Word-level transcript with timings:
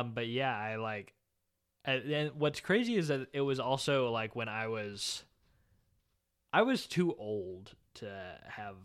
Um, 0.00 0.12
but 0.14 0.26
yeah, 0.26 0.56
I 0.56 0.76
like, 0.76 1.12
and, 1.84 2.32
what's 2.34 2.60
crazy 2.60 2.96
is 2.96 3.08
that 3.08 3.28
it 3.32 3.40
was 3.40 3.60
also 3.60 4.10
like 4.10 4.34
when 4.34 4.48
I 4.48 4.68
was, 4.68 5.24
I 6.52 6.62
was 6.62 6.86
too 6.86 7.14
old 7.18 7.74
to 7.94 8.10
have 8.48 8.76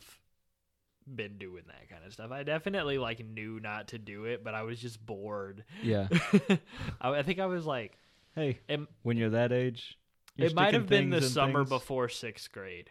been 1.13 1.37
doing 1.37 1.63
that 1.67 1.89
kind 1.89 2.05
of 2.05 2.13
stuff. 2.13 2.31
I 2.31 2.43
definitely 2.43 2.97
like 2.97 3.25
knew 3.25 3.59
not 3.59 3.89
to 3.89 3.97
do 3.97 4.25
it, 4.25 4.43
but 4.43 4.53
I 4.53 4.63
was 4.63 4.79
just 4.79 5.03
bored. 5.03 5.63
Yeah. 5.81 6.07
I, 7.01 7.09
I 7.09 7.23
think 7.23 7.39
I 7.39 7.47
was 7.47 7.65
like, 7.65 7.97
Hey, 8.35 8.59
it, 8.69 8.79
when 9.03 9.17
you're 9.17 9.31
that 9.31 9.51
age, 9.51 9.97
you're 10.37 10.47
it 10.47 10.55
might 10.55 10.73
have 10.73 10.87
been 10.87 11.09
the 11.09 11.21
summer 11.21 11.61
things. 11.61 11.69
before 11.69 12.07
sixth 12.07 12.51
grade. 12.51 12.89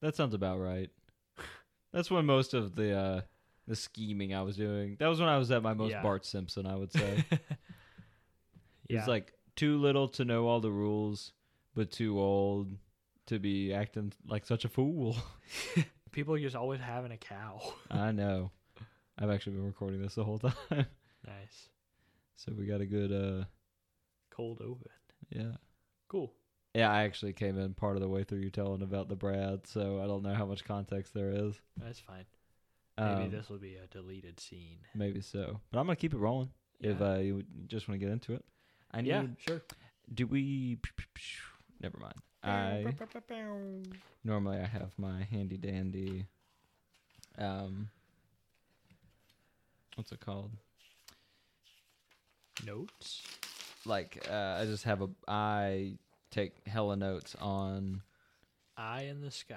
That 0.00 0.16
sounds 0.16 0.34
about 0.34 0.60
right. 0.60 0.90
That's 1.92 2.10
when 2.10 2.24
most 2.24 2.54
of 2.54 2.74
the 2.74 2.96
uh 2.96 3.20
the 3.66 3.76
scheming 3.76 4.34
I 4.34 4.42
was 4.42 4.56
doing. 4.56 4.96
That 4.98 5.06
was 5.08 5.20
when 5.20 5.28
I 5.28 5.38
was 5.38 5.50
at 5.50 5.62
my 5.62 5.74
most 5.74 5.90
Yeah. 5.92 6.02
Bart 6.02 6.24
Simpson, 6.26 6.66
I 6.66 6.76
would 6.76 6.92
say. 6.92 7.24
yeah, 8.88 9.00
He's 9.00 9.08
like 9.08 9.32
too 9.56 9.78
little 9.78 10.08
to 10.10 10.24
know 10.24 10.46
all 10.46 10.60
the 10.60 10.70
rules, 10.70 11.32
but 11.74 11.90
too 11.90 12.18
old 12.18 12.76
to 13.26 13.38
be 13.38 13.72
acting 13.72 14.12
like 14.26 14.44
such 14.46 14.64
a 14.64 14.68
fool. 14.68 15.16
people 16.12 16.34
are 16.34 16.38
just 16.40 16.56
always 16.56 16.80
having 16.80 17.12
a 17.12 17.16
cow. 17.16 17.60
I 17.90 18.12
know. 18.12 18.50
I've 19.18 19.30
actually 19.30 19.56
been 19.56 19.66
recording 19.66 20.02
this 20.02 20.14
the 20.16 20.24
whole 20.24 20.38
time. 20.38 20.52
nice, 20.70 21.68
So 22.36 22.52
we 22.56 22.66
got 22.66 22.80
a 22.80 22.86
good 22.86 23.12
uh 23.12 23.44
cold 24.30 24.60
open. 24.60 24.90
yeah. 25.30 25.52
Cool. 26.08 26.32
Yeah, 26.74 26.90
I 26.90 27.04
actually 27.04 27.32
came 27.32 27.56
in 27.56 27.72
part 27.74 27.94
of 27.96 28.02
the 28.02 28.08
way 28.08 28.24
through 28.24 28.40
you 28.40 28.50
telling 28.50 28.82
about 28.82 29.08
the 29.08 29.14
Brad, 29.14 29.64
so 29.66 30.00
I 30.02 30.06
don't 30.08 30.24
know 30.24 30.34
how 30.34 30.44
much 30.44 30.64
context 30.64 31.14
there 31.14 31.30
is. 31.30 31.54
That's 31.76 32.00
fine. 32.00 32.24
Maybe 32.96 33.24
Um, 33.24 33.30
this 33.30 33.48
will 33.48 33.58
be 33.58 33.74
a 33.76 33.86
deleted 33.88 34.38
scene. 34.38 34.78
maybe 34.94 35.20
so. 35.20 35.60
But 35.70 35.80
I'm 35.80 35.86
gonna 35.86 35.96
keep 35.96 36.14
it 36.14 36.18
rolling 36.18 36.50
if 36.80 37.00
uh, 37.00 37.14
you 37.14 37.44
just 37.66 37.88
want 37.88 38.00
to 38.00 38.04
get 38.06 38.12
into 38.12 38.34
it. 38.34 38.44
I 38.92 39.00
need 39.00 39.08
yeah, 39.08 39.26
sure. 39.38 39.62
Do 40.12 40.26
we? 40.26 40.78
Never 41.80 41.98
mind. 41.98 42.14
I 42.42 42.84
normally 44.22 44.58
I 44.58 44.66
have 44.66 44.92
my 44.98 45.24
handy 45.24 45.56
dandy. 45.56 46.26
Um, 47.38 47.88
what's 49.96 50.12
it 50.12 50.20
called? 50.20 50.52
Notes. 52.64 53.22
Like 53.84 54.26
uh, 54.30 54.58
I 54.60 54.66
just 54.66 54.84
have 54.84 55.02
a. 55.02 55.08
I 55.26 55.98
take 56.30 56.66
hella 56.66 56.96
notes 56.96 57.34
on. 57.40 58.02
Eye 58.76 59.02
in 59.02 59.20
the 59.20 59.30
sky. 59.30 59.56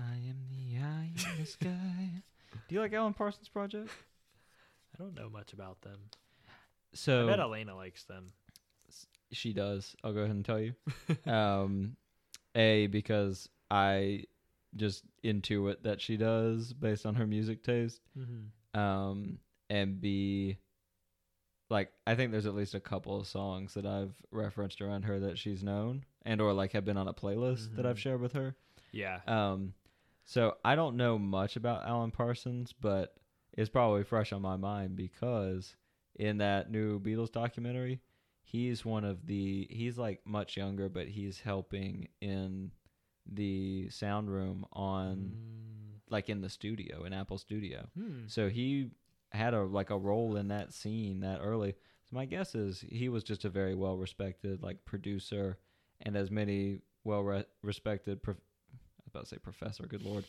I 0.00 0.14
am 0.28 0.36
the 0.50 0.78
eye 0.82 1.10
in 1.16 1.40
the 1.40 1.46
sky. 1.46 2.22
Do 2.68 2.74
you 2.74 2.80
like 2.80 2.92
Alan 2.92 3.14
Parsons 3.14 3.48
Project? 3.48 3.90
I 4.94 5.02
don't 5.02 5.14
know 5.14 5.28
much 5.28 5.52
about 5.52 5.80
them. 5.82 5.98
So 6.94 7.24
I 7.26 7.30
bet 7.30 7.40
Elena 7.40 7.74
likes 7.76 8.04
them. 8.04 8.32
she 9.32 9.52
does. 9.52 9.94
I'll 10.02 10.12
go 10.12 10.20
ahead 10.20 10.34
and 10.34 10.44
tell 10.44 10.60
you. 10.60 10.74
um, 11.30 11.96
a 12.54 12.86
because 12.86 13.48
I 13.70 14.24
just 14.76 15.04
intuit 15.24 15.82
that 15.82 16.00
she 16.00 16.16
does 16.16 16.72
based 16.72 17.04
on 17.06 17.14
her 17.16 17.26
music 17.26 17.62
taste. 17.64 18.00
Mm-hmm. 18.18 18.78
Um, 18.80 19.38
and 19.70 20.00
B, 20.00 20.58
like 21.70 21.90
I 22.06 22.14
think 22.14 22.32
there's 22.32 22.46
at 22.46 22.54
least 22.54 22.74
a 22.74 22.80
couple 22.80 23.18
of 23.20 23.26
songs 23.26 23.74
that 23.74 23.84
I've 23.86 24.14
referenced 24.30 24.80
around 24.80 25.02
her 25.02 25.18
that 25.20 25.38
she's 25.38 25.62
known 25.62 26.04
and 26.24 26.40
or 26.40 26.52
like 26.52 26.72
have 26.72 26.84
been 26.84 26.96
on 26.96 27.08
a 27.08 27.14
playlist 27.14 27.76
that 27.76 27.84
I've 27.86 27.96
Mhm. 27.96 28.00
shared 28.00 28.20
with 28.20 28.32
her. 28.32 28.54
Yeah. 28.92 29.20
Um, 29.26 29.74
so 30.28 30.56
I 30.62 30.76
don't 30.76 30.98
know 30.98 31.18
much 31.18 31.56
about 31.56 31.86
Alan 31.86 32.10
Parsons, 32.10 32.74
but 32.78 33.14
it's 33.54 33.70
probably 33.70 34.04
fresh 34.04 34.30
on 34.30 34.42
my 34.42 34.56
mind 34.56 34.94
because 34.94 35.74
in 36.16 36.36
that 36.36 36.70
new 36.70 37.00
Beatles 37.00 37.32
documentary, 37.32 38.02
he's 38.42 38.84
one 38.84 39.06
of 39.06 39.24
the 39.24 39.66
he's 39.70 39.96
like 39.96 40.20
much 40.26 40.54
younger, 40.54 40.90
but 40.90 41.08
he's 41.08 41.40
helping 41.40 42.08
in 42.20 42.72
the 43.26 43.88
sound 43.88 44.30
room 44.30 44.66
on 44.74 45.32
like 46.10 46.28
in 46.28 46.42
the 46.42 46.50
studio 46.50 47.04
in 47.04 47.14
Apple 47.14 47.38
Studio. 47.38 47.88
Hmm. 47.98 48.26
So 48.26 48.50
he 48.50 48.90
had 49.30 49.54
a 49.54 49.62
like 49.62 49.88
a 49.88 49.96
role 49.96 50.36
in 50.36 50.48
that 50.48 50.74
scene 50.74 51.20
that 51.20 51.40
early. 51.42 51.72
So 52.04 52.16
my 52.16 52.26
guess 52.26 52.54
is 52.54 52.84
he 52.86 53.08
was 53.08 53.24
just 53.24 53.46
a 53.46 53.48
very 53.48 53.74
well 53.74 53.96
respected 53.96 54.62
like 54.62 54.84
producer, 54.84 55.56
and 56.02 56.18
as 56.18 56.30
many 56.30 56.80
well 57.02 57.22
re- 57.22 57.46
respected, 57.62 58.20
was 58.26 58.36
about 59.08 59.24
to 59.24 59.28
say 59.28 59.38
professor, 59.38 59.84
good 59.84 60.02
lord, 60.02 60.24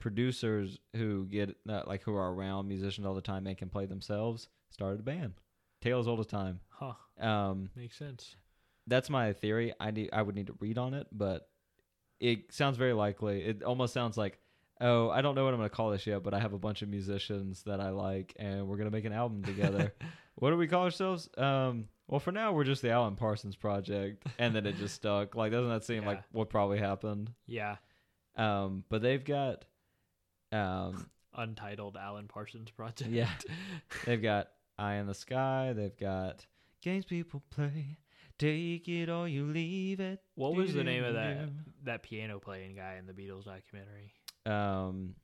producers 0.00 0.78
who 0.94 1.26
get 1.26 1.56
uh, 1.68 1.82
like 1.86 2.02
who 2.02 2.14
are 2.14 2.32
around 2.32 2.68
musicians 2.68 3.06
all 3.06 3.14
the 3.14 3.20
time 3.20 3.46
and 3.46 3.56
can 3.56 3.68
play 3.68 3.86
themselves 3.86 4.48
started 4.74 5.00
a 5.00 5.02
band. 5.02 5.34
Tale 5.80 6.00
as 6.00 6.08
old 6.08 6.20
as 6.20 6.26
time. 6.26 6.60
Huh. 6.68 6.94
Um, 7.18 7.70
Makes 7.76 7.96
sense. 7.96 8.36
that's 8.86 9.08
my 9.08 9.32
theory. 9.32 9.72
I 9.80 9.90
need 9.90 10.10
I 10.12 10.20
would 10.20 10.34
need 10.34 10.48
to 10.48 10.54
read 10.60 10.76
on 10.76 10.92
it, 10.94 11.06
but 11.12 11.48
it 12.20 12.52
sounds 12.52 12.76
very 12.76 12.92
likely. 12.92 13.42
It 13.42 13.62
almost 13.62 13.94
sounds 13.94 14.16
like, 14.16 14.38
oh, 14.80 15.10
I 15.10 15.22
don't 15.22 15.34
know 15.34 15.44
what 15.44 15.54
I'm 15.54 15.60
gonna 15.60 15.70
call 15.70 15.90
this 15.90 16.06
yet, 16.06 16.22
but 16.22 16.34
I 16.34 16.40
have 16.40 16.52
a 16.52 16.58
bunch 16.58 16.82
of 16.82 16.88
musicians 16.88 17.62
that 17.64 17.80
I 17.80 17.90
like, 17.90 18.34
and 18.36 18.66
we're 18.66 18.76
gonna 18.76 18.90
make 18.90 19.04
an 19.04 19.12
album 19.12 19.42
together. 19.42 19.94
what 20.34 20.50
do 20.50 20.56
we 20.56 20.66
call 20.66 20.84
ourselves? 20.84 21.28
Um, 21.38 21.88
well, 22.08 22.20
for 22.20 22.32
now, 22.32 22.52
we're 22.52 22.64
just 22.64 22.82
the 22.82 22.90
Alan 22.90 23.14
Parsons 23.16 23.56
Project, 23.56 24.26
and 24.38 24.54
then 24.54 24.66
it 24.66 24.76
just 24.76 24.94
stuck. 24.94 25.34
Like, 25.34 25.52
doesn't 25.52 25.70
that 25.70 25.84
seem 25.84 26.04
like 26.04 26.22
what 26.32 26.50
probably 26.50 26.78
happened? 26.78 27.30
Yeah. 27.46 27.76
Um, 28.36 28.84
but 28.88 29.02
they've 29.02 29.24
got, 29.24 29.64
um, 30.52 31.08
Untitled 31.36 31.96
Alan 31.96 32.28
Parsons 32.28 32.70
project. 32.70 33.10
Yeah. 33.10 33.28
they've 34.06 34.22
got 34.22 34.48
Eye 34.78 34.94
in 34.94 35.06
the 35.06 35.14
Sky. 35.14 35.72
They've 35.74 35.96
got 35.96 36.46
games 36.80 37.04
people 37.04 37.42
play. 37.50 37.98
Take 38.38 38.88
it 38.88 39.08
or 39.08 39.28
you 39.28 39.44
leave 39.44 40.00
it. 40.00 40.20
What 40.34 40.54
was 40.56 40.74
the 40.74 40.82
name 40.84 41.04
of 41.04 41.14
that 41.14 41.48
that 41.84 42.02
piano 42.02 42.40
playing 42.40 42.74
guy 42.74 42.96
in 42.98 43.06
the 43.06 43.12
Beatles 43.12 43.44
documentary? 43.44 44.12
Um, 44.46 45.14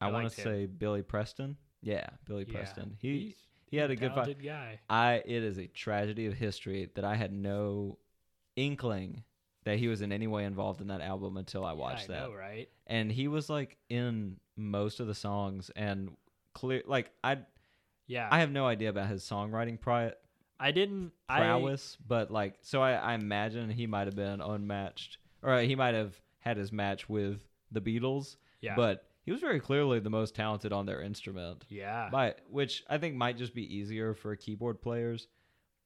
I, 0.00 0.08
I 0.08 0.12
want 0.12 0.30
to 0.30 0.40
say 0.40 0.66
Billy 0.66 1.02
Preston. 1.02 1.56
Yeah, 1.82 2.06
Billy 2.24 2.46
Yeah. 2.48 2.54
Preston. 2.54 2.96
He 3.00 3.18
He's 3.18 3.34
he 3.70 3.76
had 3.76 3.90
a 3.90 3.96
good 3.96 4.12
fight. 4.14 4.42
guy. 4.42 4.80
I 4.88 5.22
it 5.26 5.42
is 5.42 5.58
a 5.58 5.66
tragedy 5.66 6.26
of 6.26 6.34
history 6.34 6.88
that 6.94 7.04
I 7.04 7.16
had 7.16 7.32
no 7.32 7.98
inkling 8.56 9.24
that 9.64 9.78
he 9.78 9.88
was 9.88 10.02
in 10.02 10.12
any 10.12 10.26
way 10.26 10.44
involved 10.44 10.80
in 10.80 10.88
that 10.88 11.00
album 11.00 11.36
until 11.36 11.64
I 11.64 11.72
watched 11.72 12.08
yeah, 12.08 12.16
I 12.16 12.20
that. 12.20 12.28
know, 12.28 12.34
right? 12.34 12.68
And 12.86 13.10
he 13.10 13.28
was 13.28 13.48
like 13.50 13.76
in 13.88 14.36
most 14.56 15.00
of 15.00 15.06
the 15.06 15.14
songs 15.14 15.70
and 15.74 16.10
clear 16.52 16.82
like 16.86 17.10
I 17.22 17.38
Yeah. 18.06 18.28
I 18.30 18.40
have 18.40 18.50
no 18.50 18.66
idea 18.66 18.90
about 18.90 19.08
his 19.08 19.22
songwriting 19.24 19.80
pri- 19.80 20.12
I 20.60 20.70
didn't. 20.70 21.12
I 21.28 21.40
prowess, 21.40 21.96
but 22.06 22.30
like 22.30 22.54
so 22.62 22.80
I, 22.82 22.92
I 22.92 23.14
imagine 23.14 23.70
he 23.70 23.86
might 23.86 24.06
have 24.06 24.16
been 24.16 24.40
unmatched 24.40 25.18
or 25.42 25.54
uh, 25.54 25.60
he 25.62 25.74
might 25.74 25.94
have 25.94 26.14
had 26.38 26.56
his 26.56 26.72
match 26.72 27.08
with 27.08 27.40
the 27.72 27.80
Beatles, 27.80 28.36
yeah. 28.60 28.76
but 28.76 29.04
he 29.24 29.32
was 29.32 29.40
very 29.40 29.58
clearly 29.58 29.98
the 30.00 30.10
most 30.10 30.34
talented 30.34 30.72
on 30.72 30.86
their 30.86 31.00
instrument. 31.00 31.64
yeah. 31.68 32.08
by 32.10 32.34
which 32.50 32.84
I 32.88 32.98
think 32.98 33.16
might 33.16 33.38
just 33.38 33.54
be 33.54 33.74
easier 33.76 34.14
for 34.14 34.36
keyboard 34.36 34.80
players. 34.82 35.26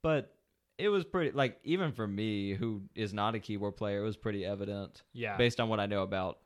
But 0.02 0.35
it 0.78 0.88
was 0.88 1.04
pretty 1.04 1.32
like 1.32 1.58
even 1.64 1.92
for 1.92 2.06
me 2.06 2.54
who 2.54 2.82
is 2.94 3.12
not 3.12 3.34
a 3.34 3.40
keyboard 3.40 3.76
player, 3.76 4.00
it 4.00 4.04
was 4.04 4.16
pretty 4.16 4.44
evident 4.44 5.02
yeah. 5.12 5.36
based 5.36 5.60
on 5.60 5.69
what 5.69 5.80
I 5.80 5.86
know 5.86 6.02
about 6.02 6.38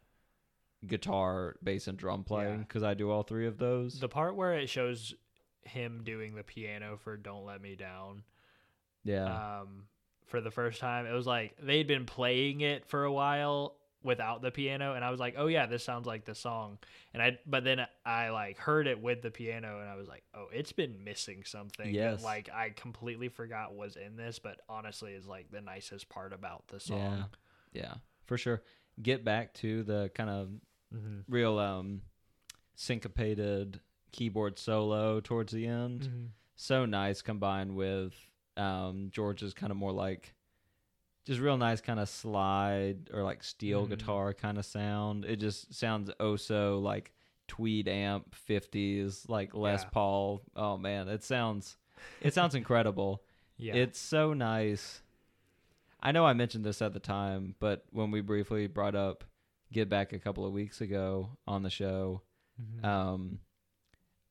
guitar, 0.87 1.57
bass 1.63 1.87
and 1.87 1.97
drum 1.99 2.25
playing 2.25 2.61
Yeah. 2.61 2.65
cuz 2.65 2.83
I 2.83 2.95
do 2.95 3.11
all 3.11 3.23
three 3.23 3.47
of 3.47 3.59
those. 3.59 4.01
The 4.01 4.09
part 4.09 4.35
where 4.35 4.55
it 4.55 4.69
shows 4.69 5.15
him 5.65 6.03
doing 6.03 6.35
the 6.35 6.43
piano 6.43 6.97
for 6.97 7.17
"Don't 7.17 7.45
Let 7.45 7.61
Me 7.61 7.77
Down," 7.77 8.25
yeah. 9.05 9.61
um, 9.61 9.87
for 10.25 10.41
the 10.41 10.51
first 10.51 10.81
time, 10.81 11.07
it 11.07 11.13
was 11.13 11.27
like 11.27 11.55
they'd 11.63 11.87
been 11.87 12.07
playing 12.07 12.63
it 12.63 12.87
for 12.87 13.05
a 13.05 13.13
while 13.13 13.77
without 14.05 14.43
the 14.43 14.51
piano, 14.51 14.95
and 14.95 15.05
I 15.05 15.11
was 15.11 15.21
like, 15.21 15.35
"Oh 15.37 15.47
yeah, 15.47 15.67
this 15.67 15.85
sounds 15.85 16.07
like 16.07 16.25
the 16.25 16.35
song." 16.35 16.79
And 17.15 17.23
I, 17.23 17.39
but 17.47 17.65
then 17.65 17.87
I 18.05 18.31
like 18.31 18.59
heard 18.59 18.87
it 18.87 19.01
with 19.01 19.23
the 19.23 19.31
piano, 19.31 19.81
and 19.81 19.89
I 19.89 19.97
was 19.97 20.09
like, 20.09 20.23
"Oh, 20.35 20.47
it's 20.53 20.73
been 20.73 21.05
missing 21.05 21.45
something." 21.45 21.87
that, 21.87 21.93
Yes. 21.93 22.23
like 22.25 22.49
I 22.53 22.71
completely 22.71 23.29
forgot 23.29 23.75
was 23.75 23.97
in 23.97 24.17
this, 24.17 24.39
but 24.39 24.61
honestly, 24.69 25.13
is 25.13 25.27
like 25.27 25.51
the 25.51 25.61
nicest 25.61 26.09
part 26.09 26.33
about 26.33 26.67
the 26.69 26.75
yeah. 26.77 26.81
song. 27.09 27.25
Yeah. 27.73 27.95
For 28.27 28.37
sure. 28.39 28.63
Get 29.01 29.25
back 29.25 29.55
to 29.55 29.83
the 29.83 30.11
kind 30.15 30.31
of 30.31 30.49
Mm-hmm. 30.95 31.21
real 31.33 31.59
um 31.59 32.03
syncopated 32.75 33.81
keyboard 34.13 34.59
solo 34.59 35.21
towards 35.21 35.53
the 35.53 35.67
end. 35.67 36.03
Mm-hmm. 36.03 36.25
so 36.55 36.85
nice 36.85 37.23
combined 37.23 37.75
with 37.75 38.13
um 38.57 39.09
George's 39.11 39.55
kind 39.55 39.71
of 39.71 39.77
more 39.79 39.93
like 39.93 40.35
just 41.25 41.41
real 41.41 41.57
nice 41.57 41.81
kind 41.81 42.01
of 42.01 42.09
slide 42.09 43.11
or 43.13 43.23
like 43.23 43.43
steel 43.45 43.87
Mhm. 43.87 43.91
guitar 43.91 44.35
kind 44.35 44.59
of 44.59 44.65
sound. 44.65 45.25
It 45.25 45.37
just 45.37 45.73
sounds 45.75 46.11
oh 46.21 46.37
so 46.37 46.79
like 46.81 47.13
tweed 47.49 47.87
amp 47.89 48.35
50s 48.35 49.29
like 49.29 49.55
Les 49.55 49.83
Yeah. 49.83 49.89
Paul. 49.91 50.43
Oh 50.57 50.77
man, 50.79 51.09
it 51.09 51.23
sounds 51.23 51.77
it 52.21 52.35
sounds 52.35 52.55
incredible. 52.55 53.23
Yeah. 53.59 53.75
It's 53.75 53.99
so 54.01 54.33
nice. 54.33 55.03
I 56.01 56.11
know 56.11 56.25
I 56.27 56.33
mentioned 56.33 56.65
this 56.65 56.83
at 56.83 56.93
the 56.95 56.99
time, 56.99 57.55
but 57.61 57.85
when 57.93 58.11
we 58.11 58.21
briefly 58.21 58.67
brought 58.67 58.97
up 58.97 59.23
get 59.71 59.89
back 59.89 60.13
a 60.13 60.19
couple 60.19 60.45
of 60.45 60.53
weeks 60.53 60.81
ago 60.81 61.37
on 61.47 61.63
the 61.63 61.71
show. 61.71 62.23
Mhm. 62.61 62.85
Um, 62.85 63.39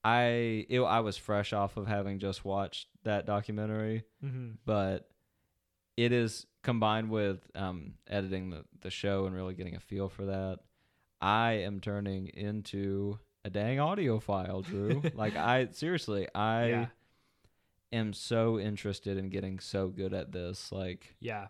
I 0.04 0.66
it, 0.70 0.82
I 0.82 1.00
was 1.02 1.16
fresh 1.18 1.54
off 1.54 1.78
of 1.78 1.88
having 1.88 2.20
just 2.20 2.44
watched 2.44 2.88
that 3.04 3.26
documentary, 3.26 4.04
Mhm. 4.24 4.58
but 4.66 5.11
it 5.98 6.12
is 6.12 6.46
combined 6.64 7.10
with 7.10 7.40
um, 7.56 7.94
editing 8.08 8.50
the, 8.50 8.64
the 8.82 8.90
show 8.90 9.26
and 9.26 9.36
really 9.36 9.54
getting 9.54 9.76
a 9.76 9.80
feel 9.80 10.10
for 10.10 10.26
that. 10.26 10.60
I 11.20 11.54
am 11.54 11.80
turning 11.80 12.28
into 12.28 13.20
a 13.46 13.50
dang 13.50 13.78
audiophile, 13.78 14.64
Drew. 14.66 15.02
like 15.16 15.36
I 15.36 15.68
seriously, 15.72 16.28
I 16.34 16.68
yeah, 16.68 16.86
am 17.92 18.14
so 18.14 18.60
interested 18.60 19.18
in 19.18 19.30
getting 19.30 19.60
so 19.60 19.88
good 19.90 20.14
at 20.14 20.32
this. 20.32 20.72
Like 20.72 21.16
yeah, 21.20 21.48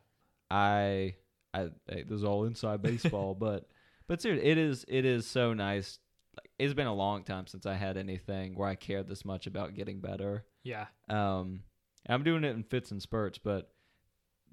I, 0.50 1.16
I, 1.54 1.70
hey, 1.90 2.04
this 2.04 2.18
is 2.18 2.24
all 2.24 2.46
inside 2.46 2.82
baseball, 2.82 3.34
but 3.36 3.68
but 4.08 4.22
seriously, 4.22 4.50
it 4.50 4.58
is 4.58 4.86
it 4.88 5.06
is 5.06 5.26
so 5.26 5.54
nice. 5.54 6.00
Like 6.38 6.50
it's 6.60 6.74
been 6.74 6.88
a 6.88 6.94
long 6.94 7.24
time 7.24 7.48
since 7.48 7.66
I 7.66 7.76
had 7.76 7.98
anything 7.98 8.56
where 8.56 8.68
I 8.68 8.76
cared 8.76 9.08
this 9.08 9.26
much 9.26 9.48
about 9.48 9.74
getting 9.74 10.00
better. 10.00 10.46
yeah, 10.64 10.86
Um, 11.10 11.64
I'm 12.08 12.24
doing 12.24 12.44
it 12.44 12.56
in 12.56 12.64
fits 12.64 12.92
and 12.92 13.02
spurts, 13.02 13.38
but 13.38 13.71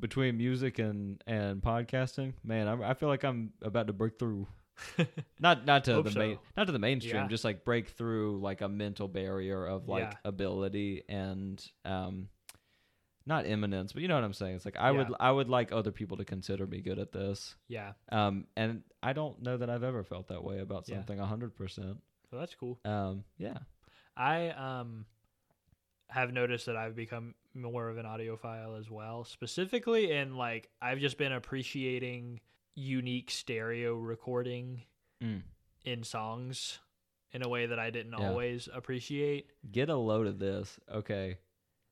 between 0.01 0.37
music 0.37 0.79
and 0.79 1.23
and 1.27 1.61
podcasting, 1.63 2.35
man, 2.45 2.69
I, 2.69 2.91
I 2.91 2.95
feel 2.95 3.09
like 3.09 3.25
I'm 3.25 3.53
about 3.63 3.87
to 3.89 3.93
break 3.93 4.19
through. 4.19 4.47
Not 5.41 5.67
not 5.67 5.85
to 5.87 5.95
Hope 5.95 6.05
the 6.05 6.13
so. 6.13 6.19
main, 6.21 6.39
not 6.57 6.67
to 6.67 6.73
the 6.73 6.79
mainstream, 6.79 7.17
Yeah. 7.23 7.27
just 7.29 7.45
like 7.45 7.65
break 7.65 7.89
through 7.89 8.39
like 8.41 8.61
a 8.61 8.69
mental 8.69 9.09
barrier 9.09 9.67
of 9.67 9.89
like 9.89 10.05
Yeah. 10.05 10.13
ability 10.25 11.03
and 11.09 11.61
um, 11.85 12.29
not 13.27 13.45
imminence, 13.47 13.93
but 13.93 14.03
you 14.03 14.09
know 14.09 14.15
what 14.15 14.23
I'm 14.23 14.33
saying. 14.33 14.55
It's 14.55 14.65
like 14.65 14.77
I 14.77 14.93
would 14.93 15.09
I 15.19 15.33
would 15.33 15.49
like 15.49 15.73
other 15.73 15.91
people 15.91 16.17
to 16.19 16.25
consider 16.25 16.65
me 16.67 16.81
good 16.81 16.99
at 17.01 17.11
this. 17.11 17.57
yeah. 17.67 17.93
Um, 18.13 18.47
and 18.57 18.83
I 19.03 19.13
don't 19.15 19.43
know 19.43 19.57
that 19.57 19.69
I've 19.69 19.83
ever 19.83 20.05
felt 20.05 20.29
that 20.29 20.45
way 20.45 20.61
about 20.61 20.87
something 20.87 21.19
a 21.19 21.27
hundred 21.27 21.57
percent. 21.57 21.97
So 22.31 22.39
that's 22.39 22.55
cool. 22.55 22.79
Um, 22.85 23.25
yeah, 23.37 23.59
I 24.17 24.51
um 24.51 25.07
have 26.11 26.33
noticed 26.33 26.67
that 26.67 26.77
I've 26.77 26.97
become 26.97 27.35
more 27.55 27.89
of 27.89 27.99
an 27.99 28.07
audiophile 28.07 28.79
as 28.79 28.91
well. 28.91 29.25
Specifically 29.25 30.13
in 30.13 30.37
like 30.37 30.69
I've 30.81 30.99
just 30.99 31.19
been 31.19 31.33
appreciating 31.33 32.41
unique 32.75 33.31
stereo 33.31 33.95
recording 33.95 34.83
Mm. 35.23 35.43
in 35.85 36.05
songs 36.05 36.79
in 37.33 37.45
a 37.45 37.49
way 37.49 37.67
that 37.67 37.79
I 37.79 37.91
didn't 37.91 38.15
Yeah. 38.19 38.29
always 38.29 38.69
appreciate. 38.73 39.51
get 39.71 39.89
a 39.91 39.97
load 39.97 40.27
of 40.29 40.39
this. 40.39 40.79
Okay, 40.91 41.39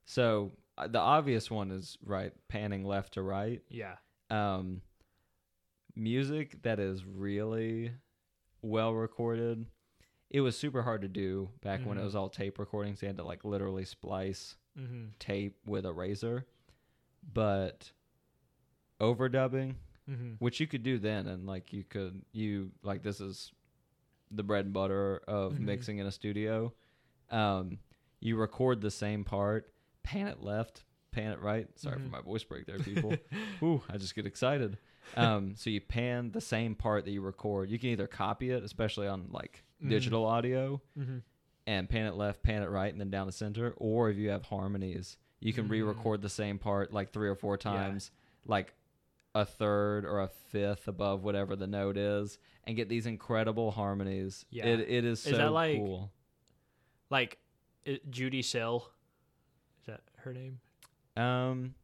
so 0.07 0.53
uh, 0.79 0.87
the 0.89 0.99
obvious 1.01 1.51
one 1.51 1.71
is 1.71 1.99
right 2.05 2.33
panning 2.49 2.85
left 2.85 3.15
to 3.15 3.23
right. 3.23 3.63
Yeah. 3.69 3.97
Um, 4.31 4.83
music 5.95 6.63
that 6.63 6.79
is 6.79 7.05
really 7.05 7.93
well 8.63 8.93
recorded. 8.95 9.67
It 10.31 10.41
was 10.41 10.57
super 10.59 10.83
hard 10.83 11.03
to 11.03 11.09
do 11.09 11.51
back 11.63 11.85
when 11.87 11.99
it 11.99 12.01
Mhm. 12.01 12.05
was 12.05 12.15
all 12.17 12.29
tape 12.29 12.59
recordings. 12.59 13.01
You 13.01 13.09
had 13.09 13.17
to 13.19 13.25
like 13.25 13.45
literally 13.45 13.85
splice 13.85 14.57
Mhm. 14.77 15.11
tape 15.19 15.57
with 15.67 15.87
a 15.87 15.93
razor, 15.93 16.47
but 17.33 17.93
overdubbing, 19.01 19.77
Mhm. 20.09 20.37
which 20.41 20.61
you 20.61 20.67
could 20.67 20.83
do 20.83 20.99
then, 20.99 21.27
and 21.27 21.47
like 21.47 21.73
you 21.73 21.85
could 21.85 22.25
you 22.33 22.73
like 22.83 23.03
this 23.03 23.21
is 23.21 23.53
the 24.31 24.43
bread 24.43 24.65
and 24.65 24.75
butter 24.75 25.19
of 25.29 25.55
Mhm. 25.55 25.61
mixing 25.61 25.99
in 25.99 26.07
a 26.07 26.11
studio. 26.13 26.75
Um, 27.31 27.79
you 28.21 28.37
record 28.37 28.81
the 28.81 28.91
same 28.91 29.23
part, 29.25 29.73
pan 30.03 30.27
it 30.27 30.41
left, 30.41 30.85
pan 31.13 31.33
it 31.33 31.41
right. 31.41 31.69
Sorry 31.79 32.01
for 32.01 32.09
my 32.09 32.21
voice 32.21 32.43
break 32.45 32.67
there, 32.67 32.79
people. 32.79 33.17
Ooh, 33.63 33.83
I 33.89 33.97
just 33.99 34.15
get 34.15 34.27
excited. 34.27 34.79
Um, 35.17 35.55
so 35.57 35.71
you 35.71 35.81
pan 35.81 36.31
the 36.33 36.41
same 36.41 36.75
part 36.75 37.05
that 37.05 37.11
you 37.13 37.21
record. 37.23 37.71
You 37.71 37.79
can 37.79 37.91
either 37.91 38.07
copy 38.07 38.51
it, 38.51 38.63
especially 38.65 39.07
on 39.07 39.29
like 39.31 39.65
Mhm. 39.83 39.89
digital 39.91 40.25
audio, 40.25 40.81
Mhm. 40.99 41.23
and 41.67 41.89
pan 41.89 42.07
it 42.07 42.15
left, 42.15 42.43
pan 42.43 42.63
it 42.63 42.67
right, 42.71 42.91
and 42.93 43.01
then 43.01 43.11
down 43.11 43.27
the 43.27 43.33
center. 43.33 43.73
Or 43.77 44.11
if 44.11 44.17
you 44.17 44.31
have 44.31 44.45
harmonies, 44.45 45.17
you 45.41 45.53
can 45.53 45.67
Mm. 45.69 45.71
re-record 45.71 46.23
the 46.23 46.29
same 46.29 46.59
part 46.59 46.93
like 46.93 47.13
three 47.13 47.29
or 47.29 47.35
four 47.35 47.57
times, 47.57 48.11
like 48.45 48.75
a 49.35 49.45
third 49.45 50.05
or 50.07 50.21
a 50.23 50.29
fifth 50.29 50.89
above 50.89 51.23
whatever 51.23 51.55
the 51.57 51.67
note 51.67 51.97
is, 51.97 52.39
and 52.65 52.75
get 52.77 52.89
these 52.89 53.07
incredible 53.07 53.71
harmonies. 53.71 54.45
Yeah. 54.51 54.67
It 54.67 54.81
it 54.81 55.05
is 55.05 55.21
so 55.23 55.31
Is 55.31 55.37
that 55.39 55.53
like- 55.53 55.77
cool. 55.77 56.11
Like 57.11 57.39
it, 57.85 58.11
Judee 58.11 58.43
Sill. 58.45 58.91
Is 59.81 59.87
that 59.87 60.03
her 60.19 60.33
name? 60.33 60.61
Um, 61.17 61.75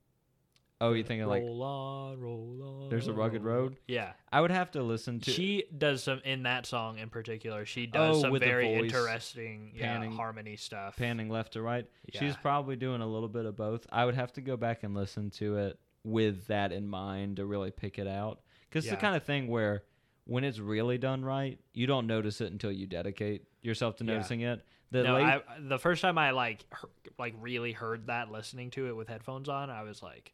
oh, 0.82 0.92
you 0.92 1.02
thinking 1.04 1.26
like 1.26 1.42
roll 1.42 1.62
on, 1.62 2.20
roll 2.20 2.82
on. 2.82 2.88
There's 2.90 3.06
a 3.08 3.12
Rugged. 3.12 3.42
Road? 3.42 3.76
Yeah. 3.86 4.12
I 4.30 4.40
would 4.40 4.50
have 4.50 4.70
to 4.72 4.82
listen 4.82 5.20
to. 5.20 5.30
She 5.30 5.64
does 5.76 6.02
some 6.02 6.20
in 6.24 6.42
that 6.42 6.66
song 6.66 6.98
in 6.98 7.08
particular. 7.08 7.64
She 7.64 7.86
does 7.86 8.16
Oh, 8.18 8.20
some 8.22 8.38
very 8.38 8.66
voice 8.78 8.84
interesting 8.92 9.72
yeah, 9.74 9.94
panning- 9.94 10.12
harmony 10.12 10.56
stuff. 10.56 10.96
panning 10.96 11.28
left 11.30 11.54
to 11.54 11.62
right. 11.62 11.86
She's 12.12 12.36
probably 12.36 12.76
doing 12.76 13.00
a 13.00 13.06
little 13.06 13.28
bit 13.28 13.46
of 13.46 13.56
both. 13.56 13.86
I 13.90 14.04
would 14.04 14.14
have 14.14 14.32
to 14.34 14.40
go 14.40 14.56
back 14.56 14.82
and 14.82 14.94
listen 14.94 15.30
to 15.32 15.56
it 15.56 15.78
with 16.04 16.46
that 16.48 16.72
in 16.72 16.86
mind 16.88 17.36
to 17.36 17.46
really 17.46 17.70
pick 17.70 17.98
it 17.98 18.06
out. 18.08 18.40
Because 18.68 18.84
it's 18.84 18.90
the 18.94 18.96
kind 19.00 19.16
of 19.16 19.22
thing 19.24 19.48
where 19.48 19.84
when 20.24 20.44
it's 20.44 20.58
really 20.58 20.98
done 20.98 21.24
right, 21.24 21.58
you 21.74 21.86
don't 21.86 22.06
notice 22.06 22.40
it 22.40 22.50
until 22.52 22.72
you 22.72 22.86
dedicate 22.86 23.44
yourself 23.60 23.96
to 23.96 24.04
Yeah. 24.04 24.12
noticing 24.14 24.40
it. 24.40 24.64
The 24.90 25.04
no, 25.04 25.14
late, 25.14 25.24
I, 25.24 25.40
the 25.60 25.78
first 25.78 26.02
time 26.02 26.18
I 26.18 26.32
like 26.32 26.64
he- 26.80 27.10
like 27.18 27.34
really 27.40 27.72
heard 27.72 28.08
that 28.08 28.30
listening 28.30 28.70
to 28.72 28.88
it 28.88 28.96
with 28.96 29.08
headphones 29.08 29.48
on, 29.48 29.70
I 29.70 29.82
was 29.84 30.02
like, 30.02 30.32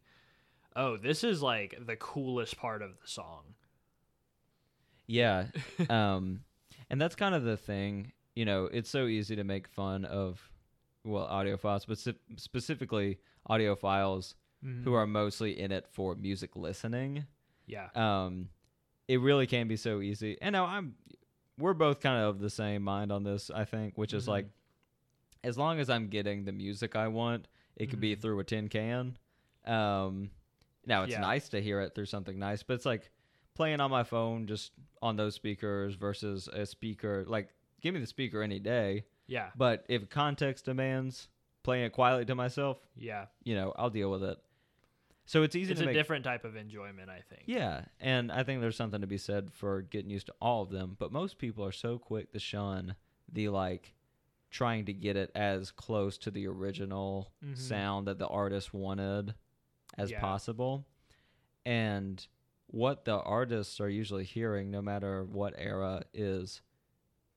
"Oh, 0.79 0.97
this 0.97 1.25
is 1.25 1.43
like 1.43 1.77
the 1.85 1.97
coolest 1.97 2.57
part 2.57 2.83
of 2.83 2.91
the 3.01 3.07
song." 3.09 3.55
yeah, 5.07 5.47
um, 5.91 6.41
and 6.91 7.01
that's 7.01 7.15
kind 7.15 7.35
of 7.35 7.43
the 7.45 7.57
thing. 7.57 8.13
You 8.35 8.45
know, 8.45 8.67
it's 8.67 8.91
so 8.91 9.07
easy 9.07 9.37
to 9.37 9.45
make 9.45 9.67
fun 9.69 10.05
of, 10.05 10.51
well, 11.05 11.27
audiophiles, 11.27 11.87
but 11.87 11.99
speci- 11.99 12.17
specifically 12.37 13.19
audiophiles 13.49 14.35
who 14.85 14.93
are 14.95 15.07
mostly 15.07 15.59
in 15.59 15.71
it 15.71 15.87
for 15.89 16.17
music 16.17 16.57
listening. 16.57 17.25
yeah, 17.67 17.89
um 17.95 18.49
it 19.07 19.21
really 19.21 19.47
can 19.47 19.69
be 19.69 19.77
so 19.77 20.01
easy 20.01 20.37
and 20.43 20.53
now 20.53 20.65
i'm 20.67 20.95
we're 21.59 21.73
both 21.75 22.01
kind 22.01 22.21
of 22.23 22.35
of 22.35 22.41
the 22.41 22.51
same 22.51 22.83
mind 22.83 23.13
on 23.13 23.23
this 23.23 23.51
i 23.55 23.65
think 23.65 23.97
which 23.97 24.13
is 24.13 24.25
Mhm. 24.25 24.29
like 24.29 24.47
as 25.45 25.57
long 25.57 25.79
as 25.79 25.89
i'm 25.89 26.09
getting 26.09 26.45
the 26.45 26.51
music 26.53 26.97
i 26.97 27.07
want 27.07 27.47
it 27.77 27.87
could 27.89 28.01
be 28.01 28.17
Mhm. 28.17 28.21
through 28.21 28.41
a 28.41 28.45
tin 28.45 28.69
can 28.69 29.17
um 29.65 30.31
now 30.89 31.03
it's 31.05 31.13
Yeah. 31.13 31.21
nice 31.21 31.49
to 31.51 31.61
hear 31.63 31.81
it 31.81 31.95
through 31.95 32.07
something 32.07 32.39
nice 32.39 32.63
but 32.65 32.75
it's 32.75 32.87
like 32.87 33.11
playing 33.55 33.81
on 33.81 33.91
my 33.91 34.03
phone 34.05 34.47
just 34.47 34.73
on 35.03 35.17
those 35.17 35.35
speakers 35.35 35.95
versus 35.95 36.49
a 36.53 36.65
speaker 36.67 37.25
like 37.29 37.51
give 37.81 37.95
me 37.95 38.01
the 38.01 38.07
speaker 38.07 38.43
any 38.43 38.59
day 38.59 39.05
yeah, 39.31 39.51
but 39.57 39.85
if 39.91 40.09
context 40.09 40.65
demands 40.65 41.29
playing 41.63 41.85
it 41.85 41.93
quietly 41.93 42.25
to 42.25 42.35
myself 42.35 42.79
yeah. 42.97 43.27
you 43.45 43.55
know 43.55 43.73
i'll 43.77 43.91
deal 43.91 44.11
with 44.11 44.25
it 44.25 44.39
so 45.27 45.43
it's 45.43 45.55
easy 45.55 45.73
It's 45.73 45.83
a 45.83 45.85
make 45.85 45.95
different 45.95 46.25
type 46.25 46.47
of 46.47 46.57
enjoyment, 46.57 47.11
I 47.11 47.21
think. 47.29 47.43
yeah, 47.45 47.83
and 48.01 48.33
I 48.33 48.45
think 48.45 48.63
there's 48.63 48.77
something 48.77 49.03
to 49.03 49.07
be 49.07 49.19
said 49.19 49.53
for 49.53 49.83
getting 49.83 50.09
used 50.11 50.29
to 50.29 50.35
all 50.41 50.63
of 50.63 50.71
them, 50.71 50.97
but 50.99 51.13
most 51.13 51.37
people 51.37 51.63
are 51.67 51.71
so 51.71 51.99
quick 51.99 52.33
to 52.33 52.39
shun 52.39 52.95
the 53.31 53.51
like 53.51 53.93
trying 54.51 54.87
to 54.87 54.95
get 54.95 55.19
it 55.19 55.31
as 55.35 55.71
close 55.71 56.17
to 56.17 56.31
the 56.31 56.47
original 56.47 57.31
Mhm. 57.45 57.59
sound 57.59 58.07
that 58.09 58.19
the 58.19 58.27
artist 58.27 58.73
wanted 58.73 59.35
as 59.99 60.11
Yeah. 60.11 60.21
possible. 60.21 60.87
And 61.67 62.27
what 62.69 63.05
the 63.05 63.19
artists 63.21 63.81
are 63.81 63.89
usually 63.89 64.25
hearing 64.25 64.71
no 64.71 64.81
matter 64.83 65.25
what 65.25 65.55
era 65.57 66.05
is 66.15 66.63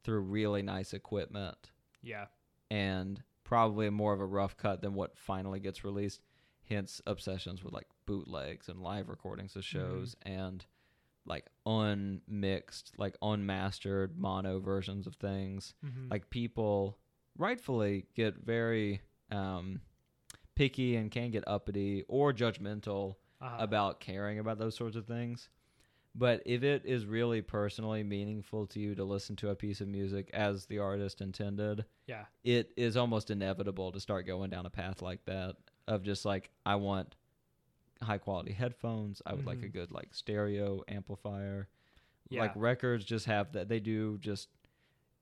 through 0.03 0.21
really 0.21 0.61
nice 0.61 0.93
equipment 0.93 1.71
Yeah, 2.01 2.27
and 2.69 3.21
probably 3.43 3.89
more 3.89 4.13
of 4.13 4.19
a 4.19 4.25
rough 4.25 4.55
cut 4.57 4.81
than 4.81 4.93
what 4.93 5.17
finally 5.17 5.59
gets 5.59 5.83
released. 5.83 6.21
Hence, 6.63 7.01
obsessions 7.05 7.63
with 7.63 7.73
like 7.73 7.87
bootlegs 8.05 8.69
and 8.69 8.81
live 8.81 9.09
recordings 9.09 9.55
of 9.57 9.65
shows 9.65 10.15
and 10.21 10.65
like 11.25 11.47
unmixed, 11.65 12.93
like 12.97 13.15
unmastered 13.21 14.17
mono 14.17 14.59
versions 14.59 15.05
of 15.07 15.15
things. 15.15 15.73
Mhm. 15.85 16.09
Like 16.09 16.29
people 16.29 16.97
rightfully 17.37 18.05
get 18.15 18.37
very 18.37 19.01
um, 19.31 19.81
picky 20.61 20.95
and 20.95 21.09
can 21.09 21.31
get 21.31 21.43
uppity 21.47 22.03
or 22.07 22.31
judgmental 22.31 23.15
Uh-huh. 23.41 23.55
about 23.63 23.99
caring 23.99 24.37
about 24.37 24.59
those 24.59 24.75
sorts 24.75 24.95
of 24.95 25.07
things. 25.07 25.49
But 26.13 26.43
if 26.45 26.61
it 26.61 26.83
is 26.85 27.05
really 27.05 27.41
personally 27.41 28.03
meaningful 28.03 28.67
to 28.67 28.79
you 28.79 28.93
to 28.95 29.03
listen 29.03 29.35
to 29.37 29.49
a 29.49 29.55
piece 29.55 29.81
of 29.81 29.87
music 29.87 30.29
as 30.33 30.65
the 30.67 30.77
artist 30.77 31.21
intended, 31.21 31.85
yeah, 32.05 32.25
it 32.43 32.71
is 32.77 32.95
almost 32.97 33.31
inevitable 33.31 33.91
to 33.91 33.99
start 33.99 34.27
going 34.27 34.51
down 34.51 34.65
a 34.67 34.69
path 34.69 35.01
like 35.01 35.25
that 35.25 35.55
of 35.87 36.03
just 36.03 36.25
like 36.25 36.51
I 36.65 36.75
want 36.75 37.15
high 38.03 38.17
quality 38.19 38.51
headphones. 38.51 39.21
I 39.25 39.33
would 39.33 39.45
like 39.47 39.63
a 39.63 39.67
Mhm. 39.67 39.73
good 39.73 39.91
like 39.91 40.13
stereo 40.13 40.83
amplifier. 40.87 41.69
yeah, 42.29 42.41
Like 42.41 42.51
records 42.55 43.03
just 43.05 43.25
have 43.25 43.53
that 43.53 43.67
they 43.67 43.79
do 43.79 44.17
just 44.19 44.49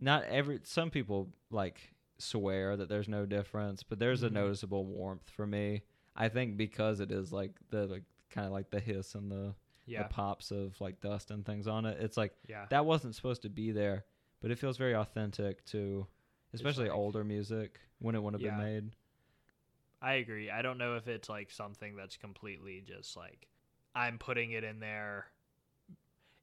not 0.01 0.24
every 0.25 0.60
some 0.63 0.89
people 0.89 1.29
like 1.51 1.93
swear 2.19 2.75
that 2.77 2.89
there's 2.89 3.07
no 3.09 3.25
difference, 3.25 3.81
but 3.83 3.97
there's 3.99 4.21
Mhm. 4.21 4.27
a 4.27 4.29
noticeable 4.31 4.85
warmth 4.85 5.29
for 5.29 5.47
me. 5.47 5.83
I 6.15 6.29
think 6.29 6.57
because 6.57 6.99
it 6.99 7.11
is 7.11 7.31
like 7.31 7.51
the 7.69 7.88
like 7.88 8.03
kind 8.29 8.45
of 8.45 8.51
like 8.53 8.69
the 8.69 8.79
hiss 8.79 9.15
and 9.15 9.31
the 9.31 9.55
Yeah. 9.85 10.03
the 10.03 10.09
pops 10.09 10.51
of 10.51 10.79
like 10.81 10.99
dust 11.01 11.31
and 11.31 11.45
things 11.45 11.67
on 11.67 11.85
it. 11.85 11.99
It's 12.01 12.17
like 12.17 12.35
yeah. 12.47 12.65
that 12.69 12.85
wasn't 12.85 13.15
supposed 13.15 13.41
to 13.43 13.49
be 13.49 13.71
there, 13.71 14.05
but 14.41 14.51
it 14.51 14.59
feels 14.59 14.77
very 14.77 14.93
authentic 14.95 15.63
to 15.65 16.05
especially 16.53 16.89
like- 16.89 16.97
older 16.97 17.23
music 17.23 17.79
when 17.99 18.15
it 18.15 18.21
would 18.21 18.33
have 18.33 18.41
Yeah. 18.41 18.57
been 18.57 18.85
made. 18.85 18.95
I 20.01 20.13
agree. 20.15 20.49
I 20.49 20.61
don't 20.61 20.77
know 20.77 20.95
if 20.95 21.07
it's 21.07 21.27
like 21.29 21.51
something 21.51 21.95
that's 21.95 22.17
completely 22.17 22.81
just 22.81 23.15
like 23.17 23.47
I'm 23.95 24.17
putting 24.19 24.51
it 24.51 24.63
in 24.63 24.79
there. 24.79 25.31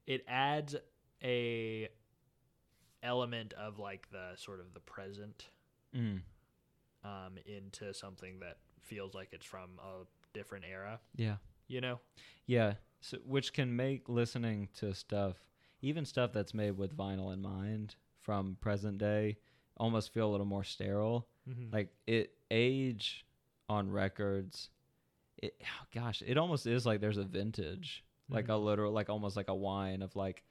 It 0.05 0.23
adds 0.27 0.75
a 1.23 1.89
element 3.03 3.53
of 3.53 3.79
like 3.79 4.09
the 4.11 4.35
sort 4.35 4.59
of 4.59 4.73
the 4.73 4.79
present 4.79 5.49
Mm. 5.97 6.21
um, 7.03 7.37
into 7.45 7.93
something 7.93 8.39
that 8.39 8.57
feels 8.81 9.13
like 9.13 9.29
it's 9.31 9.45
from 9.45 9.71
a 9.79 10.05
different 10.33 10.65
era. 10.69 10.99
Yeah. 11.15 11.37
You 11.67 11.81
know? 11.81 11.99
Yeah, 12.45 12.73
so, 13.01 13.17
which 13.25 13.51
can 13.53 13.75
make 13.75 14.07
listening 14.07 14.69
to 14.77 14.93
stuff, 14.93 15.35
even 15.81 16.05
stuff 16.05 16.31
that's 16.33 16.53
made 16.53 16.77
with 16.77 16.95
vinyl 16.95 17.33
in 17.33 17.41
mind 17.41 17.95
from 18.21 18.57
present 18.61 18.97
day, 18.97 19.37
almost 19.77 20.13
feel 20.13 20.29
a 20.29 20.31
little 20.31 20.45
more 20.45 20.63
sterile. 20.63 21.27
Mm-hmm. 21.49 21.73
Like 21.73 21.89
it 22.05 22.31
age 22.51 23.25
on 23.69 23.89
records, 23.91 24.69
it 25.37 25.55
oh 25.63 25.85
gosh, 25.93 26.21
it 26.25 26.37
almost 26.37 26.65
is 26.67 26.85
like 26.85 27.01
there's 27.01 27.17
a 27.17 27.23
vintage, 27.23 28.03
like 28.29 28.49
a 28.49 28.53
Mhm. 28.53 28.63
literal, 28.65 28.91
like 28.91 29.09
almost 29.09 29.35
like 29.35 29.49
a 29.49 29.55
wine 29.55 30.01
of 30.01 30.15
like 30.15 30.43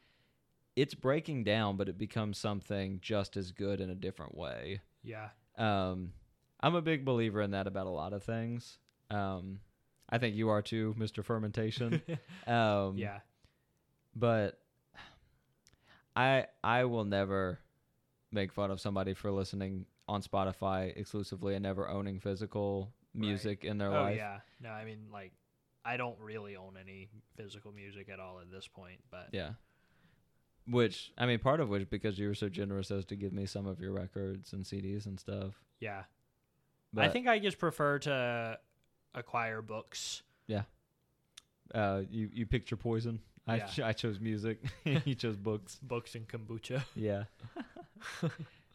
it's 0.77 0.95
breaking 0.95 1.43
down, 1.45 1.77
but 1.79 1.89
it 1.89 1.97
becomes 1.97 2.37
something 2.37 2.99
just 3.01 3.37
as 3.37 3.51
good 3.53 3.81
in 3.81 3.89
a 3.91 3.95
different 3.95 4.35
way. 4.37 4.81
Yeah. 5.07 5.29
Um, 5.57 6.13
I'm 6.61 6.75
a 6.75 6.83
big 6.83 7.05
believer 7.07 7.41
in 7.41 7.53
that 7.53 7.67
about 7.67 7.87
a 7.87 7.91
lot 7.91 8.13
of 8.13 8.23
things. 8.23 8.79
Um, 9.11 9.61
I 10.11 10.19
think 10.19 10.37
you 10.37 10.49
are 10.51 10.61
too, 10.63 10.95
Mr. 10.99 11.25
Fermentation. 11.25 12.03
Um, 12.47 12.97
yeah. 12.99 13.21
But 14.15 14.59
I 16.15 16.47
I 16.65 16.85
will 16.85 17.05
never 17.05 17.59
make 18.33 18.53
fun 18.53 18.71
of 18.71 18.81
somebody 18.81 19.15
for 19.15 19.31
listening 19.31 19.87
on 20.09 20.23
Spotify 20.23 20.97
exclusively 20.97 21.55
and 21.55 21.63
never 21.63 21.89
owning 21.89 22.21
physical 22.21 22.93
music 23.15 23.65
in 23.65 23.79
their 23.79 23.89
Oh 23.95 24.03
life. 24.03 24.17
yeah. 24.17 24.39
No, 24.61 24.71
I 24.71 24.85
mean 24.85 25.09
like 25.13 25.33
I 25.85 25.97
don't 25.97 26.19
really 26.21 26.57
own 26.57 26.77
any 26.81 27.09
physical 27.37 27.73
music 27.73 28.09
at 28.09 28.19
all 28.21 28.41
at 28.41 28.51
this 28.51 28.67
point, 28.69 29.01
but 29.11 29.29
Yeah. 29.33 29.51
Which 30.69 31.13
I 31.17 31.27
mean, 31.27 31.39
part 31.39 31.61
of 31.61 31.69
which 31.69 31.89
because 31.91 32.19
you 32.19 32.27
were 32.29 32.35
so 32.35 32.49
generous 32.49 32.91
as 32.91 33.05
to 33.07 33.17
give 33.17 33.33
me 33.33 33.47
some 33.47 33.67
of 33.67 33.81
your 33.81 33.93
records 33.93 34.53
and 34.53 34.65
CDs 34.65 35.07
and 35.07 35.19
stuff. 35.21 35.55
yeah. 35.81 36.03
But, 36.93 37.05
I 37.05 37.09
think 37.11 37.27
I 37.29 37.39
just 37.39 37.59
prefer 37.59 37.99
to 38.01 38.59
acquire 39.15 39.61
books. 39.61 40.23
Yeah. 40.47 40.63
Uh, 41.75 42.03
you 42.11 42.31
you 42.33 42.47
picked 42.47 42.71
your 42.71 42.79
poison. 42.79 43.21
I 43.47 43.57
Yeah. 43.57 43.67
ch- 43.67 43.81
I 43.81 43.93
chose 43.93 44.19
music. 44.19 44.61
you 45.05 45.15
chose 45.15 45.37
books. 45.37 45.77
Books 45.83 46.15
and 46.15 46.27
kombucha. 46.27 46.83
Yeah. 46.95 47.25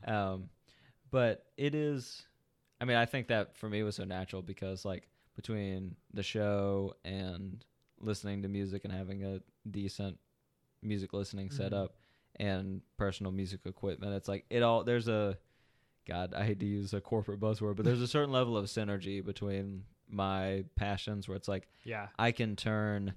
um, 0.05 0.49
but 1.09 1.45
it 1.57 1.75
is. 1.75 2.23
I 2.79 2.85
mean, 2.85 2.97
I 2.97 3.05
think 3.05 3.27
that 3.27 3.55
for 3.55 3.69
me 3.69 3.83
was 3.83 3.95
so 3.95 4.03
natural 4.03 4.41
because 4.41 4.85
like 4.85 5.07
between 5.35 5.95
the 6.13 6.23
show 6.23 6.95
and 7.05 7.63
listening 7.99 8.41
to 8.43 8.47
music 8.47 8.83
and 8.85 8.93
having 8.93 9.23
a 9.23 9.41
decent 9.69 10.17
music 10.81 11.13
listening 11.13 11.49
Mhm. 11.49 11.53
setup 11.53 11.95
and 12.37 12.81
personal 12.97 13.31
music 13.31 13.61
equipment, 13.65 14.13
it's 14.13 14.27
like 14.27 14.45
it 14.49 14.63
all. 14.63 14.83
There's 14.83 15.07
a 15.07 15.37
God. 16.05 16.33
I 16.33 16.45
hate 16.45 16.59
to 16.61 16.65
use 16.65 16.93
a 16.93 17.01
corporate 17.01 17.39
buzzword, 17.39 17.75
but 17.75 17.85
there's 17.85 18.01
a 18.01 18.07
certain 18.07 18.31
level 18.31 18.57
of 18.57 18.65
synergy 18.65 19.23
between 19.23 19.85
my 20.07 20.65
passions 20.75 21.27
where 21.27 21.37
it's 21.37 21.47
like 21.47 21.67
Yeah. 21.83 22.07
I 22.19 22.31
can 22.31 22.55
turn 22.55 23.13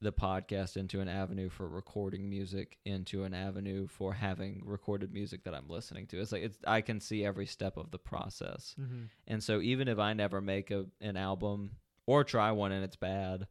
the 0.00 0.12
podcast 0.12 0.76
into 0.76 1.00
an 1.00 1.08
avenue 1.08 1.48
for 1.48 1.68
recording 1.68 2.28
music 2.30 2.78
into 2.84 3.24
an 3.24 3.34
avenue 3.34 3.86
for 3.88 4.12
having 4.12 4.62
recorded 4.64 5.12
music 5.12 5.42
that 5.42 5.54
I'm 5.54 5.68
listening 5.68 6.06
to. 6.08 6.20
It's 6.20 6.30
like 6.30 6.42
it's 6.44 6.58
I 6.66 6.82
can 6.82 7.00
see 7.00 7.24
every 7.24 7.46
step 7.46 7.76
of 7.76 7.90
the 7.90 7.98
process. 7.98 8.76
Mm-hmm. 8.78 9.04
And 9.26 9.42
so 9.42 9.60
even 9.60 9.88
if 9.88 9.98
I 9.98 10.12
never 10.12 10.40
make 10.40 10.70
a 10.70 10.86
an 11.00 11.16
album 11.16 11.72
or 12.06 12.22
try 12.22 12.52
one 12.52 12.70
and 12.70 12.84
it's 12.84 12.94
bad, 12.96 13.48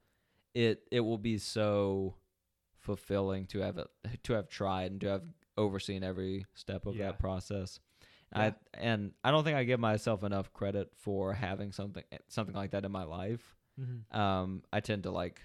it 0.54 0.88
it 0.92 1.02
will 1.02 1.18
be 1.18 1.38
so 1.38 2.16
fulfilling 2.88 3.46
to 3.48 3.60
have 3.60 3.78
to 4.24 4.34
have 4.34 4.48
tried 4.50 4.92
and 4.92 5.02
to 5.02 5.08
have 5.08 5.24
overseen 5.58 6.04
every 6.04 6.46
step 6.56 6.86
of 6.88 6.96
Yeah. 6.96 7.06
that 7.08 7.20
process. 7.20 7.80
Yeah. 8.34 8.40
I 8.42 8.54
and 8.74 9.12
I 9.24 9.32
don't 9.32 9.44
think 9.44 9.58
I 9.58 9.64
give 9.64 9.80
myself 9.80 10.24
enough 10.24 10.52
credit 10.54 10.90
for 10.96 11.34
having 11.34 11.72
something 11.72 12.04
something 12.30 12.56
like 12.56 12.72
that 12.72 12.86
in 12.86 12.92
my 12.92 13.04
life 13.04 13.56
Mm-hmm. 13.80 14.20
um, 14.20 14.64
I 14.74 14.80
tend 14.80 15.04
to 15.04 15.12
like 15.12 15.40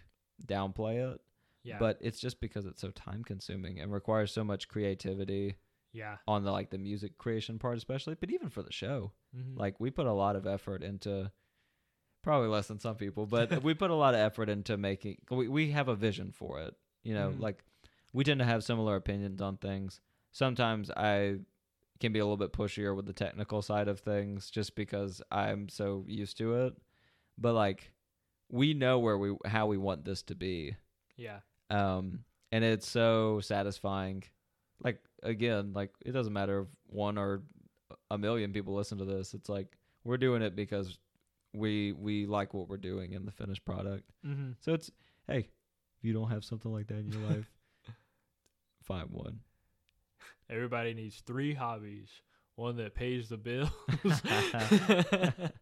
downplay 0.47 1.13
it, 1.13 1.21
Yeah. 1.65 1.77
but 1.79 1.99
it's 2.01 2.19
just 2.19 2.41
because 2.41 2.65
it's 2.65 2.81
so 2.81 2.91
time 2.91 3.23
consuming 3.25 3.79
and 3.79 3.93
requires 3.93 4.33
so 4.33 4.43
much 4.43 4.69
creativity 4.69 5.57
yeah. 5.93 6.17
on 6.27 6.43
the 6.43 6.51
like 6.51 6.71
the 6.71 6.79
music 6.79 7.19
creation 7.19 7.59
part, 7.59 7.77
especially. 7.77 8.15
But 8.15 8.31
even 8.31 8.49
for 8.49 8.63
the 8.63 8.73
show, 8.73 9.13
Mm-hmm. 9.37 9.59
like 9.59 9.79
we 9.81 9.91
put 9.91 10.07
a 10.07 10.13
lot 10.13 10.37
of 10.37 10.47
effort 10.47 10.83
into. 10.83 11.31
Probably 12.23 12.49
less 12.49 12.69
than 12.69 12.79
some 12.79 12.95
people, 12.95 13.27
but 13.27 13.63
we 13.69 13.75
put 13.75 13.91
a 13.91 13.95
lot 13.97 14.15
of 14.15 14.21
effort 14.21 14.49
into 14.49 14.77
making. 14.77 15.19
We 15.29 15.49
we 15.49 15.71
have 15.73 15.89
a 15.89 15.97
vision 15.97 16.31
for 16.31 16.61
it, 16.61 16.75
you 17.03 17.15
know. 17.15 17.31
Mhm. 17.31 17.41
Like 17.41 17.65
we 18.13 18.25
tend 18.25 18.41
to 18.41 18.47
have 18.47 18.65
similar 18.65 18.97
opinions 18.97 19.41
on 19.41 19.57
things. 19.57 20.01
Sometimes 20.33 20.91
I 20.91 21.37
can 22.01 22.13
be 22.13 22.19
a 22.19 22.25
little 22.25 22.37
bit 22.37 22.53
pushier 22.53 22.95
with 22.97 23.07
the 23.07 23.13
technical 23.13 23.63
side 23.63 23.89
of 23.89 24.01
things, 24.01 24.51
just 24.51 24.75
because 24.75 25.23
I'm 25.31 25.69
so 25.69 26.05
used 26.09 26.37
to 26.39 26.67
it. 26.67 26.75
But 27.39 27.55
like, 27.55 27.93
we 28.51 28.75
know 28.75 28.99
where 28.99 29.17
we 29.17 29.37
how 29.47 29.67
we 29.67 29.79
want 29.79 30.05
this 30.05 30.23
to 30.25 30.35
be, 30.35 30.77
yeah. 31.17 31.39
um, 31.71 32.25
and 32.51 32.65
it's 32.65 32.89
so 32.89 33.41
satisfying. 33.41 34.25
Like 34.83 35.01
again, 35.23 35.73
like 35.73 35.91
it 36.05 36.13
doesn't 36.13 36.33
matter 36.33 36.63
if 36.63 36.69
one 36.87 37.19
or 37.19 37.43
a 38.11 38.19
million 38.19 38.53
people 38.53 38.75
listen 38.75 38.99
to 38.99 39.05
this. 39.05 39.33
It's 39.33 39.49
like 39.49 39.77
we're 40.05 40.19
doing 40.19 40.43
it 40.43 40.57
because 40.57 40.99
we 41.55 41.93
we 41.93 42.27
like 42.27 42.53
what 42.53 42.69
we're 42.69 42.77
doing 42.77 43.13
in 43.13 43.25
the 43.25 43.33
finished 43.33 43.65
product. 43.65 44.11
Mm-hmm. 44.27 44.53
So 44.61 44.75
it's 44.75 44.91
hey, 45.27 45.49
if 46.03 46.07
you 46.07 46.13
don't 46.13 46.31
have 46.33 46.45
something 46.45 46.73
like 46.73 46.89
that 46.89 46.99
in 46.99 47.13
your 47.13 47.23
life, 47.31 47.49
find 48.83 49.09
one. 49.11 49.39
Everybody 50.51 50.95
needs 50.95 51.23
three 51.25 51.55
hobbies. 51.55 52.09
One 52.57 52.77
that 52.79 52.97
pays 52.97 53.29
the 53.29 53.37
bills. 53.37 53.71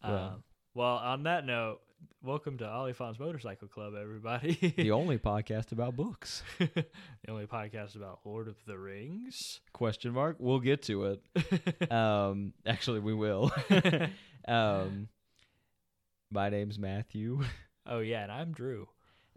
Well. 0.00 0.14
um, 0.16 0.44
well, 0.74 0.94
on 0.94 1.24
that 1.24 1.44
note, 1.44 1.80
welcome 2.22 2.56
to 2.58 2.64
Oliphant's 2.64 3.18
Motorcycle 3.18 3.66
Club, 3.66 3.94
everybody. 4.00 4.72
the 4.76 4.92
only 4.92 5.18
podcast 5.18 5.72
about 5.72 5.96
books. 5.96 6.44
the 6.60 6.84
only 7.28 7.46
podcast 7.46 7.96
about 7.96 8.20
Lord 8.24 8.46
of 8.46 8.54
the 8.64 8.78
Rings. 8.78 9.58
Question 9.72 10.12
mark. 10.12 10.36
We'll 10.38 10.60
get 10.60 10.82
to 10.84 11.18
it. 11.34 11.90
Um, 11.92 12.52
actually, 12.64 13.00
we 13.00 13.12
will. 13.12 13.50
um, 14.46 15.08
my 16.30 16.48
name's 16.50 16.78
Matthew, 16.78 17.40
oh 17.84 17.98
yeah, 17.98 18.22
and 18.22 18.30
I'm 18.30 18.52
Drew. 18.52 18.86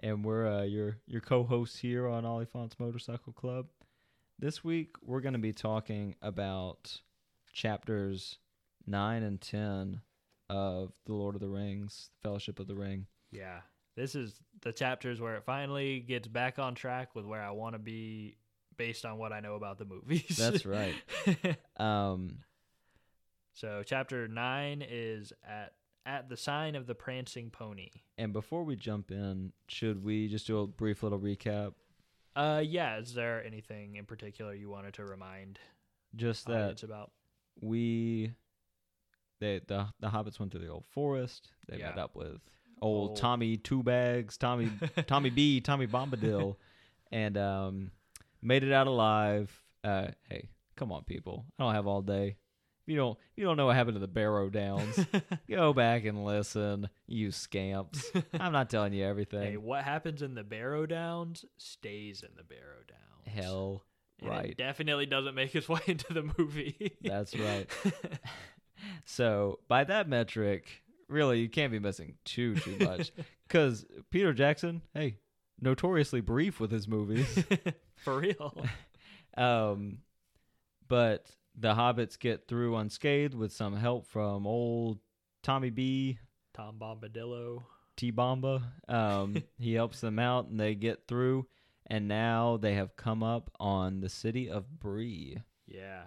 And 0.02 0.26
we're 0.26 0.48
uh, 0.48 0.64
your 0.64 0.98
your 1.06 1.22
co-hosts 1.22 1.80
here 1.80 2.08
on 2.08 2.24
Oliphant's 2.24 2.80
Motorcycle 2.80 3.34
Club. 3.34 3.68
This 4.40 4.64
week, 4.64 4.96
we're 5.04 5.22
going 5.22 5.34
to 5.34 5.40
be 5.40 5.54
talking 5.54 6.16
about 6.22 7.00
chapters 7.54 8.38
nine 8.88 9.24
and 9.24 9.40
ten 9.40 10.02
of 10.50 10.92
the 11.06 11.14
Lord 11.14 11.36
of 11.36 11.42
the 11.42 11.50
Rings, 11.50 12.10
Fellowship 12.24 12.60
of 12.60 12.68
the 12.68 12.76
Ring. 12.76 13.06
Yeah, 13.32 13.60
this 13.96 14.16
is 14.16 14.40
the 14.62 14.74
chapters 14.74 15.22
where 15.22 15.36
it 15.36 15.44
finally 15.46 16.00
gets 16.00 16.28
back 16.28 16.60
on 16.60 16.76
track 16.76 17.16
with 17.16 17.26
where 17.26 17.42
I 17.42 17.52
want 17.52 17.76
to 17.76 17.80
be 17.80 18.38
based 18.78 19.06
on 19.06 19.18
what 19.18 19.32
I 19.32 19.40
know 19.40 19.56
about 19.56 19.78
the 19.78 19.86
movies. 19.86 20.38
That's 20.38 20.66
right. 20.66 20.96
Um, 21.78 22.38
so 23.54 23.82
chapter 23.84 24.28
nine 24.28 24.84
is 24.88 25.34
at 25.44 25.74
at 26.06 26.30
the 26.30 26.38
sign 26.38 26.76
of 26.76 26.88
the 26.88 26.96
prancing 26.96 27.50
pony. 27.50 27.90
and 28.18 28.34
before 28.34 28.64
we 28.64 28.76
jump 28.76 29.12
in, 29.12 29.52
should 29.68 30.04
we 30.04 30.28
just 30.28 30.48
do 30.48 30.60
a 30.60 30.68
brief 30.68 31.04
little 31.04 31.20
recap? 31.20 31.74
Uh, 32.36 32.64
yeah. 32.66 32.98
Is 32.98 33.14
there 33.14 33.44
anything 33.46 33.96
in 33.98 34.06
particular 34.06 34.54
you 34.54 34.70
wanted 34.70 34.94
to 34.96 35.06
remind 35.06 35.60
Just 36.16 36.48
that 36.48 36.72
it's 36.72 36.84
about? 36.84 37.12
we 37.60 38.32
they 39.42 39.60
the 39.68 39.88
the 40.00 40.08
hobbits 40.08 40.40
went 40.40 40.52
through 40.52 40.62
the 40.62 40.70
old 40.70 40.86
forest 40.86 41.50
they 41.68 41.78
met 41.78 41.98
up 41.98 42.16
with 42.16 42.40
old 42.82 43.10
Old- 43.10 43.18
tommy 43.18 43.58
two 43.58 43.84
bags 43.84 44.38
tommy 44.38 44.72
tommy 45.08 45.30
b 45.30 45.60
tommy 45.60 45.86
bombadil 45.86 46.56
and 47.12 47.38
um 47.38 47.92
made 48.42 48.64
it 48.64 48.72
out 48.72 48.88
alive 48.88 49.52
uh 49.84 50.08
hey 50.30 50.48
come 50.78 50.92
on 50.94 51.04
people 51.04 51.46
i 51.60 51.64
don't 51.64 51.76
have 51.76 51.88
all 51.88 52.02
day 52.02 52.38
you 52.88 52.96
don't 52.96 53.18
you 53.36 53.44
don't 53.46 53.58
know 53.58 53.68
what 53.68 53.76
happened 53.76 53.96
to 53.96 54.00
the 54.00 54.08
barrow 54.08 54.50
downs 54.50 55.00
go 55.50 55.74
back 55.74 56.06
and 56.06 56.26
listen 56.26 56.90
you 57.08 57.32
scamps 57.32 58.12
i'm 58.40 58.52
not 58.52 58.70
telling 58.70 58.94
you 58.94 59.06
everything 59.06 59.52
hey, 59.52 59.58
what 59.58 59.84
happens 59.84 60.22
in 60.22 60.36
the 60.36 60.44
Barrow 60.44 60.86
Downs 60.86 61.46
stays 61.58 62.24
in 62.24 62.30
the 62.36 62.44
Barrow 62.44 62.82
Downs. 62.88 63.36
hell 63.36 63.84
And 64.20 64.30
right 64.30 64.50
It 64.52 64.58
definitely 64.58 65.06
doesn't 65.06 65.36
make 65.36 65.56
its 65.56 65.70
way 65.76 65.82
into 65.88 66.14
the 66.14 66.32
movie. 66.38 66.98
that's 67.02 67.38
right 67.38 67.70
so 69.06 69.60
by 69.68 69.84
that 69.84 70.08
metric 70.10 70.84
really 71.08 71.40
you 71.40 71.50
can't 71.50 71.72
be 71.72 71.80
missing 71.80 72.16
too 72.26 72.56
too 72.56 72.78
much 72.80 73.12
because 73.48 73.86
Peter 74.12 74.32
Jackson, 74.34 74.82
hey, 74.94 75.18
notoriously 75.60 76.22
brief 76.22 76.60
with 76.60 76.72
his 76.72 76.88
movies. 76.88 77.28
For 77.98 78.18
real. 78.20 78.66
um, 79.38 80.00
but 80.88 81.30
the 81.56 81.74
hobbits 81.74 82.18
get 82.18 82.48
through 82.48 82.76
unscathed 82.78 83.34
with 83.34 83.52
some 83.52 83.76
help 83.76 84.08
from 84.08 84.48
old 84.48 85.00
Tommy 85.44 85.70
B. 85.70 86.18
Tom 86.54 86.78
Bombadillo. 86.80 87.64
T 87.98 88.12
Bomba. 88.12 88.64
Um, 88.88 89.36
he 89.60 89.74
helps 89.74 90.02
them 90.02 90.18
out, 90.20 90.48
and 90.48 90.60
they 90.60 90.76
get 90.76 91.08
through. 91.08 91.48
And 91.88 92.08
now 92.08 92.58
they 92.58 92.76
have 92.76 92.96
come 92.96 93.22
up 93.22 93.50
on 93.60 94.00
the 94.00 94.10
city 94.10 94.50
of 94.50 94.80
Bree. 94.80 95.38
Yeah. 95.68 96.04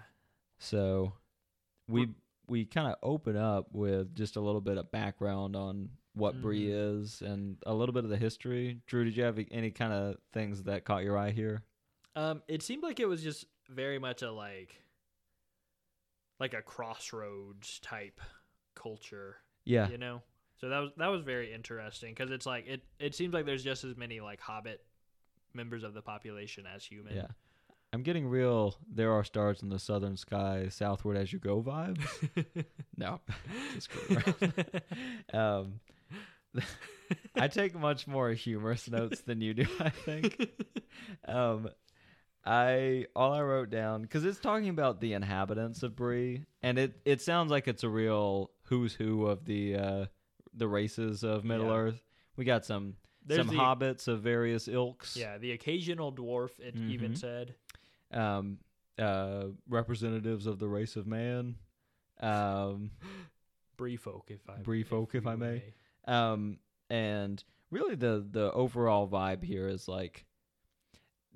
So 0.59 1.13
we 1.89 2.09
we 2.47 2.65
kind 2.65 2.87
of 2.89 2.97
open 3.03 3.37
up 3.37 3.69
with 3.73 4.15
just 4.15 4.37
a 4.37 4.41
little 4.41 4.61
bit 4.61 4.79
of 4.79 4.91
background 4.93 5.57
on 5.57 5.91
what 6.15 6.41
Bree 6.41 6.67
Mhm. 6.69 7.01
is 7.03 7.23
and 7.23 7.57
a 7.67 7.75
little 7.75 7.93
bit 7.93 8.05
of 8.05 8.11
the 8.11 8.17
history. 8.17 8.81
Drew, 8.87 9.05
did 9.05 9.17
you 9.17 9.25
have 9.25 9.39
any 9.51 9.71
kind 9.71 9.93
of 9.93 10.17
things 10.33 10.63
that 10.65 10.85
caught 10.85 11.03
your 11.05 11.19
eye 11.19 11.31
here? 11.33 11.65
Um, 12.15 12.43
it 12.47 12.63
seemed 12.63 12.83
like 12.83 13.01
it 13.01 13.07
was 13.09 13.23
just 13.23 13.47
very 13.69 13.99
much 13.99 14.23
a 14.23 14.31
like, 14.31 14.81
like 16.41 16.55
a 16.55 16.63
crossroads 16.63 17.79
type 17.81 18.21
culture, 18.75 19.37
Yeah, 19.65 19.89
you 19.89 19.99
know. 19.99 20.23
So 20.61 20.69
that 20.69 20.79
was 20.79 20.91
that 20.97 21.09
was 21.09 21.23
very 21.23 21.53
interesting 21.53 22.15
because 22.15 22.31
it's 22.31 22.47
like 22.47 22.67
it 22.67 22.83
it 22.99 23.15
seems 23.15 23.35
like 23.35 23.45
there's 23.47 23.65
just 23.65 23.85
as 23.85 23.97
many 23.97 24.21
like 24.21 24.41
Hobbit 24.41 24.85
members 25.53 25.85
of 25.85 25.95
the 25.95 26.03
population 26.03 26.65
as 26.73 26.85
human. 26.85 27.15
yeah. 27.15 27.27
I'm 27.93 28.03
getting 28.03 28.27
real. 28.27 28.75
There 28.93 29.13
are 29.13 29.23
stars 29.23 29.63
in 29.63 29.69
the 29.69 29.79
southern 29.79 30.17
sky, 30.17 30.67
southward 30.69 31.17
as 31.17 31.33
you 31.33 31.39
go 31.39 31.63
vibes. 31.63 32.05
no, 32.97 33.21
just 33.75 33.89
um, 35.33 35.79
I 37.37 37.47
take 37.47 37.79
much 37.79 38.09
more 38.09 38.31
humorous 38.31 38.91
notes 38.91 39.21
than 39.21 39.41
you 39.41 39.55
do. 39.55 39.67
I 39.79 39.91
think. 39.91 40.51
Um, 41.29 41.69
I 42.47 43.07
all 43.17 43.33
I 43.33 43.41
wrote 43.43 43.71
down 43.71 44.03
because 44.03 44.25
it's 44.25 44.39
talking 44.39 44.69
about 44.69 45.01
the 45.01 45.15
inhabitants 45.15 45.83
of 45.83 45.97
Bree, 45.97 46.45
and 46.63 46.79
it 46.79 47.01
it 47.05 47.21
sounds 47.23 47.51
like 47.51 47.67
it's 47.69 47.85
a 47.85 47.89
real 47.89 48.51
who's 48.65 48.95
who 48.95 49.27
of 49.27 49.45
the 49.47 49.77
uh, 49.77 50.07
the 50.53 50.69
races 50.69 51.23
of 51.25 51.45
Middle 51.45 51.67
Yeah. 51.69 51.77
Earth. 51.77 52.03
We 52.37 52.45
got 52.45 52.65
some 52.67 52.97
There's 53.25 53.47
some 53.47 53.57
the- 53.57 53.63
hobbits 53.63 54.09
of 54.09 54.21
various 54.21 54.69
ilks. 54.69 55.17
yeah, 55.17 55.39
the 55.39 55.53
occasional 55.53 56.13
dwarf. 56.13 56.51
It 56.61 56.77
even 56.77 57.13
Mhm. 57.13 57.19
said. 57.19 57.55
Um, 58.11 58.59
uh, 58.99 59.47
representatives 59.69 60.47
of 60.47 60.59
the 60.59 60.69
race 60.69 60.97
of 60.97 61.07
man. 61.07 61.57
Um, 62.21 62.91
Bree 63.77 63.97
folk, 63.97 64.31
if 64.31 64.49
I 64.49 64.59
Bree 64.59 64.85
folk, 64.85 65.15
if 65.15 65.25
we 65.25 65.31
I 65.33 65.37
may. 65.37 65.47
may. 65.47 66.13
um 66.13 66.59
and 66.91 67.43
really 67.71 67.95
the 67.95 68.25
the 68.31 68.53
overall 68.53 69.09
vibe 69.09 69.43
here 69.43 69.67
is 69.67 69.89
like 69.89 70.27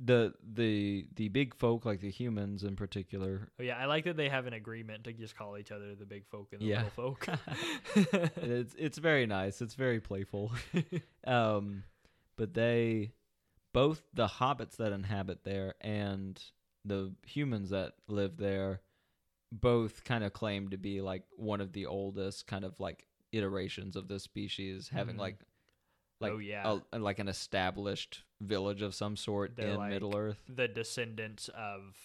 the 0.01 0.33
the 0.55 1.07
the 1.17 1.29
big 1.29 1.55
folk 1.55 1.85
like 1.85 2.01
the 2.01 2.11
humans 2.11 2.63
in 2.63 2.77
particular 2.77 3.49
Oh 3.59 3.63
yeah, 3.65 3.77
I 3.77 3.87
like 3.87 4.05
that 4.05 4.17
they 4.17 4.29
have 4.29 4.47
an 4.47 4.53
agreement 4.53 5.05
to 5.05 5.13
just 5.13 5.37
call 5.37 5.59
each 5.59 5.73
other 5.73 5.95
the 5.97 6.07
big 6.07 6.25
folk 6.29 6.53
and 6.53 6.61
the 6.61 6.67
Yeah. 6.67 6.77
little 6.85 6.91
folk. 6.91 7.27
it's 8.37 8.75
it's 8.79 8.99
very 8.99 9.27
nice 9.27 9.61
it's 9.61 9.75
very 9.75 10.01
playful 10.01 10.53
um 11.27 11.83
but 12.37 12.55
they 12.55 13.11
both 13.73 14.03
the 14.15 14.27
hobbits 14.29 14.77
that 14.77 14.93
inhabit 14.93 15.45
there 15.45 15.75
and 15.81 16.41
the 16.85 17.13
humans 17.27 17.71
that 17.71 17.95
live 18.07 18.37
there 18.37 18.81
both 19.51 20.05
kind 20.05 20.23
of 20.25 20.33
claim 20.33 20.69
to 20.71 20.77
be 20.79 21.01
like 21.01 21.25
one 21.37 21.61
of 21.61 21.73
the 21.73 21.87
oldest 21.87 22.47
kind 22.47 22.65
of 22.65 22.79
like 22.81 23.07
iterations 23.33 23.97
of 23.97 24.07
this 24.09 24.23
species 24.23 24.89
having 24.93 25.17
Mhm. 25.17 25.21
like 25.21 25.39
like 26.21 26.33
oh 26.33 26.39
yeah, 26.39 26.79
a, 26.93 26.99
like 26.99 27.19
an 27.19 27.29
established 27.29 28.23
village 28.41 28.83
of 28.83 28.95
some 28.95 29.17
sort 29.17 29.57
They're 29.57 29.69
in 29.71 29.77
like- 29.77 29.91
Middle 29.91 30.17
Earth. 30.17 30.39
the 30.49 30.69
descendants 30.69 31.49
of 31.49 31.97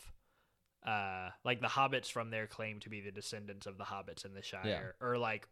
uh 0.85 1.29
like 1.45 1.61
the 1.61 1.67
hobbits 1.67 2.11
from 2.11 2.29
there 2.29 2.45
claim 2.47 2.79
to 2.81 2.89
be 2.89 2.99
the 2.99 3.11
descendants 3.11 3.65
of 3.67 3.77
the 3.77 3.85
hobbits 3.85 4.25
in 4.25 4.33
the 4.33 4.41
shire 4.41 4.95
or 4.99 5.17
like 5.17 5.47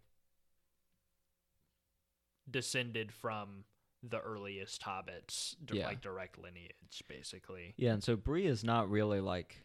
descended 2.49 3.11
from 3.11 3.63
the 4.03 4.19
earliest 4.19 4.81
hobbits 4.81 5.55
Yeah. 5.71 5.85
like 5.87 6.01
direct 6.01 6.37
lineage 6.39 7.03
basically 7.07 7.73
Yeah, 7.77 7.93
and 7.93 8.03
so 8.03 8.15
Bree 8.15 8.47
is 8.47 8.63
not 8.63 8.89
really 8.89 9.21
like 9.21 9.57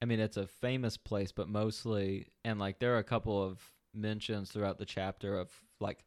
I 0.00 0.06
mean 0.06 0.20
it's 0.20 0.36
a 0.36 0.46
famous 0.46 0.96
place, 0.96 1.32
but 1.32 1.48
mostly 1.48 2.28
and 2.44 2.58
like 2.58 2.78
there 2.80 2.94
are 2.94 2.98
a 2.98 3.04
couple 3.04 3.42
of 3.42 3.60
mentions 3.94 4.50
throughout 4.50 4.78
the 4.78 4.84
chapter 4.86 5.38
of 5.38 5.50
like 5.80 6.04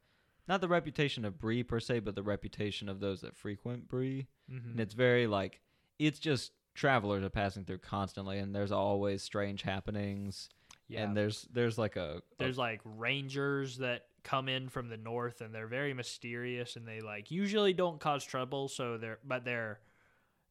not 0.50 0.60
the 0.62 0.68
reputation 0.68 1.24
of 1.24 1.40
Bree 1.40 1.64
per 1.64 1.80
se, 1.80 2.00
but 2.00 2.16
the 2.16 2.24
reputation 2.24 2.90
of 2.90 3.00
those 3.00 3.22
that 3.22 3.38
frequent 3.38 3.88
Bree. 3.88 4.28
mm-hmm. 4.52 4.72
And 4.72 4.80
it's 4.80 4.96
very 4.96 5.28
like 5.28 5.62
it's 6.00 6.20
just 6.20 6.52
travelers 6.76 7.24
are 7.24 7.30
passing 7.30 7.66
through 7.66 7.78
constantly 7.80 8.40
and 8.40 8.54
there's 8.56 8.72
always 8.72 9.22
strange 9.22 9.62
happenings. 9.62 10.50
yeah 10.88 11.04
And 11.04 11.16
there's 11.16 11.48
there's 11.54 11.78
like 11.78 11.96
a, 11.96 12.18
a 12.18 12.22
there's 12.40 12.58
like 12.58 12.82
rangers 12.84 13.78
that 13.78 14.06
come 14.24 14.50
in 14.50 14.68
from 14.70 14.90
the 14.90 14.98
north 14.98 15.40
and 15.42 15.54
they're 15.56 15.68
very 15.68 15.94
mysterious 15.94 16.76
and 16.76 16.86
they 16.88 17.00
like 17.00 17.32
usually 17.32 17.72
don't 17.74 18.00
cause 18.02 18.24
trouble 18.26 18.68
so 18.68 18.98
they're 18.98 19.20
but 19.26 19.46
they're 19.46 19.80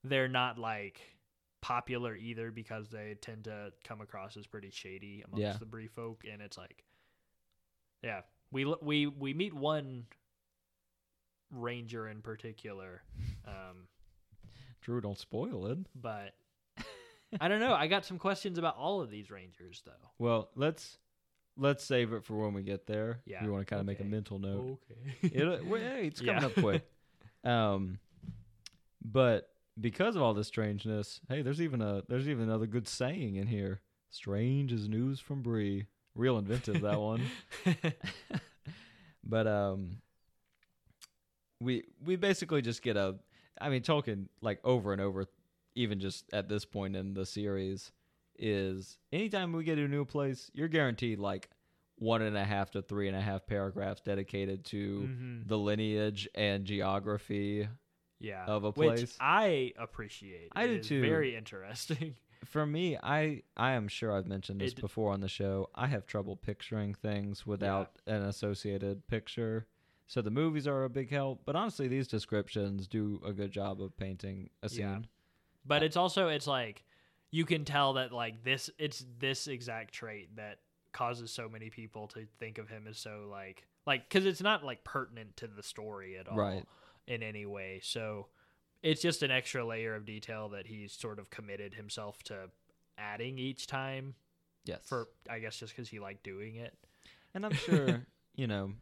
they're 0.04 0.28
not 0.28 0.58
like 0.58 1.00
popular 1.60 2.14
either 2.16 2.50
because 2.50 2.88
they 2.88 3.14
tend 3.20 3.44
to 3.44 3.72
come 3.84 4.00
across 4.00 4.36
as 4.36 4.46
pretty 4.46 4.70
shady 4.70 5.22
amongst 5.26 5.42
Yeah. 5.42 5.56
the 5.58 5.66
Bree 5.66 5.88
folk 5.88 6.24
and 6.30 6.40
it's 6.40 6.56
like 6.56 6.84
yeah 8.02 8.20
we 8.50 8.64
we 8.82 9.06
we 9.06 9.34
meet 9.34 9.54
one 9.54 10.04
ranger 11.50 12.08
in 12.08 12.20
particular 12.20 13.02
um 13.46 13.88
Drew, 14.80 15.00
don't 15.00 15.18
spoil 15.18 15.66
it. 15.66 15.78
but 15.94 16.34
I 17.40 17.48
don't 17.48 17.60
know 17.60 17.74
I 17.74 17.86
got 17.88 18.04
some 18.04 18.18
questions 18.18 18.58
about 18.58 18.76
all 18.76 19.00
of 19.00 19.10
these 19.10 19.30
rangers 19.30 19.82
though 19.84 20.10
Well, 20.18 20.50
let's 20.54 20.98
let's 21.56 21.82
save 21.84 22.12
it 22.12 22.24
for 22.24 22.34
when 22.44 22.54
we 22.54 22.62
get 22.62 22.86
there. 22.86 23.20
Yeah, 23.26 23.42
You 23.44 23.50
want 23.52 23.66
to 23.66 23.70
kind 23.70 23.80
of 23.80 23.86
make 23.86 23.98
a 24.00 24.04
mental 24.04 24.38
note. 24.38 24.78
okay 24.84 25.30
It'll, 25.34 25.58
well, 25.64 25.80
hey, 25.80 26.06
it's 26.06 26.20
coming 26.20 26.40
Yeah. 26.42 26.46
up 26.46 26.54
quick. 26.54 26.84
Um, 27.44 27.98
but 29.04 29.50
because 29.80 30.14
of 30.16 30.22
all 30.22 30.34
this 30.34 30.46
strangeness, 30.48 31.20
hey, 31.28 31.42
there's 31.42 31.60
even 31.60 31.80
a 31.82 32.02
there's 32.08 32.28
even 32.28 32.44
another 32.44 32.66
good 32.66 32.86
saying 32.88 33.36
in 33.36 33.46
here. 33.48 33.80
Strange 34.10 34.72
as 34.72 34.88
news 34.88 35.18
from 35.20 35.42
Bree. 35.42 35.86
Real 36.18 36.36
inventive 36.36 36.82
that 36.82 36.98
one. 37.00 37.22
but 39.24 39.46
um, 39.46 40.02
we 41.60 41.84
we 42.04 42.16
basically 42.16 42.60
just 42.60 42.82
get 42.82 42.96
a. 42.96 43.16
I 43.60 43.70
mean, 43.70 43.82
Tolkien 43.82 44.26
like 44.40 44.60
over 44.64 44.92
and 44.92 45.00
over, 45.00 45.26
even 45.74 46.00
just 46.00 46.24
at 46.32 46.48
this 46.48 46.64
point 46.64 46.96
in 46.96 47.14
the 47.14 47.24
series, 47.24 47.92
is 48.38 48.98
anytime 49.12 49.52
we 49.52 49.64
get 49.64 49.76
to 49.76 49.84
a 49.84 49.88
new 49.88 50.04
place, 50.04 50.50
you're 50.54 50.68
guaranteed 50.68 51.18
like 51.20 51.50
one 51.96 52.22
and 52.22 52.36
a 52.36 52.44
half 52.44 52.72
to 52.72 52.82
three 52.82 53.08
and 53.08 53.16
a 53.16 53.20
half 53.20 53.46
paragraphs 53.46 54.00
dedicated 54.00 54.64
to 54.64 55.08
Mhm. 55.08 55.48
the 55.48 55.58
lineage 55.58 56.28
and 56.34 56.64
geography 56.64 57.68
yeah 58.20 58.44
of 58.46 58.62
a 58.64 58.70
which 58.70 58.76
place. 58.88 59.16
I 59.20 59.72
appreciate. 59.76 60.50
I 60.54 60.64
It 60.64 60.82
do 60.82 60.88
too. 60.88 61.00
Very 61.00 61.34
interesting. 61.36 62.14
For 62.44 62.64
me, 62.66 62.96
I 63.02 63.42
I 63.56 63.72
am 63.72 63.88
sure 63.88 64.12
I've 64.12 64.26
mentioned 64.26 64.60
this 64.60 64.72
It- 64.72 64.80
before 64.80 65.12
on 65.12 65.20
the 65.20 65.28
show. 65.28 65.70
I 65.74 65.86
have 65.88 66.06
trouble 66.06 66.36
picturing 66.36 66.94
things 66.94 67.46
without 67.46 67.96
an 68.06 68.22
associated 68.22 69.06
picture. 69.08 69.66
So 70.06 70.22
the 70.22 70.30
movies 70.30 70.66
are 70.66 70.84
a 70.84 70.88
big 70.88 71.10
help, 71.10 71.42
but 71.44 71.54
honestly, 71.56 71.86
these 71.88 72.08
descriptions 72.08 72.86
do 72.88 73.20
a 73.24 73.32
good 73.32 73.50
job 73.50 73.82
of 73.82 73.94
painting 73.96 74.48
a 74.62 74.68
scene. 74.68 74.80
Yeah. 74.80 74.98
But 75.66 75.82
it's 75.82 75.96
also 75.96 76.28
it's 76.28 76.46
like 76.46 76.84
you 77.30 77.44
can 77.44 77.64
tell 77.64 77.92
that 77.94 78.12
like 78.12 78.42
this 78.44 78.70
it's 78.78 79.04
this 79.18 79.48
exact 79.48 79.92
trait 79.92 80.34
that 80.36 80.60
causes 80.92 81.30
so 81.30 81.48
many 81.48 81.68
people 81.68 82.08
to 82.08 82.26
think 82.38 82.56
of 82.56 82.68
him 82.70 82.86
as 82.88 82.96
so 82.98 83.28
like 83.30 83.66
like 83.86 84.08
cuz 84.08 84.24
it's 84.24 84.40
not 84.40 84.64
like 84.64 84.82
pertinent 84.84 85.36
to 85.36 85.46
the 85.46 85.62
story 85.62 86.16
at 86.16 86.26
all 86.26 86.36
Right. 86.38 86.64
in 87.06 87.22
any 87.22 87.44
way. 87.44 87.80
So 87.82 88.28
it's 88.82 89.02
just 89.02 89.22
an 89.22 89.30
extra 89.30 89.64
layer 89.64 89.94
of 89.94 90.04
detail 90.04 90.48
that 90.50 90.66
he's 90.66 90.92
sort 90.92 91.18
of 91.18 91.30
committed 91.30 91.74
himself 91.74 92.22
to 92.24 92.50
adding 92.96 93.38
each 93.38 93.66
time 93.66 94.14
Yes. 94.64 94.80
for 94.84 95.08
I 95.28 95.38
guess 95.38 95.58
just 95.58 95.74
cuz 95.74 95.88
he 95.88 95.98
liked 96.00 96.22
doing 96.22 96.56
it. 96.56 96.76
And 97.34 97.44
I'm 97.46 97.54
sure, 97.54 98.06
you 98.34 98.46
know, 98.46 98.74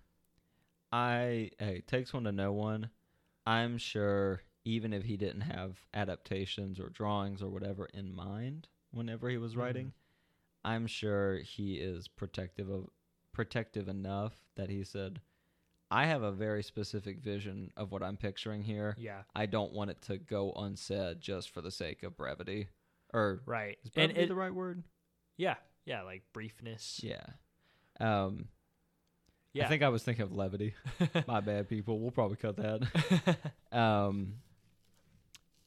I 0.92 1.50
hey, 1.58 1.76
it 1.78 1.86
takes 1.86 2.12
one 2.12 2.24
to 2.24 2.32
know 2.32 2.52
one. 2.52 2.90
I'm 3.46 3.78
sure 3.78 4.42
even 4.64 4.92
if 4.92 5.04
he 5.04 5.16
didn't 5.16 5.42
have 5.42 5.86
adaptations 5.94 6.80
or 6.80 6.88
drawings 6.88 7.42
or 7.42 7.48
whatever 7.50 7.86
in 7.94 8.12
mind 8.12 8.68
whenever 8.90 9.28
he 9.28 9.36
was 9.36 9.54
Mhm. 9.54 9.58
writing, 9.58 9.92
I'm 10.64 10.86
sure 10.86 11.38
he 11.38 11.76
is 11.76 12.08
protective 12.08 12.68
of 12.68 12.88
protective 13.32 13.88
enough 13.88 14.34
that 14.56 14.70
he 14.70 14.82
said, 14.82 15.20
I 15.90 16.06
have 16.06 16.22
a 16.22 16.32
very 16.32 16.62
specific 16.62 17.20
vision 17.20 17.70
of 17.76 17.92
what 17.92 18.02
I'm 18.02 18.16
picturing 18.16 18.62
here. 18.62 18.96
Yeah. 18.98 19.22
I 19.34 19.46
don't 19.46 19.72
want 19.72 19.90
it 19.90 20.02
to 20.02 20.18
go 20.18 20.52
unsaid 20.52 21.20
just 21.20 21.50
for 21.50 21.60
the 21.60 21.70
sake 21.70 22.02
of 22.02 22.16
brevity. 22.16 22.68
Or 23.14 23.42
Right. 23.46 23.78
is 23.84 23.90
And 23.94 24.08
brevity 24.08 24.20
it, 24.22 24.28
the 24.28 24.34
right 24.34 24.54
word? 24.54 24.82
yeah, 25.36 25.54
yeah, 25.84 26.02
like 26.02 26.22
briefness. 26.34 27.02
Yeah. 27.02 27.24
Um 28.00 28.48
Yeah. 29.52 29.66
I 29.66 29.68
think 29.68 29.82
I 29.82 29.88
was 29.88 30.02
thinking 30.02 30.24
of 30.24 30.32
levity. 30.32 30.74
My 31.26 31.40
bad, 31.40 31.68
people. 31.68 32.00
We'll 32.00 32.10
probably 32.10 32.36
cut 32.36 32.56
that. 32.56 33.52
um, 33.72 34.34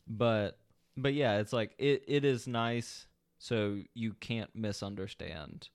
but 0.08 0.60
but 0.98 1.14
yeah, 1.14 1.38
it's 1.40 1.54
like 1.54 1.74
it, 1.78 2.04
it 2.08 2.26
is 2.26 2.46
nice, 2.46 3.08
so 3.38 3.80
you 3.94 4.14
can't 4.14 4.54
misunderstand 4.54 5.70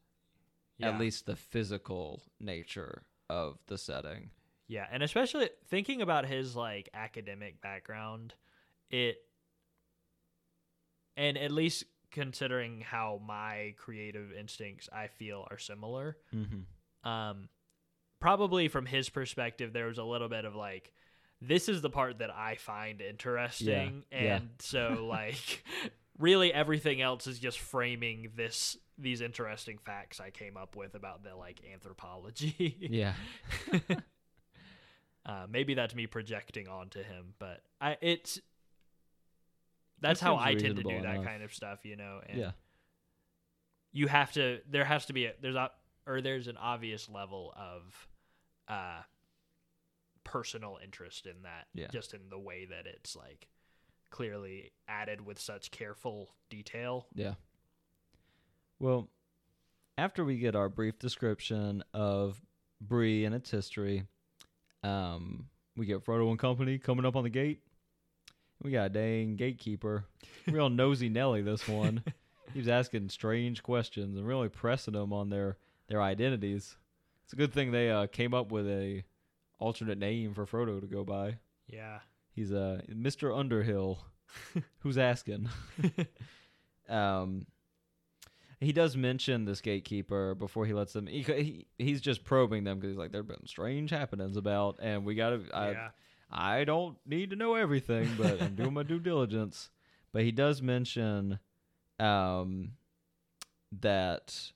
yeah. 0.78 0.90
at 0.90 1.00
least 1.00 1.26
the 1.26 1.34
physical 1.36 2.22
nature 2.38 3.04
of 3.34 3.58
the 3.66 3.76
setting. 3.78 4.30
Yeah, 4.68 4.86
and 4.90 5.02
especially 5.02 5.50
thinking 5.68 6.00
about 6.00 6.26
his 6.26 6.56
like 6.56 6.88
academic 6.94 7.60
background, 7.60 8.34
it 8.90 9.16
and 11.16 11.36
at 11.38 11.50
least 11.50 11.84
considering 12.10 12.80
how 12.80 13.20
my 13.26 13.74
creative 13.76 14.32
instincts 14.32 14.88
I 14.92 15.08
feel 15.08 15.46
are 15.50 15.58
similar, 15.58 16.16
Mm-hmm. 16.34 17.08
um 17.08 17.48
probably 18.20 18.68
from 18.68 18.86
his 18.86 19.10
perspective 19.10 19.74
there 19.74 19.86
was 19.86 19.98
a 19.98 20.04
little 20.04 20.28
bit 20.30 20.46
of 20.46 20.54
like 20.54 20.92
this 21.42 21.68
is 21.68 21.82
the 21.82 21.90
part 21.90 22.20
that 22.20 22.30
I 22.30 22.54
find 22.54 23.02
interesting 23.02 24.04
yeah. 24.10 24.36
and 24.36 24.48
so 24.60 25.04
like 25.10 25.62
really 26.18 26.52
everything 26.52 27.00
else 27.00 27.26
is 27.26 27.38
just 27.38 27.58
framing 27.58 28.30
this 28.36 28.76
these 28.96 29.20
interesting 29.20 29.78
facts 29.78 30.20
I 30.20 30.30
came 30.30 30.56
up 30.56 30.76
with 30.76 30.94
about 30.94 31.24
the 31.24 31.34
like 31.34 31.60
anthropology. 31.72 32.76
Yeah, 32.90 33.14
Uh, 35.26 35.46
maybe 35.48 35.72
that's 35.72 35.94
me 35.94 36.06
projecting 36.06 36.68
onto 36.68 37.02
him, 37.02 37.32
but 37.38 37.62
I 37.80 37.96
it's 38.02 38.38
that's 40.00 40.20
That 40.20 40.26
how 40.26 40.36
I 40.36 40.54
tend 40.54 40.76
to 40.76 40.82
do 40.82 41.00
that 41.00 41.24
kind 41.24 41.42
of 41.42 41.54
stuff, 41.54 41.78
you 41.84 41.96
know. 41.96 42.20
And 42.28 42.38
yeah, 42.38 42.50
you 43.92 44.06
have 44.06 44.32
to 44.32 44.60
there 44.70 44.84
has 44.84 45.06
to 45.06 45.14
be 45.14 45.24
a 45.24 45.32
there's 45.40 45.54
a 45.56 45.70
or 46.06 46.20
there's 46.20 46.46
an 46.46 46.58
obvious 46.58 47.08
level 47.08 47.54
of 47.56 48.06
uh 48.68 49.00
personal 50.24 50.78
interest 50.84 51.26
in 51.26 51.42
that 51.44 51.68
Yeah. 51.72 51.88
just 51.90 52.12
in 52.12 52.20
the 52.28 52.38
way 52.38 52.66
that 52.66 52.86
it's 52.86 53.16
like 53.16 53.46
clearly 54.14 54.70
added 54.86 55.26
with 55.26 55.40
such 55.40 55.72
careful 55.72 56.30
detail. 56.48 57.08
yeah. 57.16 57.34
Well, 58.78 59.08
after 59.98 60.24
we 60.24 60.38
get 60.38 60.54
our 60.54 60.68
brief 60.68 61.00
description 61.00 61.82
of 61.92 62.40
Bree 62.80 63.24
and 63.24 63.34
its 63.34 63.50
history, 63.50 64.04
um, 64.84 65.46
we 65.76 65.86
get 65.86 66.04
Frodo 66.04 66.30
and 66.30 66.38
company 66.38 66.78
coming 66.78 67.04
up 67.04 67.16
on 67.16 67.24
the 67.24 67.30
gate. 67.30 67.62
We 68.62 68.70
got 68.70 68.86
a 68.86 68.88
dang 68.90 69.34
gatekeeper, 69.34 70.04
real 70.46 70.70
nosy 70.70 71.08
Nelly. 71.08 71.42
This 71.42 71.66
one, 71.66 72.04
he 72.52 72.60
was 72.60 72.68
asking 72.68 73.08
strange 73.08 73.64
questions 73.64 74.16
and 74.16 74.24
really 74.24 74.48
pressing 74.48 74.94
them 74.94 75.12
on 75.12 75.28
their 75.28 75.56
their 75.88 76.00
identities. 76.00 76.76
It's 77.24 77.32
a 77.32 77.36
good 77.36 77.52
thing 77.52 77.72
they 77.72 77.90
uh, 77.90 78.06
came 78.06 78.32
up 78.32 78.52
with 78.52 78.68
a 78.68 79.02
alternate 79.58 79.98
name 79.98 80.34
for 80.34 80.46
Frodo 80.46 80.80
to 80.80 80.86
go 80.86 81.02
by. 81.02 81.38
Yeah. 81.66 81.98
He's 82.34 82.52
uh, 82.52 82.80
Mr. 82.90 83.36
Underhill. 83.36 84.00
Who's 84.80 84.98
asking? 84.98 85.48
um, 86.88 87.46
he 88.60 88.72
does 88.72 88.96
mention 88.96 89.44
this 89.44 89.60
gatekeeper 89.60 90.34
before 90.34 90.66
he 90.66 90.72
lets 90.72 90.92
them. 90.92 91.06
He, 91.06 91.22
he 91.22 91.66
he's 91.78 92.00
just 92.00 92.24
probing 92.24 92.64
them 92.64 92.78
because 92.78 92.92
he's 92.92 92.98
like, 92.98 93.12
there've 93.12 93.26
been 93.26 93.46
strange 93.46 93.90
happenings 93.90 94.36
about, 94.36 94.78
and 94.82 95.04
we 95.04 95.14
gotta. 95.14 95.42
I, 95.52 95.70
yeah. 95.70 95.88
I 96.30 96.64
don't 96.64 96.96
need 97.06 97.30
to 97.30 97.36
know 97.36 97.54
everything, 97.54 98.08
but 98.18 98.42
I'm 98.42 98.56
doing 98.56 98.74
my 98.74 98.82
due 98.82 98.98
diligence. 99.00 99.70
But 100.12 100.22
he 100.22 100.32
does 100.32 100.62
mention, 100.62 101.38
um, 102.00 102.72
that, 103.80 104.52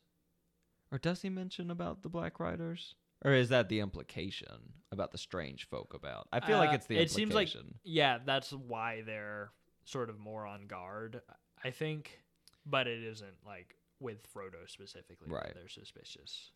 or 0.90 0.98
does 0.98 1.22
he 1.22 1.28
mention 1.28 1.70
about 1.70 2.02
the 2.02 2.08
Black 2.08 2.40
Riders? 2.40 2.94
Or 3.24 3.32
is 3.32 3.48
that 3.48 3.68
the 3.68 3.80
implication 3.80 4.72
about 4.92 5.10
the 5.10 5.18
strange 5.18 5.66
folk 5.68 5.92
about? 5.94 6.28
I 6.32 6.40
feel 6.40 6.58
like 6.58 6.70
Uh, 6.70 6.74
it's 6.74 6.86
the 6.86 6.96
it 6.98 7.10
seems 7.10 7.34
like- 7.34 7.48
Yeah, 7.82 8.18
that's 8.24 8.52
why 8.52 9.02
they're 9.02 9.52
sort 9.84 10.08
of 10.10 10.18
more 10.18 10.46
on 10.46 10.66
guard, 10.66 11.20
I 11.64 11.70
think. 11.70 12.22
But 12.64 12.86
it 12.86 13.02
isn't 13.02 13.44
like 13.44 13.76
with 14.00 14.32
Frodo 14.32 14.68
specifically. 14.68 15.28
Right. 15.28 15.52
They're 15.54 15.68
suspicious. 15.68 16.50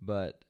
but 0.00 0.44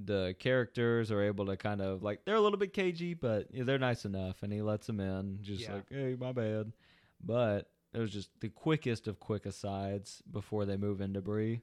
the 0.00 0.34
characters 0.38 1.10
are 1.10 1.22
able 1.22 1.46
to 1.46 1.56
kind 1.56 1.80
of 1.80 2.02
like 2.02 2.24
they're 2.24 2.36
a 2.36 2.40
little 2.40 2.58
bit 2.58 2.72
cagey, 2.72 3.14
but 3.14 3.48
they're 3.52 3.78
nice 3.78 4.04
enough, 4.04 4.42
and 4.42 4.52
he 4.52 4.62
lets 4.62 4.86
them 4.86 5.00
in, 5.00 5.38
just 5.42 5.62
Yeah. 5.64 5.74
like, 5.74 5.88
"Hey, 5.90 6.14
my 6.14 6.32
bad." 6.32 6.72
But 7.20 7.70
it 7.92 7.98
was 7.98 8.12
just 8.12 8.30
the 8.40 8.48
quickest 8.48 9.08
of 9.08 9.18
quick 9.18 9.44
asides 9.44 10.22
before 10.30 10.64
they 10.66 10.76
move 10.76 11.00
into 11.00 11.20
Bree. 11.20 11.62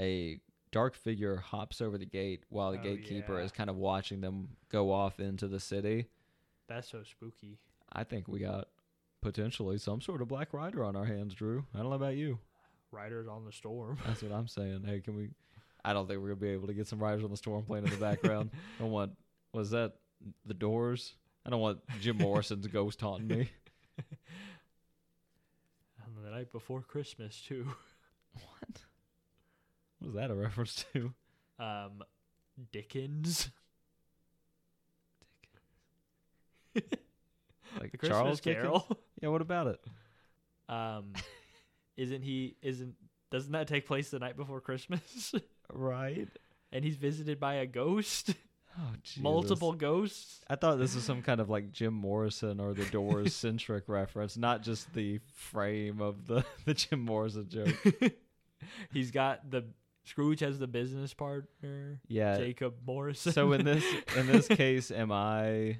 A 0.00 0.40
dark 0.74 0.94
figure 0.96 1.36
hops 1.36 1.80
over 1.80 1.96
the 1.96 2.04
gate 2.04 2.42
while 2.48 2.72
the 2.72 2.78
Oh, 2.80 2.82
gatekeeper 2.82 3.38
yeah. 3.38 3.44
is 3.44 3.52
kind 3.52 3.70
of 3.70 3.76
watching 3.76 4.20
them 4.20 4.48
go 4.70 4.90
off 4.90 5.20
into 5.20 5.46
the 5.46 5.60
city. 5.60 6.06
That's 6.68 6.88
so 6.90 7.02
spooky. 7.04 7.58
I 7.92 8.02
think 8.02 8.26
we 8.26 8.40
got 8.40 8.68
potentially 9.20 9.78
some 9.78 10.00
sort 10.00 10.20
of 10.20 10.26
Black 10.28 10.52
Rider 10.52 10.82
on 10.84 10.96
our 10.96 11.04
hands, 11.04 11.32
Drew. 11.34 11.64
I 11.72 11.78
don't 11.78 11.90
know 11.90 11.94
about 11.96 12.16
you. 12.16 12.38
Riders 12.90 13.28
on 13.28 13.44
the 13.44 13.52
storm. 13.52 13.98
That's 14.04 14.20
what 14.22 14.32
I'm 14.32 14.48
saying. 14.48 14.82
Hey, 14.84 15.00
can 15.00 15.14
we? 15.16 15.30
I 15.84 15.92
don't 15.92 16.08
think 16.08 16.20
we're 16.20 16.28
gonna 16.28 16.40
be 16.40 16.48
able 16.48 16.66
to 16.66 16.74
get 16.74 16.88
some 16.88 16.98
Riders 16.98 17.22
on 17.24 17.30
the 17.30 17.36
Storm 17.36 17.62
playing 17.64 17.84
in 17.84 17.90
the 17.90 17.96
background. 17.96 18.50
I 18.78 18.82
don't 18.82 18.90
want. 18.90 19.12
Was 19.52 19.70
that 19.70 19.92
the 20.46 20.54
Doors? 20.54 21.14
I 21.46 21.50
don't 21.50 21.60
want 21.60 21.80
Jim 22.00 22.16
Morrison's 22.18 22.66
ghost 22.66 23.00
haunting 23.00 23.28
me. 23.28 23.50
On 26.06 26.22
the 26.24 26.30
night 26.30 26.50
before 26.52 26.80
Christmas 26.82 27.40
too. 27.46 27.66
What? 28.32 28.80
What 30.04 30.08
is 30.08 30.14
that 30.16 30.30
a 30.30 30.34
reference 30.34 30.84
to? 30.92 31.12
Um, 31.58 32.02
Dickens. 32.72 33.48
Like 37.80 37.90
The 37.92 37.98
Christmas 37.98 38.18
Charles 38.18 38.40
Dickens? 38.40 38.82
Yeah. 39.22 39.28
What 39.28 39.40
about 39.40 39.68
it? 39.68 39.80
Um, 40.68 41.12
isn't 41.96 42.22
he? 42.22 42.56
Isn't 42.62 42.94
doesn't 43.30 43.52
that 43.52 43.66
take 43.66 43.86
place 43.86 44.10
the 44.10 44.18
night 44.18 44.36
before 44.36 44.60
Christmas? 44.60 45.34
Right. 45.72 46.28
and 46.72 46.84
he's 46.84 46.96
visited 46.96 47.40
by 47.40 47.54
a 47.54 47.66
ghost, 47.66 48.34
Oh, 48.78 48.92
multiple 49.18 49.72
ghosts. 49.72 50.40
I 50.48 50.56
thought 50.56 50.78
this 50.78 50.94
was 50.94 51.04
some 51.04 51.22
kind 51.22 51.40
of 51.40 51.48
like 51.48 51.72
Jim 51.72 51.94
Morrison 51.94 52.60
or 52.60 52.74
the 52.74 52.84
Doors 52.86 53.34
centric 53.34 53.84
reference, 53.88 54.36
not 54.36 54.62
just 54.62 54.92
the 54.92 55.20
frame 55.34 56.00
of 56.02 56.26
the 56.26 56.44
the 56.64 56.74
Jim 56.74 57.00
Morrison 57.00 57.48
joke. 57.48 57.74
he's 58.92 59.10
got 59.10 59.50
the 59.50 59.64
Scrooge 60.04 60.40
has 60.40 60.58
the 60.58 60.66
business 60.66 61.14
partner, 61.14 62.00
Yeah. 62.08 62.36
Jacob 62.36 62.74
Morrison. 62.86 63.32
So 63.32 63.52
in 63.52 63.64
this 63.64 63.84
in 64.16 64.26
this 64.26 64.46
case, 64.62 64.90
am 64.90 65.10
I 65.12 65.78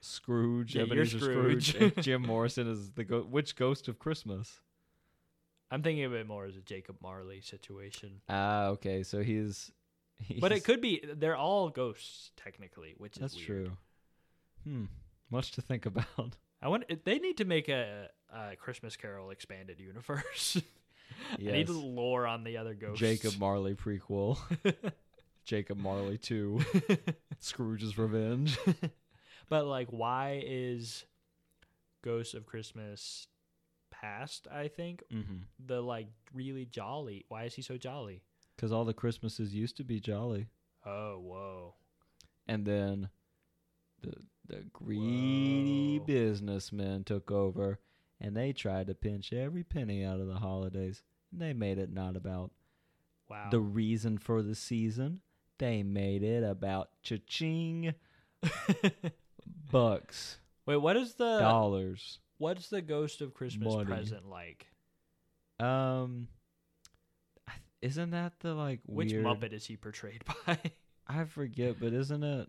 Scrooge? 0.00 0.74
Yeah, 0.76 0.82
you're 0.84 0.92
Ebenezer 1.02 1.18
Scrooge. 1.18 1.68
Scrooge. 1.70 1.92
and 1.96 2.02
Jim 2.04 2.22
Morrison 2.22 2.68
is 2.70 2.90
the 2.92 3.04
go- 3.04 3.22
which 3.22 3.56
ghost 3.56 3.88
of 3.88 3.98
Christmas? 3.98 4.60
I'm 5.70 5.82
thinking 5.82 6.04
of 6.04 6.12
it 6.14 6.28
more 6.28 6.44
as 6.44 6.56
a 6.56 6.60
Jacob 6.60 6.96
Marley 7.02 7.40
situation. 7.40 8.20
Ah, 8.28 8.66
okay. 8.66 9.02
So 9.02 9.22
he's, 9.24 9.72
he's 10.20 10.40
But 10.40 10.52
it 10.52 10.62
could 10.62 10.80
be 10.80 11.02
they're 11.16 11.34
all 11.36 11.68
ghosts 11.70 12.30
technically, 12.36 12.94
which 12.98 13.16
is 13.16 13.20
That's 13.20 13.34
true. 13.36 13.72
Hmm. 14.62 14.84
Much 15.28 15.50
to 15.52 15.62
think 15.62 15.86
about. 15.86 16.36
I 16.62 16.68
want 16.68 16.84
they 17.04 17.18
need 17.18 17.38
to 17.38 17.44
make 17.44 17.68
a, 17.68 18.08
a 18.32 18.54
Christmas 18.56 18.96
Carol 18.96 19.30
expanded 19.30 19.80
universe. 19.80 20.60
I 21.32 21.36
need 21.38 21.68
Yes. 21.68 21.70
lore 21.70 22.26
on 22.26 22.44
the 22.44 22.56
other 22.56 22.74
ghosts. 22.74 23.00
Jacob 23.00 23.36
Marley 23.38 23.74
prequel. 23.74 24.38
Jacob 25.44 25.78
Marley 25.78 26.18
2. 26.18 26.60
Scrooge's 27.38 27.96
Revenge. 27.96 28.58
but 29.48 29.66
like, 29.66 29.88
why 29.90 30.42
is 30.44 31.04
Ghost 32.02 32.34
of 32.34 32.46
Christmas 32.46 33.28
past? 33.90 34.48
I 34.52 34.68
think 34.68 35.04
mm-hmm. 35.12 35.36
the 35.64 35.80
like 35.80 36.08
really 36.34 36.64
jolly. 36.64 37.24
Why 37.28 37.44
is 37.44 37.54
he 37.54 37.62
so 37.62 37.76
jolly? 37.76 38.22
Because 38.56 38.72
all 38.72 38.84
the 38.84 38.94
Christmases 38.94 39.54
used 39.54 39.76
to 39.76 39.84
be 39.84 40.00
jolly. 40.00 40.48
Oh, 40.84 41.18
whoa. 41.18 41.74
and 42.46 42.64
then 42.64 43.10
the 44.02 44.14
the 44.46 44.64
greedy 44.72 45.98
Whoa. 45.98 46.04
businessmen 46.06 47.02
took 47.04 47.30
over 47.30 47.80
and 48.20 48.36
they 48.36 48.52
tried 48.52 48.86
to 48.86 48.94
pinch 48.94 49.32
every 49.32 49.62
penny 49.64 50.04
out 50.04 50.20
of 50.20 50.26
the 50.26 50.36
holidays 50.36 51.02
and 51.32 51.40
they 51.40 51.52
made 51.52 51.78
it 51.78 51.92
not 51.92 52.16
about 52.16 52.50
Wow. 53.28 53.48
the 53.50 53.60
reason 53.60 54.18
for 54.18 54.40
the 54.42 54.54
season 54.54 55.20
they 55.58 55.82
made 55.82 56.22
it 56.22 56.44
about 56.44 56.90
cha-ching 57.02 57.92
bucks 59.70 60.38
Wait, 60.66 60.76
what 60.76 60.96
is 60.96 61.14
the 61.14 61.38
dollars 61.38 62.18
what's 62.38 62.68
the 62.68 62.82
Ghost 62.82 63.20
of 63.20 63.34
Christmas 63.34 63.72
Money. 63.74 63.86
present 63.86 64.28
like? 64.28 64.66
um 65.58 66.28
isn't 67.82 68.10
that 68.10 68.34
the 68.40 68.54
like 68.54 68.80
Which 68.86 69.12
weird 69.12 69.24
Muppet 69.24 69.52
is 69.52 69.66
he 69.66 69.76
portrayed 69.76 70.22
by? 70.46 70.58
i 71.06 71.24
forget 71.24 71.76
but 71.80 71.92
isn't 71.92 72.22
it 72.22 72.48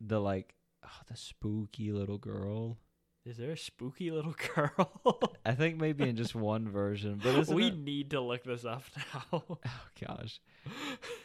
the 0.00 0.20
like 0.20 0.54
oh, 0.84 0.88
the 1.10 1.16
spooky 1.16 1.92
little 1.92 2.18
girl 2.18 2.78
Is 3.26 3.36
there 3.38 3.50
a 3.50 3.56
spooky 3.56 4.10
little 4.12 4.34
girl? 4.54 5.34
I 5.44 5.52
think 5.52 5.80
maybe 5.80 6.08
in 6.08 6.14
just 6.16 6.34
one 6.36 6.68
version, 6.68 7.20
but 7.22 7.48
we 7.48 7.66
it- 7.66 7.76
need 7.78 8.10
to 8.10 8.20
look 8.20 8.44
this 8.44 8.64
up 8.64 8.84
now. 9.32 9.42
Oh 9.66 10.06
gosh, 10.06 10.40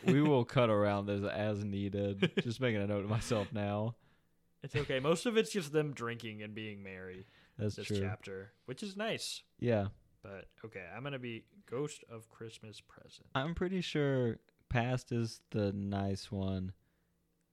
we 0.05 0.21
will 0.21 0.43
cut 0.45 0.69
around 0.71 1.05
this 1.05 1.23
as 1.23 1.63
needed. 1.63 2.31
Just 2.41 2.59
making 2.59 2.81
a 2.81 2.87
note 2.87 3.03
to 3.03 3.07
myself 3.07 3.53
now. 3.53 3.95
it's 4.63 4.75
okay. 4.75 4.99
Most 4.99 5.25
of 5.27 5.37
it's 5.37 5.51
just 5.51 5.71
them 5.73 5.93
drinking 5.93 6.41
and 6.41 6.55
being 6.55 6.81
merry. 6.81 7.27
That's 7.59 7.75
this 7.75 7.85
true. 7.87 7.99
chapter, 8.01 8.51
which 8.65 8.81
is 8.81 8.97
nice. 8.97 9.43
Yeah, 9.59 9.87
But 10.23 10.45
okay, 10.65 10.85
I'm 10.95 11.03
gonna 11.03 11.19
be 11.19 11.43
Ghost 11.69 12.03
of 12.09 12.27
Christmas 12.29 12.81
Present. 12.81 13.27
I'm 13.35 13.53
pretty 13.53 13.81
sure 13.81 14.39
past 14.69 15.11
is 15.11 15.41
the 15.51 15.71
nice 15.73 16.31
one. 16.31 16.71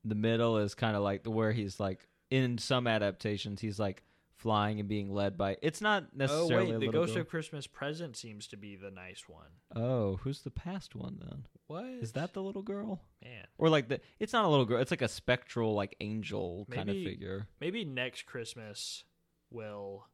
The 0.05 0.15
middle 0.15 0.57
is 0.57 0.75
kind 0.75 0.97
of 0.97 1.03
like 1.03 1.25
the 1.25 1.31
where 1.31 1.53
he's 1.53 1.79
like 1.79 2.09
in 2.31 2.57
some 2.59 2.87
adaptations 2.87 3.61
he's 3.61 3.79
like 3.79 4.03
flying 4.39 4.81
and 4.81 4.89
being 4.89 5.13
led 5.13 5.37
by. 5.37 5.57
It's 5.61 5.81
not 5.81 6.17
necessarily. 6.17 6.73
Oh 6.73 6.79
wait, 6.79 6.87
the 6.87 6.93
Ghost 6.93 7.15
girl. 7.15 7.23
of 7.23 7.29
Christmas 7.29 7.67
Present 7.67 8.17
seems 8.17 8.47
to 8.49 8.57
be 8.57 8.77
the 8.77 8.91
nice 8.91 9.25
one. 9.29 9.51
Oh, 9.75 10.17
who's 10.23 10.43
the 10.43 10.51
past 10.51 10.95
one 10.95 11.19
then? 11.21 11.47
What 11.67 11.85
Is 11.85 12.13
that 12.13 12.33
the 12.33 12.43
little 12.43 12.63
girl? 12.63 13.03
man? 13.23 13.45
Or 13.59 13.69
like 13.69 13.89
the 13.89 14.01
it's 14.19 14.33
not 14.33 14.45
a 14.45 14.49
little 14.49 14.65
girl, 14.65 14.81
it's 14.81 14.91
like 14.91 15.03
a 15.03 15.09
spectral 15.09 15.75
like 15.75 15.97
angel 16.01 16.67
kind 16.71 16.89
of 16.89 16.97
figure. 16.97 17.47
Maybe 17.61 17.85
next 17.85 18.27
Christmas 18.27 19.05
we'll 19.51 20.07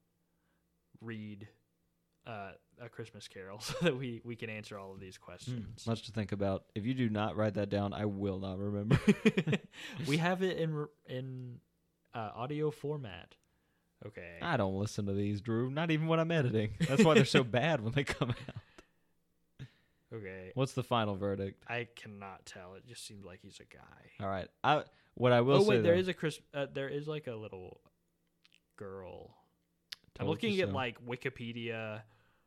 read 1.01 1.49
uh, 2.27 2.53
a 2.81 2.89
Christmas 2.89 3.29
Carol 3.29 3.61
so 3.61 3.75
that 3.83 3.97
we 3.97 4.23
we 4.25 4.37
can 4.37 4.51
answer 4.51 4.79
all 4.79 4.93
of 4.93 5.01
these 5.01 5.19
questions. 5.19 5.87
Much 5.87 6.03
to 6.07 6.13
think 6.13 6.33
about. 6.33 6.65
If 6.75 6.87
you 6.87 6.95
do 6.95 7.09
not 7.09 7.37
write 7.37 7.55
that 7.55 7.69
down, 7.69 7.93
I 7.93 8.07
will 8.07 8.39
not 8.39 8.59
remember. 8.59 8.99
we 10.07 10.17
have 10.17 10.43
it 10.43 10.59
in 10.59 10.87
in 11.07 11.61
uh, 12.15 12.31
audio 12.35 12.71
format. 12.71 13.35
Okay. 14.07 14.39
I 14.43 14.57
don't 14.57 14.75
listen 14.79 15.07
to 15.07 15.13
these, 15.13 15.41
Drew. 15.41 15.71
Not 15.71 15.91
even 15.91 16.07
when 16.07 16.21
I'm 16.21 16.31
editing. 16.31 16.73
That's 16.89 17.05
why 17.05 17.15
they're 17.15 17.25
so 17.25 17.45
bad 17.45 17.83
when 17.83 17.93
they 17.93 18.05
come 18.05 18.31
out. 18.31 19.67
Okay. 20.15 20.53
What's 20.55 20.73
the 20.73 20.83
final 20.83 21.17
verdict? 21.17 21.65
I 21.69 21.89
cannot 21.97 22.47
tell. 22.47 22.75
It 22.75 22.87
just 22.87 23.07
seems 23.07 23.25
like 23.25 23.41
he's 23.43 23.61
a 23.61 23.75
guy. 23.75 24.25
All 24.25 24.29
right. 24.29 24.49
I 24.63 24.85
what 25.15 25.33
I 25.33 25.41
will 25.41 25.57
oh 25.57 25.63
say 25.63 25.69
wait, 25.71 25.83
there 25.83 25.95
though- 25.95 26.01
is 26.01 26.09
a 26.09 26.15
Chris. 26.15 26.39
Uh, 26.53 26.67
there 26.73 26.89
is 26.89 27.09
like 27.09 27.27
a 27.27 27.35
little 27.35 27.81
girl. 28.77 29.35
I'm 30.21 30.29
looking 30.29 30.61
at 30.61 30.69
so. 30.69 30.75
like 30.75 31.05
Wikipedia. 31.05 32.03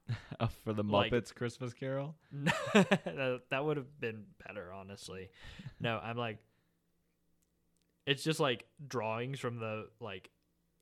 Uh, 0.39 0.47
for 0.63 0.71
the 0.71 0.83
like- 0.83 1.11
Muppets 1.11 1.35
Christmas 1.35 1.73
Carol. 1.73 2.15
that 2.73 3.61
would 3.61 3.75
have 3.75 3.99
been 3.99 4.23
better, 4.47 4.71
honestly. 4.71 5.29
No, 5.81 5.99
I'm 6.01 6.15
like, 6.15 6.37
it's 8.05 8.23
just 8.23 8.39
like 8.39 8.65
drawings 8.87 9.37
from 9.41 9.59
the 9.59 9.89
like 9.99 10.29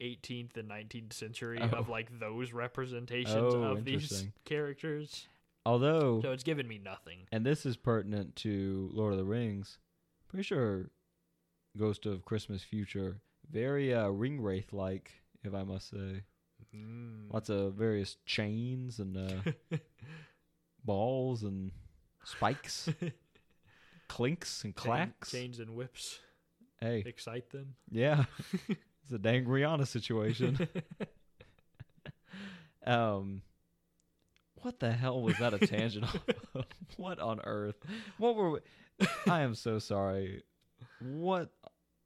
18th 0.01 0.58
and 0.58 0.69
19th 0.69 1.13
century 1.13 1.60
of 1.60 1.88
Oh. 1.88 1.91
like 1.91 2.19
those 2.19 2.51
representations 2.53 3.36
Oh, 3.36 3.63
of 3.63 3.86
these 3.86 4.27
characters. 4.43 5.27
Although, 5.65 6.21
So 6.21 6.31
it's 6.31 6.43
given 6.43 6.67
me 6.67 6.77
nothing. 6.77 7.27
and 7.31 7.45
this 7.45 7.65
is 7.65 7.75
pertinent 7.77 8.36
to 8.38 8.89
Lord 8.93 9.13
of 9.13 9.17
the 9.19 9.25
Rings. 9.25 9.79
Pretty 10.27 10.43
sure 10.43 10.91
Ghost 11.77 12.05
of 12.05 12.23
Christmas 12.25 12.63
Future 12.63 13.21
very 13.49 13.93
uh, 13.93 14.08
ring 14.10 14.41
wraith 14.41 14.73
like, 14.73 15.12
if 15.43 15.53
I 15.53 15.63
must 15.63 15.89
say. 15.89 16.23
Mm. 16.75 17.31
Lots 17.34 17.49
of 17.49 17.73
various 17.75 18.17
chains 18.25 18.99
and 18.99 19.17
uh, 19.17 19.51
balls 20.84 21.43
and 21.43 21.71
spikes, 22.23 22.89
clinks 24.08 24.63
and 24.63 24.75
clacks. 24.75 25.31
chains 25.31 25.60
and 25.60 25.75
whips 25.75 26.19
Hey, 26.79 27.03
excite 27.05 27.49
them. 27.51 27.75
yeah, 27.89 28.25
it's 29.06 29.13
a 29.13 29.20
dang 29.20 29.46
Rihanna 29.46 29.88
situation. 29.88 30.68
um, 32.86 33.41
what 34.62 34.80
the 34.80 34.91
hell 34.91 35.22
was 35.22 35.38
that 35.38 35.54
a 35.54 35.60
tangent? 35.60 36.06
of? 36.54 36.65
what 36.98 37.20
on 37.20 37.39
earth? 37.44 37.76
What 38.18 38.36
were 38.36 38.52
we? 38.52 38.60
I 39.28 39.41
am 39.41 39.56
so 39.56 39.80
sorry. 39.80 40.44
What 41.02 41.52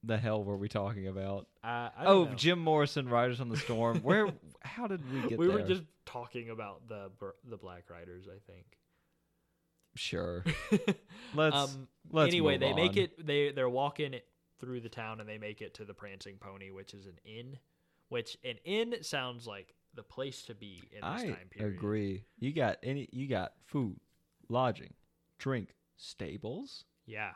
the 0.04 0.18
hell 0.18 0.44
were 0.44 0.58
we 0.58 0.68
talking 0.68 1.08
about? 1.08 1.48
Uh, 1.64 1.90
I 1.98 2.06
Oh, 2.06 2.26
know. 2.26 2.34
Jim 2.36 2.60
Morrison, 2.60 3.08
Riders 3.10 3.40
on 3.40 3.50
the 3.50 3.58
Storm. 3.58 4.00
Where? 4.00 4.30
How 4.62 4.88
did 4.88 5.02
we 5.12 5.22
get 5.22 5.30
there? 5.30 5.38
we 5.38 5.48
there? 5.48 5.58
were 5.58 5.64
just 5.68 5.84
talking 6.06 6.50
about 6.50 6.88
the 6.88 7.12
the 7.50 7.58
Black 7.58 7.90
Riders, 7.90 8.26
I 8.28 8.40
think. 8.52 8.66
sure. 9.96 10.44
Let's 11.34 11.56
um, 11.56 11.88
let's 12.12 12.28
anyway, 12.34 12.58
they 12.58 12.74
make 12.74 12.98
it. 12.98 13.26
They 13.26 13.52
they're 13.52 13.70
walking 13.70 14.14
it 14.14 14.26
through 14.60 14.82
the 14.82 14.90
town, 14.90 15.20
and 15.20 15.28
they 15.30 15.38
make 15.38 15.62
it 15.62 15.74
to 15.76 15.86
the 15.86 15.94
Prancing 15.94 16.38
Pony, 16.40 16.72
which 16.72 16.94
is 16.94 17.06
an 17.06 17.20
inn. 17.26 17.58
Which 18.10 18.38
an 18.44 18.56
inn 18.66 18.96
sounds 19.02 19.46
like 19.48 19.76
the 19.94 20.04
place 20.04 20.42
to 20.44 20.56
be 20.56 20.82
in 20.92 21.02
this 21.02 21.22
I 21.24 21.28
time 21.28 21.50
period. 21.50 21.74
I 21.74 21.78
agree. 21.78 22.24
You 22.40 22.54
got 22.54 22.78
any? 22.84 23.08
You 23.12 23.28
got 23.28 23.54
food, 23.66 24.00
lodging, 24.50 24.94
drink, 25.38 25.76
stables, 25.98 26.86
Yeah, 27.06 27.32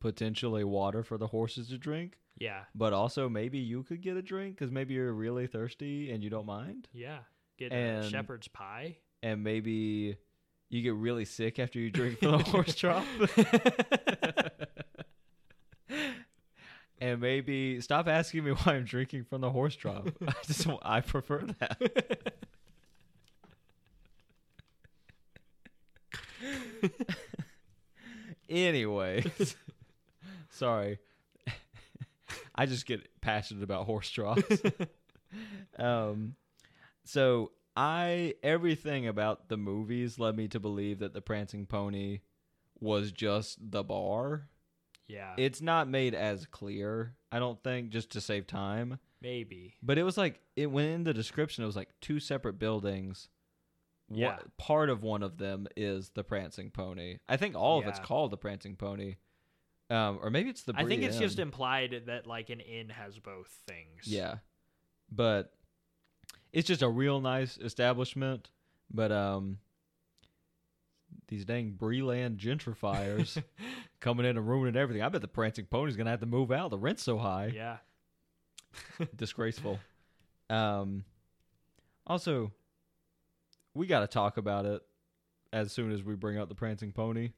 potentially 0.00 0.62
water 0.64 1.02
for 1.02 1.18
the 1.18 1.26
horses 1.28 1.68
to 1.68 1.78
drink, 1.78 2.18
yeah, 2.38 2.62
but 2.74 2.92
also 2.92 3.28
maybe 3.28 3.58
you 3.58 3.82
could 3.82 4.00
get 4.00 4.16
a 4.16 4.22
drink 4.22 4.56
because 4.56 4.70
maybe 4.70 4.94
you're 4.94 5.12
really 5.12 5.46
thirsty 5.48 6.10
and 6.12 6.22
you 6.22 6.30
don't 6.30 6.46
mind, 6.46 6.88
yeah. 6.92 7.18
Get 7.58 7.72
a 7.72 8.08
shepherd's 8.08 8.48
pie. 8.48 8.98
and 9.22 9.42
maybe 9.42 10.16
you 10.68 10.82
get 10.82 10.94
really 10.94 11.24
sick 11.24 11.58
after 11.58 11.78
you 11.80 11.90
drink 11.90 12.18
from 12.18 12.32
the 12.32 12.38
horse 12.50 12.74
trough. 12.74 13.06
And 17.00 17.20
maybe 17.20 17.80
stop 17.80 18.08
asking 18.08 18.44
me 18.44 18.50
why 18.62 18.74
I'm 18.74 18.84
drinking 18.84 19.24
from 19.24 19.40
the 19.42 19.50
horse 19.50 19.76
trough. 19.76 20.06
I 20.26 20.32
just 20.46 20.66
I 20.82 21.00
prefer 21.00 21.42
that. 21.58 22.34
anyway, 28.48 29.24
sorry. 30.50 30.98
I 32.54 32.66
just 32.66 32.86
get 32.86 33.06
passionate 33.20 33.62
about 33.62 33.84
horse 33.84 34.08
troughs. 34.08 34.62
um, 35.78 36.36
so 37.04 37.52
I 37.76 38.34
everything 38.42 39.06
about 39.06 39.48
the 39.48 39.58
movies 39.58 40.18
led 40.18 40.36
me 40.36 40.48
to 40.48 40.58
believe 40.60 41.00
that 41.00 41.12
the 41.12 41.20
Prancing 41.20 41.66
Pony 41.66 42.20
was 42.80 43.12
just 43.12 43.70
the 43.70 43.82
bar. 43.82 44.48
Yeah, 45.08 45.34
It's 45.36 45.60
not 45.60 45.88
made 45.88 46.14
as 46.14 46.46
clear, 46.46 47.14
I 47.30 47.38
don't 47.38 47.62
think, 47.62 47.90
just 47.90 48.10
to 48.12 48.20
save 48.20 48.46
time. 48.46 48.98
maybe. 49.22 49.74
But 49.82 49.98
it 49.98 50.02
was 50.02 50.16
like 50.16 50.40
it 50.56 50.66
went 50.66 50.88
in 50.90 51.04
the 51.04 51.14
description. 51.14 51.62
It 51.64 51.66
was 51.66 51.76
like 51.76 51.90
two 52.00 52.20
separate 52.20 52.58
buildings. 52.58 53.28
Yeah. 54.08 54.38
part 54.56 54.88
of 54.88 55.02
one 55.02 55.24
of 55.24 55.36
them 55.36 55.66
is 55.76 56.10
the 56.10 56.22
Prancing 56.22 56.70
Pony. 56.70 57.18
I 57.28 57.36
think 57.36 57.56
all 57.56 57.80
of 57.80 57.86
it's 57.88 57.98
called 57.98 58.30
the 58.30 58.36
Prancing 58.36 58.76
Pony, 58.76 59.16
um, 59.90 60.20
or 60.22 60.30
maybe 60.30 60.48
it's 60.50 60.62
the. 60.62 60.74
I 60.76 60.84
think 60.84 61.02
it's 61.02 61.18
just 61.18 61.38
implied 61.40 62.02
that 62.06 62.26
like 62.26 62.50
an 62.50 62.60
inn 62.60 62.88
has 62.90 63.18
both 63.18 63.48
things. 63.66 64.02
Yeah, 64.06 64.36
but 65.10 65.52
it's 66.52 66.68
just 66.68 66.82
a 66.82 66.88
real 66.88 67.20
nice 67.20 67.58
establishment. 67.58 68.48
But 68.90 69.10
um, 69.10 69.58
these 71.28 71.44
dang 71.44 71.72
Bree-land 71.72 72.38
gentrifiers 72.38 73.42
coming 74.00 74.26
in 74.26 74.36
and 74.36 74.46
ruining 74.48 74.76
everything. 74.76 75.02
I 75.02 75.08
bet 75.08 75.20
the 75.22 75.28
Prancing 75.28 75.66
Pony's 75.66 75.96
gonna 75.96 76.10
have 76.10 76.20
to 76.20 76.26
move 76.26 76.52
out. 76.52 76.70
The 76.70 76.78
rent's 76.78 77.02
so 77.02 77.18
high. 77.18 77.52
yeah. 77.54 77.78
disgraceful. 79.16 79.78
Um, 80.50 81.04
also, 82.06 82.52
we 83.74 83.86
got 83.86 84.00
to 84.00 84.06
talk 84.06 84.36
about 84.36 84.66
it 84.66 84.82
as 85.52 85.72
soon 85.72 85.90
as 85.92 86.02
we 86.02 86.14
bring 86.14 86.36
out 86.38 86.48
the 86.48 86.54
Prancing 86.54 86.92
Pony. 86.92 87.30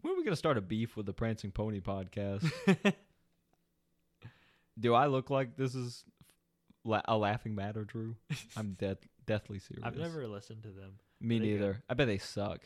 When 0.00 0.12
are 0.12 0.16
we 0.16 0.22
to 0.32 0.36
start 0.36 0.56
a 0.58 0.60
beef 0.60 0.96
with 0.96 1.06
the 1.06 1.12
Prancing 1.12 1.50
Pony 1.50 1.80
podcast? 1.80 2.50
Do 4.78 4.94
I 4.94 5.06
look 5.06 5.30
like 5.30 5.56
this 5.56 5.74
is 5.74 6.04
la- 6.84 7.02
a 7.06 7.16
laughing 7.16 7.54
matter, 7.54 7.84
Drew? 7.84 8.16
I'm 8.56 8.72
dead, 8.72 8.98
deathly 9.26 9.58
serious. 9.58 9.84
I've 9.84 9.96
never 9.96 10.26
listened 10.26 10.62
to 10.64 10.70
them. 10.70 10.92
Me 11.20 11.36
Are 11.36 11.38
they 11.40 11.46
good? 11.46 11.52
neither. 11.60 11.82
I 11.88 11.94
bet 11.94 12.06
they 12.06 12.18
suck. 12.18 12.60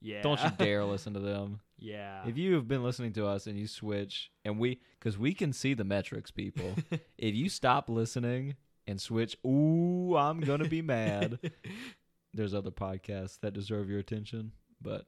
Yeah. 0.00 0.22
Don't 0.22 0.42
you 0.42 0.50
dare 0.58 0.84
listen 0.84 1.14
to 1.14 1.20
them. 1.20 1.60
Yeah. 1.78 2.26
If 2.26 2.36
you 2.36 2.54
have 2.54 2.68
been 2.68 2.84
listening 2.84 3.12
to 3.14 3.26
us 3.26 3.46
and 3.46 3.58
you 3.58 3.66
switch, 3.66 4.30
and 4.44 4.58
we, 4.58 4.80
because 4.98 5.18
we 5.18 5.32
can 5.34 5.52
see 5.52 5.72
the 5.74 5.84
metrics, 5.84 6.30
people. 6.30 6.74
if 7.18 7.34
you 7.34 7.48
stop 7.48 7.88
listening 7.88 8.56
and 8.86 9.00
switch, 9.00 9.36
ooh, 9.46 10.14
I'm 10.16 10.40
gonna 10.40 10.68
be 10.68 10.82
mad. 10.82 11.38
There's 12.34 12.52
other 12.54 12.70
podcasts 12.70 13.40
that 13.40 13.54
deserve 13.54 13.88
your 13.88 13.98
attention, 14.00 14.52
but 14.82 15.06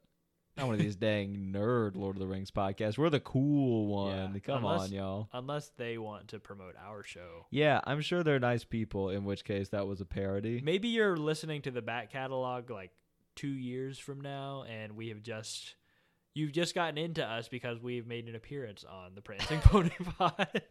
not 0.57 0.67
one 0.67 0.77
of 0.77 0.81
these 0.81 0.97
dang 0.97 1.53
nerd 1.53 1.97
Lord 1.97 2.17
of 2.17 2.21
the 2.21 2.27
Rings 2.27 2.51
podcasts. 2.51 2.97
We're 2.97 3.11
the 3.11 3.21
cool 3.21 3.89
one. 3.89 4.33
Yeah, 4.33 4.41
Come 4.41 4.65
unless- 4.65 4.83
on, 4.83 4.93
y'all. 4.93 5.29
Unless 5.33 5.73
they 5.77 5.99
want 5.99 6.29
to 6.29 6.39
promote 6.39 6.75
our 6.83 7.03
show. 7.03 7.47
Yeah, 7.51 7.81
I'm 7.85 8.01
sure 8.01 8.23
they're 8.23 8.39
nice 8.39 8.65
people. 8.65 9.11
In 9.11 9.25
which 9.25 9.45
case, 9.45 9.69
that 9.71 9.87
was 9.87 10.01
a 10.01 10.07
parody. 10.07 10.63
Maybe 10.65 10.89
you're 10.89 11.17
listening 11.19 11.61
to 11.63 11.71
the 11.71 11.83
back 11.83 12.11
catalog 12.11 12.71
like 12.71 12.93
two 13.37 13.49
years 13.49 13.99
from 13.99 14.21
now, 14.21 14.65
and 14.69 14.97
we 14.97 15.09
have 15.11 15.23
just 15.23 15.77
you've 16.35 16.53
just 16.53 16.75
gotten 16.75 16.99
into 16.99 17.25
us 17.25 17.49
because 17.49 17.81
we've 17.81 18.07
made 18.07 18.27
an 18.29 18.35
appearance 18.35 18.85
on 18.85 19.15
the 19.15 19.23
Prancing 19.23 19.61
Pony 19.65 19.91
Pod. 20.19 20.63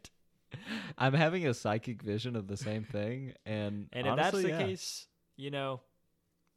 I'm 0.97 1.13
having 1.13 1.47
a 1.47 1.53
psychic 1.53 2.01
vision 2.01 2.35
of 2.35 2.47
the 2.47 2.57
same 2.57 2.83
thing, 2.83 3.33
and 3.45 3.87
And 3.93 4.07
honestly, 4.07 4.43
if 4.43 4.49
that's 4.49 4.57
the 4.57 4.63
yeah. 4.63 4.69
case, 4.69 5.07
you 5.37 5.51
know, 5.51 5.81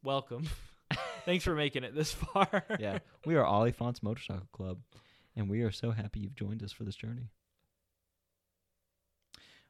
welcome. 0.03 0.47
Thanks 1.25 1.43
for 1.43 1.55
making 1.55 1.83
it 1.83 1.95
this 1.95 2.11
far. 2.11 2.65
yeah, 2.79 2.99
we 3.25 3.35
are 3.35 3.45
Oliphant's 3.45 4.01
Motorcycle 4.03 4.47
Club, 4.51 4.79
and 5.35 5.49
we 5.49 5.61
are 5.61 5.71
so 5.71 5.91
happy 5.91 6.19
you've 6.19 6.35
joined 6.35 6.63
us 6.63 6.71
for 6.71 6.83
this 6.83 6.95
journey. 6.95 7.29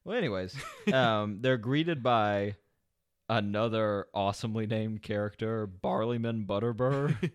Well, 0.06 0.17
anyways, 0.17 0.56
um, 0.93 1.39
they're 1.41 1.58
greeted 1.58 2.02
by 2.02 2.56
another 3.30 4.08
awesomely 4.13 4.65
named 4.65 5.04
character, 5.04 5.68
Barliman 5.68 6.46
Butterbur. 6.46 7.15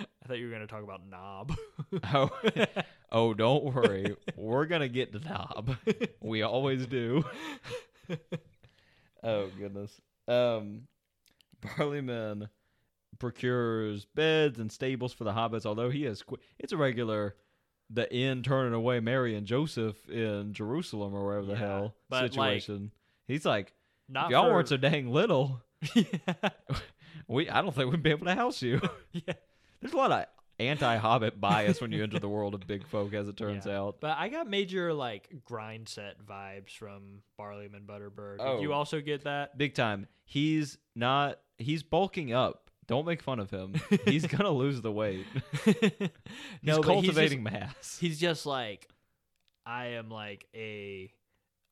I 0.00 0.28
thought 0.28 0.38
you 0.38 0.44
were 0.44 0.50
going 0.50 0.66
to 0.66 0.68
talk 0.68 0.82
about 0.82 1.08
Nob. 1.08 1.56
oh, 2.14 2.30
oh, 3.12 3.34
don't 3.34 3.64
worry, 3.64 4.14
we're 4.36 4.66
gonna 4.66 4.88
get 4.88 5.12
to 5.12 5.20
Nob. 5.20 5.76
We 6.20 6.42
always 6.42 6.86
do. 6.86 7.24
oh 9.22 9.48
goodness. 9.58 9.98
Um, 10.26 10.82
Barliman 11.62 12.48
procures 13.18 14.04
beds 14.04 14.58
and 14.58 14.70
stables 14.70 15.12
for 15.12 15.24
the 15.24 15.32
hobbits. 15.32 15.64
Although 15.64 15.90
he 15.90 16.04
has, 16.04 16.22
qu- 16.22 16.38
it's 16.58 16.72
a 16.72 16.76
regular, 16.76 17.36
the 17.88 18.12
inn 18.14 18.42
turning 18.42 18.74
away 18.74 19.00
Mary 19.00 19.34
and 19.34 19.46
Joseph 19.46 20.08
in 20.10 20.52
Jerusalem 20.52 21.14
or 21.14 21.24
wherever 21.24 21.46
the 21.46 21.56
hell 21.56 21.94
but, 22.10 22.22
like, 22.22 22.32
situation. 22.32 22.92
He's 23.26 23.46
like, 23.46 23.72
Not 24.08 24.26
if 24.26 24.30
y'all 24.32 24.46
for, 24.48 24.54
weren't 24.54 24.68
so 24.68 24.76
dang 24.76 25.10
little, 25.10 25.60
yeah. 25.94 26.04
we 27.26 27.48
I 27.48 27.60
don't 27.62 27.74
think 27.74 27.90
we'd 27.90 28.02
be 28.02 28.10
able 28.10 28.26
to 28.26 28.34
house 28.34 28.62
you. 28.62 28.80
yeah. 29.12 29.34
There's 29.80 29.92
a 29.92 29.96
lot 29.96 30.10
of 30.10 30.24
anti-hobbit 30.60 31.40
bias 31.40 31.80
when 31.80 31.92
you 31.92 32.02
enter 32.02 32.18
the 32.18 32.28
world 32.28 32.52
of 32.54 32.66
big 32.66 32.86
folk, 32.88 33.14
as 33.14 33.28
it 33.28 33.36
turns 33.36 33.66
Yeah. 33.66 33.78
out. 33.80 33.96
But 34.00 34.16
I 34.18 34.28
got 34.28 34.48
major 34.48 34.92
like 34.92 35.28
grind 35.44 35.88
set 35.88 36.24
vibes 36.24 36.70
from 36.70 37.22
Barliman 37.38 37.86
Butterbur. 37.86 38.38
Did 38.38 38.46
Oh. 38.46 38.60
you 38.60 38.72
also 38.72 39.00
get 39.00 39.24
that? 39.24 39.56
Big 39.58 39.74
time. 39.74 40.06
He's 40.24 40.78
not. 40.96 41.38
He's 41.58 41.82
bulking 41.82 42.32
up. 42.32 42.70
Don't 42.86 43.04
make 43.06 43.20
fun 43.22 43.38
of 43.38 43.50
him. 43.50 43.74
He's 44.06 44.26
gonna 44.26 44.50
lose 44.50 44.80
the 44.80 44.90
weight. 44.90 45.26
He's 45.64 45.74
no, 46.62 46.80
cultivating 46.80 47.40
He's 47.44 47.52
mass. 47.52 47.98
he's 48.00 48.18
just 48.18 48.46
like, 48.46 48.88
I 49.66 49.88
am 49.88 50.08
like 50.08 50.46
a 50.54 51.12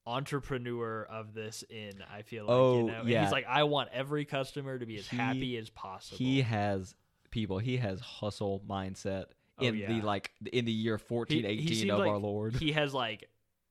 entrepreneur 0.06 1.02
of 1.10 1.34
this 1.34 1.64
inn. 1.68 2.02
I 2.12 2.22
feel 2.22 2.44
like 2.44 2.52
Oh, 2.52 2.78
you 2.78 2.84
know. 2.86 3.02
Yeah. 3.06 3.22
he's 3.24 3.32
like, 3.32 3.46
I 3.48 3.64
want 3.64 3.90
every 3.92 4.24
customer 4.24 4.78
to 4.78 4.86
be 4.86 4.96
as 4.98 5.08
He- 5.08 5.16
happy 5.16 5.56
as 5.56 5.70
possible. 5.70 6.18
He 6.18 6.42
has 6.42 6.94
people. 7.30 7.58
He 7.58 7.76
has 7.78 8.00
hustle 8.00 8.62
mindset 8.68 9.26
Oh, 9.58 9.64
in 9.64 9.74
yeah. 9.76 9.88
the 9.88 10.02
like 10.02 10.32
in 10.52 10.64
the 10.66 10.72
year 10.72 10.98
fourteen 10.98 11.44
He- 11.44 11.48
eighteen 11.48 11.90
of 11.90 12.00
like 12.00 12.08
our 12.08 12.18
Lord. 12.18 12.56
he 12.56 12.72
has 12.72 12.92
like 12.92 13.28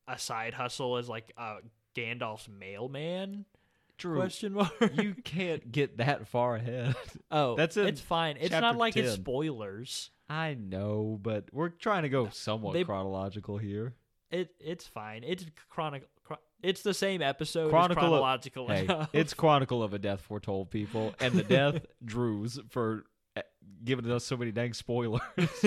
a 0.08 0.17
side 0.17 0.54
hustle 0.56 0.98
as 0.98 1.08
like 1.08 1.32
uh, 1.38 1.58
Gandalf's 1.95 2.48
mailman. 2.50 3.45
True. 3.98 4.17
Question 4.17 4.54
mark. 4.54 4.74
you 5.02 5.13
can't 5.24 5.71
get 5.71 5.98
that 5.98 6.28
far 6.28 6.56
ahead. 6.56 6.95
oh, 7.32 7.56
That's 7.58 7.78
it. 7.78 7.86
it's 7.86 8.02
fine. 8.02 8.38
It's 8.39 8.52
not 8.52 8.76
like 8.78 8.98
it's 8.98 9.13
spoilers. 9.13 10.10
I 10.28 10.56
know, 10.56 11.19
but 11.21 11.45
we're 11.54 11.69
trying 11.69 12.04
to 12.04 12.10
go 12.10 12.30
somewhat 12.30 12.74
They- 12.74 12.84
chronological 12.84 13.58
here. 13.58 13.93
It 14.36 14.50
it's 14.60 14.86
fine. 14.86 15.24
It's 15.24 15.45
chronic. 15.69 16.08
Chron- 16.24 16.39
it's 16.62 16.82
the 16.82 16.93
same 16.93 17.21
episode. 17.21 17.69
Chronicle 17.69 17.95
Chronicle 17.95 18.15
of- 18.15 18.21
chronological 18.21 18.67
Hey, 18.67 19.08
it's 19.13 19.34
Chronicle 19.41 19.82
of 19.84 19.93
a 19.93 20.00
Death 20.00 20.21
Foretold, 20.21 20.69
people, 20.71 21.13
and 21.19 21.34
the 21.34 21.43
death 21.43 21.86
Drews 22.06 22.60
for 22.69 23.06
uh, 23.38 23.41
giving 23.84 24.10
us 24.12 24.26
so 24.26 24.36
many 24.36 24.52
dang 24.52 24.74
spoilers. 24.74 25.21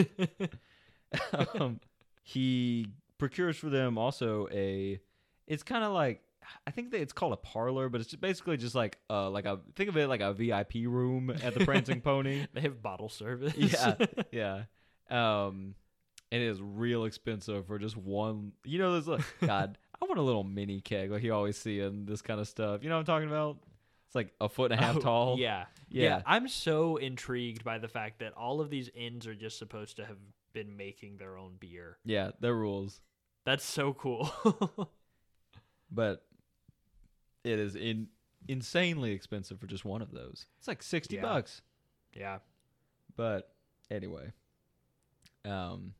um, 1.59 1.81
he 2.23 2.87
procures 3.19 3.57
for 3.57 3.69
them 3.71 3.97
also 3.99 4.49
a. 4.53 5.01
It's 5.47 5.63
kind 5.63 5.85
of 5.85 5.93
like 5.93 6.21
I 6.67 6.71
think 6.71 6.91
that 6.91 7.01
it's 7.01 7.13
called 7.13 7.33
a 7.33 7.37
parlor, 7.39 7.89
but 7.89 8.01
it's 8.01 8.11
just 8.11 8.21
basically 8.21 8.57
just 8.57 8.75
like 8.75 8.99
uh 9.09 9.31
like 9.31 9.47
a 9.47 9.61
think 9.77 9.89
of 9.89 9.97
it 9.97 10.09
like 10.09 10.21
a 10.21 10.33
VIP 10.33 10.75
room 10.85 11.31
at 11.31 11.55
the 11.55 11.65
Prancing 11.65 12.01
Pony. 12.01 12.47
they 12.53 12.61
have 12.61 12.83
bottle 12.83 13.09
service. 13.09 13.55
Yeah, 13.57 13.95
yeah. 14.31 14.63
Um, 15.11 15.75
and 16.31 16.43
it 16.43 16.47
is 16.47 16.61
real 16.61 17.05
expensive 17.05 17.67
for 17.67 17.79
just 17.79 17.97
one. 17.97 18.53
You 18.65 18.79
know, 18.79 18.93
there's 18.93 19.09
like 19.09 19.25
God. 19.41 19.79
I 20.01 20.05
want 20.05 20.19
a 20.19 20.23
little 20.23 20.45
mini 20.45 20.81
keg 20.81 21.11
like 21.11 21.23
you 21.25 21.35
always 21.35 21.57
see 21.59 21.81
in 21.81 22.07
this 22.07 22.23
kind 22.23 22.39
of 22.41 22.47
stuff. 22.47 22.83
You 22.83 22.89
know 22.89 22.95
what 22.95 23.01
I'm 23.01 23.07
talking 23.07 23.29
about? 23.29 23.59
It's 24.07 24.15
like 24.15 24.33
a 24.41 24.49
foot 24.49 24.71
and 24.73 24.81
a 24.81 24.85
half 24.85 24.97
Oh, 24.97 25.01
tall. 25.01 25.39
Yeah. 25.39 25.65
Yeah. 25.91 26.23
I'm 26.25 26.49
so 26.49 26.97
intrigued 26.97 27.65
by 27.65 27.79
the 27.79 27.89
fact 27.89 28.21
that 28.21 28.33
all 28.35 28.61
of 28.61 28.71
these 28.71 28.89
inns 28.95 29.27
are 29.27 29.35
just 29.35 29.59
supposed 29.59 29.97
to 29.97 30.05
have 30.07 30.17
been 30.53 30.77
making 30.77 31.17
their 31.19 31.37
own 31.37 31.57
beer. 31.59 31.99
Yeah, 32.05 32.31
they're 32.41 32.55
rules. 32.55 33.01
That's 33.45 33.65
so 33.65 33.93
cool. 33.93 34.31
But 35.91 36.23
it 37.45 37.59
is 37.59 37.75
in 37.77 38.09
insanely 38.47 39.13
expensive 39.13 39.59
for 39.59 39.67
just 39.67 39.85
one 39.87 40.03
of 40.03 40.11
those. 40.13 40.45
It's 40.59 40.69
like 40.69 40.83
sixty 40.83 41.17
Yeah. 41.17 41.23
bucks. 41.23 41.63
yeah. 42.15 42.39
But 43.17 43.51
anyway, 43.91 44.33
um, 45.45 45.95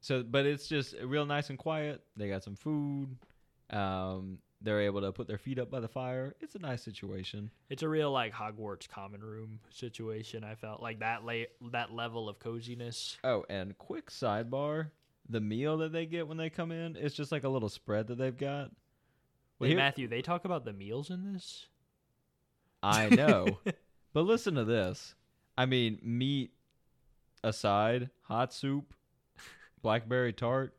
so 0.00 0.22
but 0.22 0.46
it's 0.46 0.68
just 0.68 0.94
real 1.02 1.26
nice 1.26 1.50
and 1.50 1.58
quiet. 1.58 2.02
They 2.16 2.28
got 2.28 2.42
some 2.42 2.56
food. 2.56 3.16
Um, 3.70 4.38
they're 4.62 4.80
able 4.82 5.00
to 5.00 5.12
put 5.12 5.26
their 5.26 5.38
feet 5.38 5.58
up 5.58 5.70
by 5.70 5.80
the 5.80 5.88
fire. 5.88 6.34
It's 6.40 6.54
a 6.54 6.58
nice 6.58 6.82
situation. 6.82 7.50
It's 7.70 7.82
a 7.82 7.88
real 7.88 8.10
like 8.10 8.34
Hogwarts 8.34 8.88
common 8.88 9.22
room 9.22 9.60
situation. 9.70 10.44
I 10.44 10.54
felt 10.54 10.82
like 10.82 11.00
that 11.00 11.24
la- 11.24 11.68
that 11.72 11.92
level 11.92 12.28
of 12.28 12.38
coziness. 12.38 13.16
Oh, 13.24 13.44
and 13.48 13.76
quick 13.78 14.10
sidebar: 14.10 14.90
the 15.28 15.40
meal 15.40 15.78
that 15.78 15.92
they 15.92 16.04
get 16.04 16.28
when 16.28 16.36
they 16.36 16.50
come 16.50 16.72
in 16.72 16.96
is 16.96 17.14
just 17.14 17.32
like 17.32 17.44
a 17.44 17.48
little 17.48 17.68
spread 17.70 18.08
that 18.08 18.18
they've 18.18 18.36
got. 18.36 18.70
Well, 19.58 19.66
Wait, 19.66 19.68
here- 19.68 19.78
Matthew, 19.78 20.08
they 20.08 20.22
talk 20.22 20.44
about 20.44 20.64
the 20.64 20.72
meals 20.72 21.10
in 21.10 21.32
this. 21.32 21.66
I 22.82 23.08
know, 23.10 23.58
but 24.12 24.22
listen 24.24 24.54
to 24.56 24.64
this. 24.64 25.14
I 25.56 25.66
mean, 25.66 25.98
meat 26.02 26.52
aside, 27.44 28.10
hot 28.22 28.52
soup, 28.54 28.94
blackberry 29.82 30.32
tart, 30.32 30.74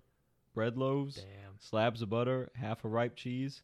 bread 0.53 0.77
loaves, 0.77 1.15
Damn. 1.15 1.53
slabs 1.59 2.01
of 2.01 2.09
butter, 2.09 2.49
half 2.55 2.83
a 2.85 2.87
ripe 2.87 3.15
cheese. 3.15 3.63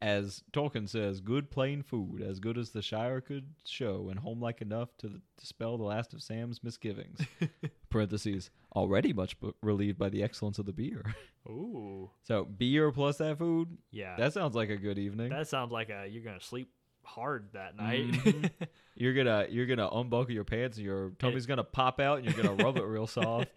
As 0.00 0.42
Tolkien 0.52 0.88
says, 0.88 1.20
good 1.20 1.48
plain 1.48 1.80
food, 1.84 2.22
as 2.22 2.40
good 2.40 2.58
as 2.58 2.70
the 2.70 2.82
Shire 2.82 3.20
could 3.20 3.46
show, 3.64 4.08
and 4.10 4.18
homelike 4.18 4.60
enough 4.60 4.88
to 4.98 5.20
dispel 5.38 5.78
the 5.78 5.84
last 5.84 6.12
of 6.12 6.20
Sam's 6.24 6.64
misgivings. 6.64 7.20
Parentheses, 7.88 8.50
already 8.74 9.12
much 9.12 9.38
b- 9.38 9.52
relieved 9.62 9.98
by 9.98 10.08
the 10.08 10.24
excellence 10.24 10.58
of 10.58 10.66
the 10.66 10.72
beer. 10.72 11.04
Ooh. 11.48 12.10
so, 12.24 12.44
beer 12.44 12.90
plus 12.90 13.18
that 13.18 13.38
food, 13.38 13.78
Yeah. 13.92 14.16
that 14.16 14.32
sounds 14.32 14.56
like 14.56 14.70
a 14.70 14.76
good 14.76 14.98
evening. 14.98 15.28
that 15.30 15.46
sounds 15.46 15.70
like 15.70 15.88
a 15.88 16.08
you're 16.08 16.24
gonna 16.24 16.40
sleep 16.40 16.68
hard 17.04 17.50
that 17.52 17.76
night. 17.76 18.10
Mhm. 18.10 18.50
You're 18.94 19.14
gonna 19.14 19.46
you're 19.50 19.64
gonna 19.66 19.88
unbuckle 19.88 20.32
your 20.34 20.44
pants 20.44 20.76
and 20.76 20.84
your 20.84 21.10
tummy's 21.18 21.46
gonna 21.46 21.64
pop 21.64 21.98
out 21.98 22.18
and 22.18 22.26
you're 22.26 22.34
gonna 22.40 22.62
rub 22.62 22.76
it 22.76 22.82
real 22.84 23.06
soft 23.06 23.48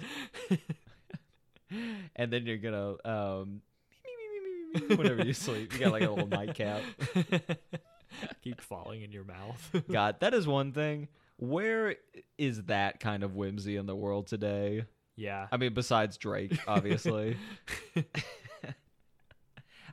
and 2.15 2.31
then 2.31 2.45
you're 2.45 2.57
gonna 2.57 2.95
um 3.05 3.61
whenever 4.95 5.23
you 5.23 5.33
sleep 5.33 5.73
you 5.73 5.79
got 5.79 5.91
like 5.91 6.03
a 6.03 6.09
little 6.09 6.27
nightcap. 6.27 6.81
Keep 8.43 8.61
falling 8.61 9.01
in 9.01 9.11
your 9.11 9.23
mouth. 9.25 9.83
God, 9.91 10.17
that 10.21 10.33
is 10.33 10.47
one 10.47 10.71
thing. 10.71 11.07
Where 11.37 11.95
is 12.37 12.63
that 12.63 12.99
kind 12.99 13.23
of 13.23 13.35
whimsy 13.35 13.75
in 13.75 13.85
the 13.85 13.95
world 13.95 14.27
today? 14.27 14.85
yeah. 15.17 15.47
I 15.51 15.57
mean, 15.57 15.73
besides 15.73 16.17
Drake, 16.17 16.57
obviously. 16.67 17.37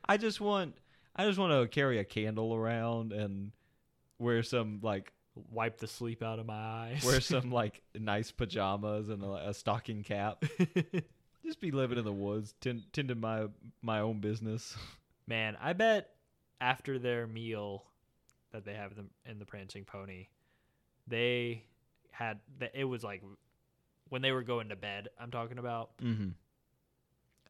I 0.09 0.17
just 0.17 0.41
want 0.41 0.75
I 1.17 1.27
just 1.27 1.39
want 1.39 1.53
to 1.53 1.69
carry 1.69 1.99
a 1.99 2.05
candle 2.05 2.55
around 2.55 3.13
and 3.13 3.53
wear 4.19 4.43
some 4.43 4.81
like 4.83 5.13
Wipe 5.51 5.79
the 5.79 5.87
sleep 5.87 6.23
out 6.23 6.39
of 6.39 6.45
my 6.45 6.55
eyes. 6.55 7.03
wear 7.05 7.21
some 7.21 7.51
like 7.51 7.81
nice 7.99 8.31
pajamas 8.31 9.09
and 9.09 9.23
a, 9.23 9.49
a 9.49 9.55
stocking 9.55 10.03
cap. 10.03 10.45
Just 11.45 11.61
be 11.61 11.71
living 11.71 11.99
in 11.99 12.05
the 12.05 12.13
woods, 12.13 12.55
tend, 12.61 12.85
tending 12.93 13.21
my 13.21 13.47
my 13.83 14.01
own 14.01 14.21
business. 14.21 14.77
Man, 15.27 15.57
I 15.61 15.73
bet 15.73 16.11
after 16.61 16.99
their 16.99 17.27
meal 17.27 17.85
that 18.53 18.65
they 18.65 18.75
have 18.75 18.93
in 18.93 18.97
the, 18.97 19.31
in 19.31 19.39
the 19.39 19.47
Prancing 19.47 19.85
Pony, 19.85 20.29
they 21.07 21.65
had 22.11 22.39
that 22.59 22.73
it 22.75 22.85
was 22.85 23.03
like 23.03 23.23
when 24.09 24.23
they 24.23 24.33
were 24.33 24.43
going 24.43 24.69
to 24.69 24.77
bed. 24.77 25.09
I'm 25.19 25.31
talking 25.31 25.59
about. 25.59 25.97
Mm-hmm. 25.99 26.31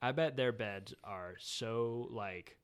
I 0.01 0.11
bet 0.11 0.37
their 0.37 0.53
beds 0.53 0.95
are 1.05 1.35
so 1.39 2.09
like 2.11 2.57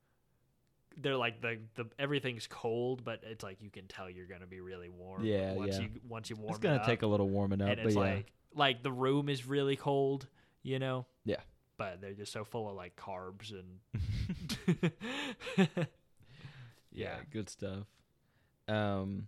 they're 1.00 1.16
like 1.16 1.40
the 1.40 1.58
the 1.76 1.86
everything's 1.98 2.46
cold, 2.46 3.04
but 3.04 3.20
it's 3.22 3.44
like 3.44 3.58
you 3.62 3.70
can 3.70 3.86
tell 3.86 4.10
you're 4.10 4.26
gonna 4.26 4.46
be 4.46 4.60
really 4.60 4.88
warm. 4.88 5.24
Yeah, 5.24 5.54
once 5.54 5.76
yeah. 5.76 5.82
you 5.82 5.88
once 6.08 6.30
you 6.30 6.36
warm 6.36 6.50
It's 6.50 6.58
gonna 6.58 6.76
it 6.76 6.80
up. 6.80 6.86
take 6.86 7.02
a 7.02 7.06
little 7.06 7.28
warming 7.28 7.62
up, 7.62 7.68
and 7.68 7.76
but 7.76 7.86
it's 7.86 7.94
yeah, 7.94 8.00
like 8.00 8.32
like 8.54 8.82
the 8.82 8.90
room 8.92 9.28
is 9.28 9.46
really 9.46 9.76
cold, 9.76 10.26
you 10.62 10.78
know. 10.78 11.06
Yeah. 11.24 11.40
But 11.76 12.00
they're 12.00 12.12
just 12.14 12.32
so 12.32 12.44
full 12.44 12.68
of 12.68 12.74
like 12.76 12.96
carbs 12.96 13.52
and 13.52 13.78
yeah, 15.58 15.84
yeah. 16.92 17.16
good 17.30 17.48
stuff. 17.48 17.86
Um, 18.66 19.26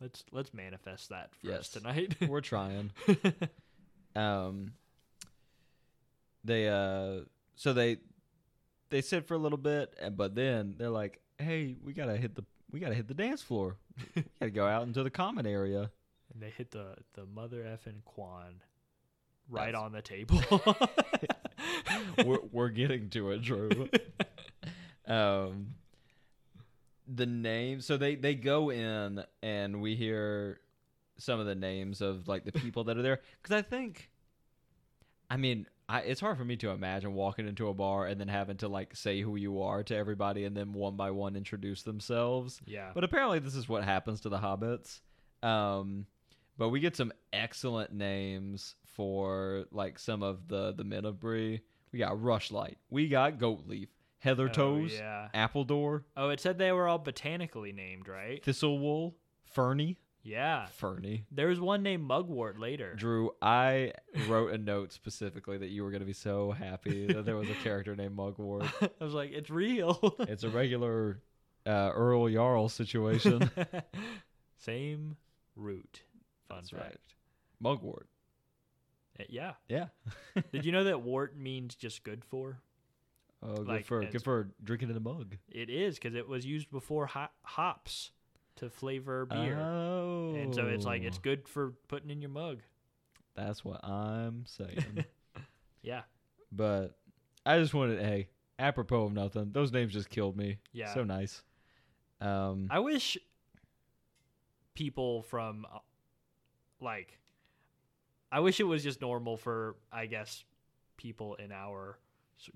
Let's 0.00 0.24
let's 0.32 0.54
manifest 0.54 1.10
that 1.10 1.30
for 1.34 1.48
Yes. 1.48 1.58
us 1.60 1.68
tonight. 1.70 2.16
we're 2.28 2.40
trying. 2.40 2.90
Um, 4.16 4.72
they 6.42 6.68
uh, 6.68 7.20
so 7.54 7.72
they 7.72 7.98
they 8.88 9.02
sit 9.02 9.28
for 9.28 9.34
a 9.34 9.38
little 9.38 9.56
bit, 9.56 9.94
but 10.16 10.34
then 10.34 10.74
they're 10.76 10.90
like, 10.90 11.20
"Hey, 11.38 11.76
we 11.84 11.92
gotta 11.92 12.16
hit 12.16 12.34
the 12.34 12.44
we 12.72 12.80
gotta 12.80 12.96
hit 12.96 13.06
the 13.06 13.14
dance 13.14 13.40
floor. 13.40 13.76
we 14.16 14.24
gotta 14.40 14.50
go 14.50 14.66
out 14.66 14.82
into 14.82 15.04
the 15.04 15.10
common 15.10 15.46
area." 15.46 15.92
And 16.34 16.42
they 16.42 16.50
hit 16.50 16.72
the 16.72 16.96
the 17.14 17.24
mother 17.24 17.62
effing 17.62 18.02
Quan 18.04 18.62
right 19.50 19.72
That's- 19.72 19.82
on 19.82 19.92
the 19.92 20.02
table. 20.02 20.42
we're 22.24 22.38
we're 22.52 22.68
getting 22.68 23.10
to 23.10 23.30
it, 23.32 23.42
Drew. 23.42 23.88
um, 25.06 25.74
the 27.06 27.26
name. 27.26 27.80
So 27.80 27.96
they 27.96 28.14
they 28.14 28.34
go 28.34 28.70
in, 28.70 29.22
and 29.42 29.80
we 29.80 29.96
hear 29.96 30.60
some 31.18 31.40
of 31.40 31.46
the 31.46 31.54
names 31.54 32.00
of 32.00 32.28
like 32.28 32.44
the 32.44 32.52
people 32.52 32.84
that 32.84 32.96
are 32.96 33.02
there. 33.02 33.20
Because 33.42 33.56
I 33.56 33.62
think, 33.62 34.10
I 35.28 35.36
mean, 35.36 35.66
I, 35.88 36.00
it's 36.00 36.20
hard 36.20 36.38
for 36.38 36.44
me 36.44 36.56
to 36.58 36.70
imagine 36.70 37.14
walking 37.14 37.46
into 37.46 37.68
a 37.68 37.74
bar 37.74 38.06
and 38.06 38.18
then 38.20 38.28
having 38.28 38.56
to 38.58 38.68
like 38.68 38.96
say 38.96 39.20
who 39.20 39.36
you 39.36 39.62
are 39.62 39.82
to 39.82 39.96
everybody, 39.96 40.44
and 40.44 40.56
then 40.56 40.72
one 40.72 40.96
by 40.96 41.10
one 41.10 41.36
introduce 41.36 41.82
themselves. 41.82 42.60
yeah. 42.66 42.90
But 42.94 43.04
apparently, 43.04 43.38
this 43.40 43.54
is 43.54 43.68
what 43.68 43.84
happens 43.84 44.20
to 44.22 44.28
the 44.28 44.38
hobbits. 44.38 45.00
Um, 45.42 46.06
but 46.58 46.68
we 46.68 46.80
get 46.80 46.94
some 46.96 47.12
excellent 47.32 47.92
names 47.92 48.74
for 49.00 49.64
like 49.72 49.98
some 49.98 50.22
of 50.22 50.46
the 50.48 50.72
the 50.72 50.84
men 50.84 51.06
of 51.06 51.18
Bree. 51.18 51.62
We 51.90 51.98
got 52.00 52.18
Rushlight. 52.18 52.74
We 52.90 53.08
got 53.08 53.38
Goatleaf, 53.38 53.88
Heather 54.18 54.44
Oh, 54.50 54.52
Toes, 54.52 54.92
yeah. 54.92 55.28
Appledore, 55.32 56.04
Oh, 56.18 56.28
it 56.28 56.38
said 56.38 56.58
they 56.58 56.70
were 56.70 56.86
all 56.86 56.98
botanically 56.98 57.72
named, 57.72 58.08
right? 58.08 58.44
Thistlewool, 58.44 59.14
Ferny. 59.50 59.96
Yeah. 60.22 60.66
Ferny. 60.66 61.24
There 61.32 61.48
was 61.48 61.58
one 61.60 61.82
named 61.82 62.06
Mugwort 62.06 62.58
later. 62.58 62.92
Drew, 62.94 63.30
I 63.40 63.94
wrote 64.28 64.52
a 64.52 64.58
note 64.58 64.92
specifically 64.92 65.56
that 65.56 65.70
you 65.70 65.82
were 65.82 65.90
going 65.90 66.00
to 66.02 66.06
be 66.06 66.12
so 66.12 66.50
happy 66.52 67.06
that 67.06 67.24
there 67.24 67.36
was 67.38 67.48
a 67.48 67.54
character 67.54 67.96
named 67.96 68.14
Mugwort. 68.14 68.66
I 69.00 69.02
was 69.04 69.14
like, 69.14 69.32
it's 69.32 69.48
real. 69.48 70.14
It's 70.20 70.44
a 70.44 70.50
regular 70.50 71.22
uh, 71.66 71.90
Earl 71.94 72.28
Jarl 72.28 72.68
situation. 72.68 73.50
Same 74.58 75.16
root. 75.56 76.02
Fun 76.48 76.58
That's 76.58 76.70
fact. 76.70 76.82
right. 76.82 76.96
Mugwort. 77.62 78.06
Uh, 79.20 79.24
Yeah. 79.28 79.52
Yeah. 79.68 79.86
Did 80.52 80.64
you 80.64 80.72
know 80.72 80.84
that 80.84 81.02
wart 81.02 81.36
means 81.36 81.74
just 81.74 82.02
good 82.04 82.24
for? 82.24 82.58
Oh, 83.42 83.56
good 83.56 83.66
Like, 83.68 83.86
for 83.86 83.98
it's- 84.00 84.12
good 84.12 84.22
for 84.22 84.50
drinking 84.62 84.90
in 84.90 84.96
a 84.96 85.00
mug. 85.00 85.36
It 85.48 85.70
is 85.70 85.96
because 85.98 86.14
it 86.14 86.28
was 86.28 86.44
used 86.44 86.70
before 86.70 87.06
ho- 87.06 87.28
hops 87.42 88.10
to 88.56 88.68
flavor 88.68 89.24
beer. 89.26 89.58
Oh, 89.58 90.34
And 90.34 90.54
so 90.54 90.66
it's 90.66 90.84
like 90.84 91.02
it's 91.02 91.18
good 91.18 91.48
for 91.48 91.72
putting 91.88 92.10
in 92.10 92.20
your 92.20 92.30
mug. 92.30 92.60
That's 93.34 93.64
what 93.64 93.82
I'm 93.84 94.44
saying. 94.46 95.04
Yeah. 95.82 96.02
but 96.52 96.98
I 97.46 97.58
just 97.58 97.72
wanted, 97.72 98.00
hey, 98.00 98.28
apropos 98.58 99.04
of 99.04 99.12
nothing, 99.14 99.52
those 99.52 99.72
names 99.72 99.94
just 99.94 100.10
killed 100.10 100.36
me. 100.36 100.58
Yeah. 100.74 100.92
so 100.92 101.04
nice. 101.04 101.42
Um, 102.20 102.68
I 102.70 102.80
wish 102.80 103.16
people 104.74 105.22
from 105.22 105.66
uh, 105.72 105.78
like 106.80 107.18
I 108.32 108.40
wish 108.40 108.60
it 108.60 108.64
was 108.64 108.82
just 108.82 109.00
normal 109.00 109.36
for 109.36 109.76
I 109.92 110.06
guess 110.06 110.44
people 110.96 111.34
in 111.36 111.52
our 111.52 111.98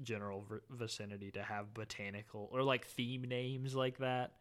general 0.03 0.45
v- 0.51 0.57
vicinity 0.71 1.31
to 1.33 1.43
have 1.43 1.75
botanical 1.75 2.49
or 2.53 2.63
like 2.63 2.87
theme 2.87 3.23
names 3.23 3.75
like 3.75 3.99
that 3.99 4.33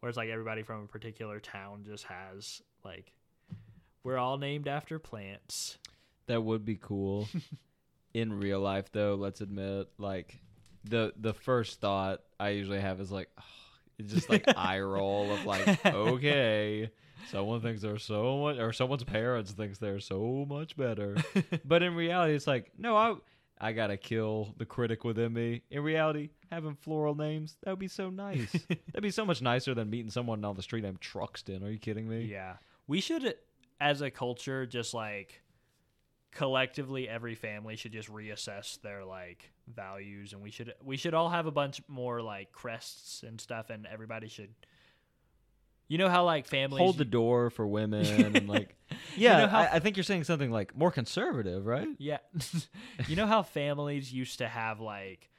where 0.00 0.08
it's 0.08 0.16
like 0.16 0.28
everybody 0.28 0.62
from 0.62 0.82
a 0.82 0.86
particular 0.86 1.38
town 1.40 1.84
just 1.84 2.04
has 2.04 2.60
like 2.84 3.12
we're 4.02 4.18
all 4.18 4.36
named 4.36 4.68
after 4.68 4.98
plants. 4.98 5.78
that 6.26 6.42
would 6.42 6.64
be 6.64 6.76
cool. 6.76 7.28
In 8.14 8.38
real 8.38 8.60
life, 8.60 8.92
though, 8.92 9.16
let's 9.16 9.40
admit, 9.40 9.88
like 9.98 10.38
the 10.84 11.12
the 11.16 11.32
first 11.34 11.80
thought 11.80 12.20
I 12.38 12.50
usually 12.50 12.80
have 12.80 13.00
is 13.00 13.10
like, 13.10 13.28
it's 13.98 14.12
just 14.12 14.28
like 14.30 14.44
eye 14.56 14.78
roll 14.80 15.32
of 15.32 15.44
like, 15.46 15.84
okay, 15.86 16.90
someone 17.30 17.60
thinks 17.60 17.82
they're 17.82 17.98
so 17.98 18.38
much, 18.38 18.58
or 18.58 18.72
someone's 18.72 19.04
parents 19.04 19.52
thinks 19.52 19.78
they're 19.78 20.00
so 20.00 20.46
much 20.48 20.76
better. 20.76 21.16
but 21.64 21.82
in 21.82 21.94
reality, 21.94 22.34
it's 22.34 22.46
like, 22.46 22.70
no, 22.78 22.96
I 22.96 23.14
I 23.60 23.72
gotta 23.72 23.96
kill 23.96 24.54
the 24.58 24.66
critic 24.66 25.04
within 25.04 25.32
me. 25.32 25.62
In 25.70 25.82
reality, 25.82 26.30
having 26.50 26.74
floral 26.74 27.14
names 27.14 27.56
that 27.62 27.70
would 27.70 27.78
be 27.78 27.88
so 27.88 28.10
nice. 28.10 28.52
That'd 28.68 29.02
be 29.02 29.10
so 29.10 29.24
much 29.24 29.42
nicer 29.42 29.74
than 29.74 29.90
meeting 29.90 30.10
someone 30.10 30.44
on 30.44 30.56
the 30.56 30.62
street 30.62 30.82
named 30.82 31.00
Truxton. 31.00 31.64
Are 31.64 31.70
you 31.70 31.78
kidding 31.78 32.08
me? 32.08 32.24
Yeah. 32.24 32.54
We 32.86 33.00
should 33.00 33.34
as 33.80 34.02
a 34.02 34.10
culture 34.10 34.66
just 34.66 34.94
like 34.94 35.42
collectively 36.34 37.08
every 37.08 37.34
family 37.34 37.76
should 37.76 37.92
just 37.92 38.10
reassess 38.10 38.80
their 38.82 39.04
like 39.04 39.52
values 39.72 40.32
and 40.32 40.42
we 40.42 40.50
should 40.50 40.74
we 40.84 40.96
should 40.96 41.14
all 41.14 41.28
have 41.28 41.46
a 41.46 41.50
bunch 41.50 41.80
more 41.86 42.20
like 42.20 42.50
crests 42.52 43.22
and 43.22 43.40
stuff 43.40 43.70
and 43.70 43.86
everybody 43.86 44.28
should 44.28 44.50
you 45.88 45.98
know 45.98 46.08
how 46.08 46.24
like 46.24 46.46
families 46.46 46.80
Hold 46.80 46.98
the 46.98 47.04
door 47.04 47.50
for 47.50 47.66
women 47.66 48.04
and 48.36 48.48
like, 48.48 48.74
yeah. 49.16 49.38
know 49.38 49.46
how- 49.48 49.60
I, 49.60 49.74
I 49.74 49.78
think 49.80 49.96
you're 49.96 50.04
saying 50.04 50.24
something 50.24 50.50
like 50.50 50.76
more 50.76 50.90
conservative, 50.90 51.66
right? 51.66 51.88
yeah 51.98 52.18
you 53.08 53.16
know 53.16 53.26
how 53.26 53.42
families 53.42 54.12
used 54.12 54.38
to 54.38 54.48
have 54.48 54.80
like 54.80 55.30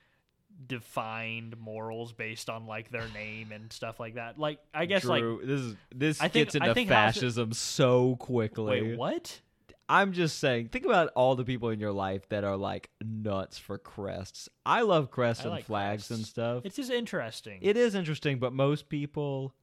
defined 0.68 1.58
morals 1.60 2.14
based 2.14 2.50
on 2.50 2.66
like 2.66 2.90
their 2.90 3.08
name 3.14 3.52
and 3.52 3.72
stuff 3.74 4.00
like 4.00 4.16
that 4.16 4.40
like 4.40 4.58
i 4.74 4.86
guess 4.86 5.04
like 5.04 5.22
this 5.44 5.60
is 5.62 5.76
this 5.94 6.22
I 6.22 6.30
think- 6.30 6.46
gets 6.46 6.56
into 6.56 6.74
think 6.74 6.90
half- 6.90 7.14
fascism 7.16 7.54
so 7.54 8.16
quickly. 8.18 8.82
wait 8.82 8.98
what 8.98 9.42
I'm 9.88 10.14
just 10.14 10.40
saying, 10.40 10.70
think 10.70 10.86
about 10.86 11.10
all 11.16 11.36
the 11.36 11.44
people 11.44 11.70
in 11.70 11.80
your 11.80 11.92
life 11.92 12.28
that 12.30 12.44
are 12.44 12.58
like 12.58 12.90
nuts 13.04 13.60
for 13.60 13.78
crests. 13.78 14.50
I 14.66 14.82
love 14.82 15.12
crests 15.12 15.42
I 15.44 15.46
and 15.46 15.52
like 15.52 15.66
flags 15.66 16.10
and 16.10 16.26
stuff. 16.26 16.64
it's 16.66 16.78
just 16.78 16.90
interesting 16.90 17.60
It 17.62 17.78
is 17.78 17.94
interesting, 17.94 18.40
but 18.40 18.52
most 18.52 18.90
people 18.90 19.54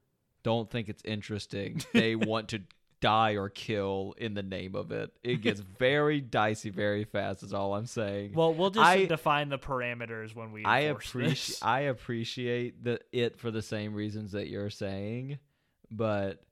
don't 0.43 0.71
think 0.71 0.89
it's 0.89 1.03
interesting. 1.05 1.83
They 1.93 2.17
want 2.17 2.49
to 2.49 2.63
die 3.01 3.33
or 3.33 3.49
kill 3.49 4.15
in 4.17 4.35
the 4.35 4.43
name 4.45 4.75
of 4.77 4.93
it. 4.93 5.11
It 5.25 5.41
gets 5.41 5.61
very 5.79 6.21
dicey 6.21 6.71
very 6.71 7.05
fast. 7.05 7.43
Is 7.43 7.53
all 7.53 7.75
I'm 7.75 7.87
saying. 7.87 8.33
well 8.35 8.55
we'll 8.55 8.71
just 8.71 8.87
I- 8.87 9.07
define 9.07 9.49
the 9.49 9.59
parameters 9.59 10.35
when 10.35 10.53
we 10.53 10.65
I 10.65 10.81
appreciate. 10.81 11.59
I 11.63 11.81
appreciate 11.81 12.85
the 12.85 13.01
it 13.13 13.39
for 13.39 13.51
the 13.51 13.63
same 13.63 13.95
reasons 13.95 14.33
that 14.33 14.49
you're 14.49 14.71
saying, 14.71 15.39
but 15.91 16.43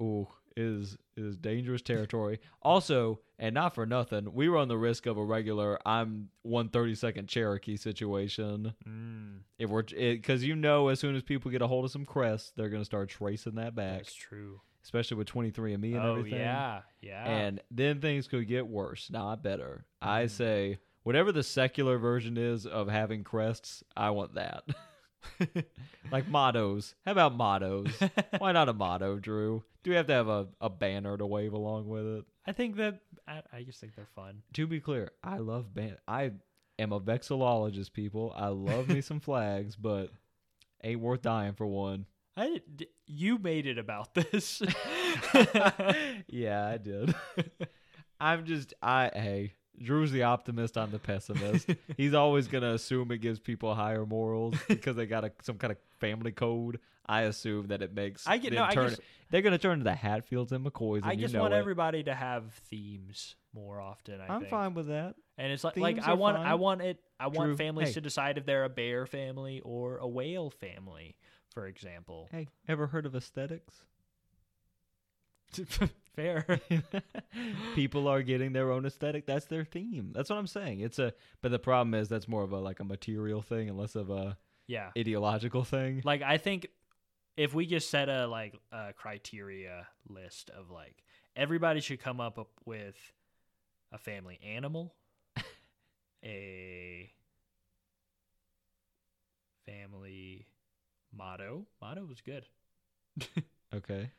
ooh, 0.00 0.28
is 0.56 0.96
is 1.16 1.36
dangerous 1.36 1.82
territory. 1.82 2.40
Also, 2.62 3.20
and 3.38 3.54
not 3.54 3.74
for 3.74 3.84
nothing, 3.86 4.32
we 4.32 4.48
run 4.48 4.68
the 4.68 4.78
risk 4.78 5.06
of 5.06 5.16
a 5.18 5.24
regular 5.24 5.78
I'm 5.86 6.28
one 6.42 6.68
thirty 6.68 6.94
second 6.94 7.28
Cherokee 7.28 7.76
situation. 7.76 8.74
Mm, 8.88 9.40
If 9.58 9.70
we're 9.70 9.82
because 9.82 10.44
you 10.44 10.54
know 10.56 10.88
as 10.88 11.00
soon 11.00 11.16
as 11.16 11.22
people 11.22 11.50
get 11.50 11.62
a 11.62 11.66
hold 11.66 11.84
of 11.84 11.90
some 11.90 12.04
crests, 12.04 12.52
they're 12.56 12.68
gonna 12.70 12.84
start 12.84 13.08
tracing 13.08 13.56
that 13.56 13.74
back, 13.74 13.98
that's 13.98 14.14
true. 14.14 14.60
especially 14.84 15.16
with 15.18 15.26
twenty 15.28 15.50
three 15.50 15.72
and 15.72 15.82
me 15.82 15.94
and 15.94 16.04
oh 16.04 16.16
everything. 16.16 16.38
yeah, 16.40 16.80
yeah. 17.00 17.24
And 17.28 17.60
then 17.70 18.00
things 18.00 18.28
could 18.28 18.46
get 18.48 18.66
worse, 18.66 19.10
not 19.10 19.42
better. 19.42 19.84
I 20.00 20.24
Mhm. 20.24 20.30
say, 20.30 20.78
whatever 21.02 21.32
the 21.32 21.42
secular 21.42 21.98
version 21.98 22.36
is 22.36 22.64
of 22.66 22.88
having 22.88 23.24
crests, 23.24 23.82
I 23.96 24.10
want 24.10 24.34
that. 24.34 24.64
like 26.10 26.28
mottos. 26.28 26.94
How 27.04 27.12
about 27.12 27.36
mottos? 27.36 27.90
Why 28.38 28.52
not 28.52 28.68
a 28.68 28.72
motto, 28.72 29.18
Drew? 29.18 29.62
Do 29.82 29.90
we 29.90 29.96
have 29.96 30.06
to 30.06 30.12
have 30.12 30.28
a, 30.28 30.48
a 30.60 30.70
banner 30.70 31.16
to 31.16 31.26
wave 31.26 31.52
along 31.52 31.88
with 31.88 32.06
it? 32.06 32.24
I 32.46 32.52
think 32.52 32.76
that 32.76 33.00
I, 33.26 33.42
I 33.52 33.62
just 33.62 33.80
think 33.80 33.94
they're 33.94 34.06
fun. 34.14 34.42
To 34.54 34.66
be 34.66 34.80
clear, 34.80 35.10
I 35.22 35.38
love 35.38 35.74
ban. 35.74 35.96
I 36.06 36.32
am 36.78 36.92
a 36.92 37.00
vexillologist, 37.00 37.92
people. 37.92 38.32
I 38.36 38.48
love 38.48 38.88
me 38.88 39.00
some 39.00 39.20
flags, 39.20 39.76
but 39.76 40.10
ain't 40.82 41.00
worth 41.00 41.22
dying 41.22 41.54
for 41.54 41.66
one. 41.66 42.06
I 42.36 42.62
you 43.06 43.38
made 43.38 43.66
it 43.66 43.78
about 43.78 44.14
this. 44.14 44.62
yeah, 46.28 46.66
I 46.66 46.78
did. 46.78 47.14
I'm 48.18 48.46
just 48.46 48.72
I 48.80 49.10
hey, 49.12 49.52
Drew's 49.80 50.12
the 50.12 50.24
optimist, 50.24 50.76
I'm 50.76 50.90
the 50.90 50.98
pessimist. 50.98 51.68
He's 51.96 52.14
always 52.14 52.48
gonna 52.48 52.74
assume 52.74 53.10
it 53.12 53.18
gives 53.18 53.38
people 53.38 53.74
higher 53.74 54.04
morals 54.06 54.54
because 54.68 54.96
they 54.96 55.06
got 55.06 55.24
a, 55.24 55.32
some 55.42 55.56
kind 55.56 55.70
of 55.70 55.78
family 55.98 56.32
code. 56.32 56.78
I 57.06 57.22
assume 57.22 57.68
that 57.68 57.82
it 57.82 57.94
makes 57.94 58.26
I 58.26 58.38
get 58.38 58.52
no. 58.52 58.64
I 58.64 58.74
turn, 58.74 58.90
guess 58.90 59.00
they're 59.30 59.42
gonna 59.42 59.58
turn 59.58 59.78
to 59.78 59.84
the 59.84 59.94
Hatfields 59.94 60.52
and 60.52 60.64
McCoys. 60.64 60.98
And 60.98 61.06
I 61.06 61.12
you 61.12 61.22
just 61.22 61.34
know 61.34 61.40
want 61.40 61.54
it. 61.54 61.58
everybody 61.58 62.02
to 62.04 62.14
have 62.14 62.52
themes 62.70 63.34
more 63.54 63.80
often. 63.80 64.20
I 64.20 64.32
I'm 64.32 64.40
think. 64.40 64.50
fine 64.50 64.74
with 64.74 64.88
that. 64.88 65.16
And 65.38 65.52
it's 65.52 65.64
like 65.64 65.76
like 65.76 65.98
I 65.98 66.12
want 66.12 66.38
I 66.38 66.54
want 66.54 66.82
it 66.82 67.00
I 67.18 67.26
want 67.26 67.48
Drew, 67.48 67.56
families 67.56 67.88
hey. 67.88 67.94
to 67.94 68.00
decide 68.00 68.38
if 68.38 68.46
they're 68.46 68.64
a 68.64 68.68
bear 68.68 69.06
family 69.06 69.60
or 69.64 69.98
a 69.98 70.06
whale 70.06 70.50
family, 70.50 71.16
for 71.54 71.66
example. 71.66 72.28
Hey, 72.30 72.48
ever 72.68 72.86
heard 72.86 73.06
of 73.06 73.16
aesthetics? 73.16 73.84
Fair. 76.14 76.60
people 77.74 78.06
are 78.08 78.22
getting 78.22 78.52
their 78.52 78.70
own 78.70 78.84
aesthetic. 78.84 79.26
That's 79.26 79.46
their 79.46 79.64
theme. 79.64 80.12
That's 80.14 80.30
what 80.30 80.38
I'm 80.38 80.46
saying. 80.46 80.80
It's 80.80 80.98
a 80.98 81.14
but 81.40 81.50
the 81.50 81.58
problem 81.58 81.94
is 81.94 82.08
that's 82.08 82.28
more 82.28 82.42
of 82.42 82.52
a 82.52 82.58
like 82.58 82.80
a 82.80 82.84
material 82.84 83.40
thing 83.40 83.68
and 83.68 83.78
less 83.78 83.94
of 83.94 84.10
a 84.10 84.36
yeah. 84.66 84.90
ideological 84.96 85.64
thing. 85.64 86.02
Like 86.04 86.22
I 86.22 86.36
think 86.38 86.66
if 87.36 87.54
we 87.54 87.66
just 87.66 87.88
set 87.88 88.08
a 88.08 88.26
like 88.26 88.54
a 88.70 88.92
criteria 88.92 89.86
list 90.08 90.50
of 90.50 90.70
like 90.70 91.02
everybody 91.34 91.80
should 91.80 92.00
come 92.00 92.20
up 92.20 92.38
with 92.66 92.96
a 93.90 93.98
family 93.98 94.38
animal, 94.44 94.94
a 96.24 97.10
family 99.66 100.46
motto. 101.12 101.66
Motto 101.80 102.04
was 102.04 102.20
good. 102.20 102.46
Okay. 103.74 104.10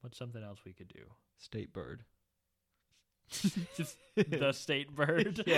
What's 0.00 0.16
something 0.16 0.42
else 0.42 0.60
we 0.64 0.72
could 0.72 0.88
do? 0.88 1.02
State 1.38 1.72
bird. 1.72 2.04
Just 3.76 3.96
the 4.16 4.52
state 4.52 4.94
bird. 4.94 5.42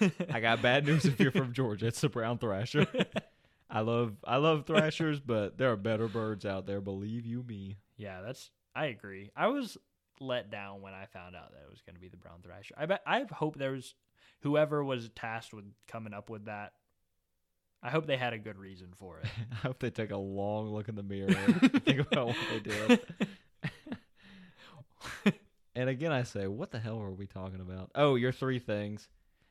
Yeah. 0.00 0.12
I 0.30 0.40
got 0.40 0.60
bad 0.60 0.84
news 0.84 1.06
if 1.06 1.18
you're 1.18 1.30
from 1.30 1.52
Georgia. 1.52 1.86
It's 1.86 2.00
the 2.00 2.08
brown 2.08 2.38
thrasher. 2.38 2.86
I 3.70 3.80
love 3.80 4.14
I 4.24 4.36
love 4.36 4.66
thrashers, 4.66 5.20
but 5.20 5.56
there 5.56 5.72
are 5.72 5.76
better 5.76 6.08
birds 6.08 6.44
out 6.44 6.66
there, 6.66 6.80
believe 6.80 7.24
you 7.24 7.42
me. 7.42 7.78
Yeah, 7.96 8.20
that's. 8.20 8.50
I 8.74 8.86
agree. 8.86 9.30
I 9.36 9.46
was 9.46 9.78
let 10.20 10.50
down 10.50 10.82
when 10.82 10.92
I 10.92 11.06
found 11.06 11.34
out 11.34 11.52
that 11.52 11.62
it 11.66 11.70
was 11.70 11.80
going 11.80 11.94
to 11.94 12.00
be 12.00 12.08
the 12.08 12.16
brown 12.16 12.40
thrasher. 12.42 12.74
I 12.76 12.86
bet. 12.86 13.02
I 13.06 13.24
hope 13.32 13.56
there 13.56 13.72
was 13.72 13.94
whoever 14.40 14.84
was 14.84 15.08
tasked 15.14 15.54
with 15.54 15.64
coming 15.88 16.12
up 16.12 16.28
with 16.28 16.44
that. 16.46 16.72
I 17.84 17.90
hope 17.90 18.06
they 18.06 18.16
had 18.16 18.32
a 18.32 18.38
good 18.38 18.58
reason 18.58 18.88
for 18.98 19.18
it. 19.18 19.26
I 19.52 19.56
hope 19.56 19.78
they 19.78 19.90
take 19.90 20.10
a 20.10 20.16
long 20.16 20.70
look 20.70 20.88
in 20.88 20.94
the 20.94 21.02
mirror 21.02 21.28
and 21.28 21.82
think 21.84 22.00
about 22.00 22.28
what 22.28 22.36
they 22.50 22.60
did. 22.60 23.00
and 25.76 25.88
again 25.90 26.10
I 26.10 26.22
say, 26.22 26.46
what 26.46 26.70
the 26.70 26.78
hell 26.78 26.98
are 27.00 27.10
we 27.10 27.26
talking 27.26 27.60
about? 27.60 27.90
Oh, 27.94 28.14
your 28.14 28.32
three 28.32 28.58
things. 28.58 29.08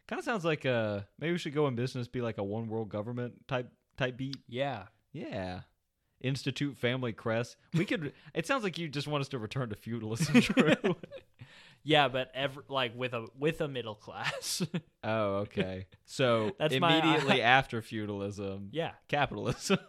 Kind 0.08 0.18
of 0.20 0.26
sounds 0.26 0.44
like 0.44 0.66
uh 0.66 1.02
maybe 1.20 1.34
we 1.34 1.38
should 1.38 1.54
go 1.54 1.68
in 1.68 1.76
business 1.76 2.08
be 2.08 2.22
like 2.22 2.40
a 2.40 2.44
one 2.44 2.68
world 2.68 2.90
government 2.90 3.48
type 3.48 3.72
type 3.98 4.18
beat. 4.18 4.38
yeah. 4.48 4.86
Yeah. 5.12 5.62
Institute 6.22 6.78
family 6.78 7.14
crest. 7.14 7.58
We 7.74 7.86
could 7.86 8.14
it 8.34 8.48
sounds 8.48 8.64
like 8.64 8.80
you 8.80 8.88
just 8.90 9.08
want 9.08 9.22
us 9.22 9.28
to 9.30 9.38
return 9.38 9.70
to 9.70 9.76
feudalism, 9.76 10.40
Drew. 10.40 10.96
Yeah, 11.84 12.08
but 12.08 12.32
ever 12.34 12.64
like 12.70 12.96
with 12.96 13.14
a 13.14 13.28
with 13.38 13.60
a 13.62 13.68
middle 13.68 13.96
class. 13.96 14.62
oh, 15.04 15.36
okay. 15.38 15.88
So 16.06 16.52
That's 16.60 16.80
my- 16.80 16.98
immediately 16.98 17.42
after 17.60 17.82
feudalism, 17.82 18.70
yeah. 18.72 18.92
capitalism. 19.08 19.80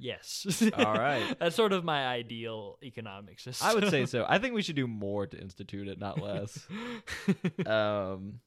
Yes. 0.00 0.62
All 0.76 0.94
right. 0.94 1.36
That's 1.40 1.56
sort 1.56 1.72
of 1.72 1.82
my 1.84 2.06
ideal 2.06 2.78
economic 2.84 3.40
system. 3.40 3.66
I 3.68 3.74
would 3.74 3.88
say 3.90 4.06
so. 4.06 4.24
I 4.28 4.38
think 4.38 4.54
we 4.54 4.62
should 4.62 4.76
do 4.76 4.86
more 4.86 5.26
to 5.26 5.36
institute 5.40 5.88
it, 5.88 5.98
not 5.98 6.20
less. 6.20 6.66
um 7.66 8.40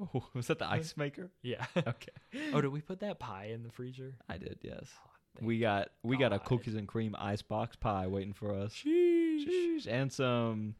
oh, 0.00 0.24
was 0.34 0.46
that 0.48 0.58
the 0.58 0.68
ice 0.70 0.94
maker? 0.96 1.30
yeah. 1.42 1.64
Okay. 1.76 2.12
Oh, 2.52 2.60
did 2.60 2.68
we 2.72 2.80
put 2.80 3.00
that 3.00 3.18
pie 3.18 3.50
in 3.52 3.62
the 3.62 3.70
freezer? 3.70 4.14
I 4.28 4.36
did, 4.38 4.58
yes. 4.62 4.90
thank 5.34 5.46
We 5.46 5.58
got 5.58 5.88
we 6.02 6.16
got 6.16 6.32
a 6.34 6.38
cookies 6.38 6.74
and 6.74 6.86
cream 6.86 7.16
ice 7.18 7.42
box 7.42 7.76
pie 7.76 8.06
waiting 8.08 8.34
for 8.34 8.54
us. 8.54 8.74
Sheesh. 8.74 9.46
Sheesh. 9.48 9.86
And 9.86 10.12
some 10.12 10.74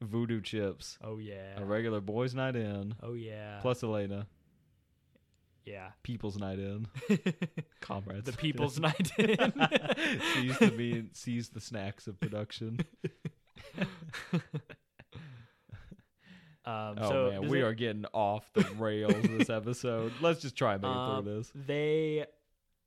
voodoo 0.00 0.40
chips. 0.40 0.98
Oh 1.02 1.18
yeah. 1.18 1.58
A 1.58 1.64
regular 1.64 2.00
boys' 2.00 2.34
night 2.34 2.56
in. 2.56 2.94
Oh 3.02 3.14
yeah. 3.14 3.58
Plus 3.62 3.82
Elena. 3.82 4.26
yeah. 5.64 5.88
People's 6.02 6.36
night 6.38 6.58
in. 6.58 6.86
Comrades. 7.80 8.24
the 8.30 8.32
people's 8.36 8.78
night 8.80 9.10
in. 9.18 9.36
seize 10.34 10.58
the 10.58 10.72
mean 10.76 11.10
seize 11.12 11.48
the 11.50 11.60
snacks 11.60 12.06
of 12.06 12.18
production. 12.20 12.78
Um, 16.64 16.96
Oh 17.00 17.08
so 17.08 17.30
man, 17.30 17.48
we 17.48 17.60
it- 17.60 17.64
are 17.64 17.74
getting 17.74 18.06
off 18.12 18.52
the 18.52 18.64
rails 18.76 19.14
this 19.22 19.50
episode. 19.50 20.12
Let's 20.20 20.40
just 20.40 20.56
try 20.56 20.72
and 20.74 20.82
make 20.82 20.90
it 20.90 20.96
um, 20.96 21.24
through 21.24 21.36
this. 21.38 21.52
They 21.54 22.26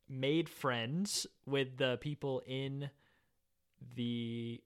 made 0.10 0.50
friends 0.50 1.26
with 1.46 1.78
the 1.78 1.98
people 2.02 2.42
in 2.46 2.90
the 3.96 4.62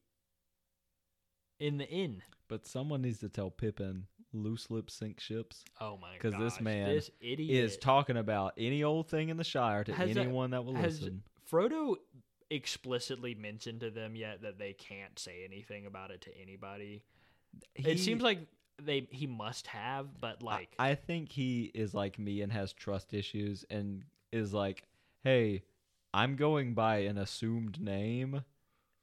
in 1.60 1.78
the 1.78 1.88
inn. 1.88 2.24
But 2.48 2.66
someone 2.66 3.02
needs 3.02 3.20
to 3.20 3.30
tell 3.30 3.50
Pippin 3.50 4.06
loose 4.34 4.72
lips 4.72 4.96
sink 4.96 5.20
ships 5.20 5.64
Oh 5.80 5.98
my 6.02 6.18
god! 6.18 6.32
Because 6.32 6.40
this 6.40 6.62
man 6.62 6.90
this 6.90 7.12
idiot 7.22 7.64
is 7.64 7.78
talking 7.78 8.18
about 8.18 8.54
any 8.58 8.84
old 8.84 9.08
thing 9.08 9.30
in 9.30 9.38
the 9.38 9.44
Shire 9.44 9.84
to 9.84 9.94
Has 9.94 10.16
anyone 10.18 10.52
that 10.52 10.66
will 10.66 10.76
has 10.76 11.00
listen. 11.02 11.24
Frodo 11.52 11.96
explicitly 12.50 13.36
mentioned 13.36 13.80
to 13.82 13.90
them 13.90 14.16
yet 14.16 14.42
that 14.42 14.60
they 14.60 14.74
can't 14.74 15.18
say 15.18 15.44
anything 15.46 15.86
about 15.86 16.12
it 16.12 16.22
to 16.22 16.30
anybody. 16.42 17.04
it 17.76 18.00
seems 18.00 18.22
like 18.22 18.40
they 18.82 19.08
he 19.12 19.28
must 19.28 19.68
have, 19.68 20.20
but 20.20 20.38
I- 20.42 20.46
like 20.46 20.76
I, 20.80 20.96
think 20.96 21.32
he 21.32 21.72
is 21.74 21.94
like 21.94 22.18
me 22.20 22.42
and 22.42 22.52
has 22.52 22.74
trust 22.74 23.14
issues 23.14 23.66
and 23.70 24.04
is 24.32 24.54
like, 24.54 24.84
hey, 25.24 25.64
I'm 26.14 26.36
going 26.36 26.74
by 26.74 26.98
an 26.98 27.18
assumed 27.18 27.80
name. 27.80 28.44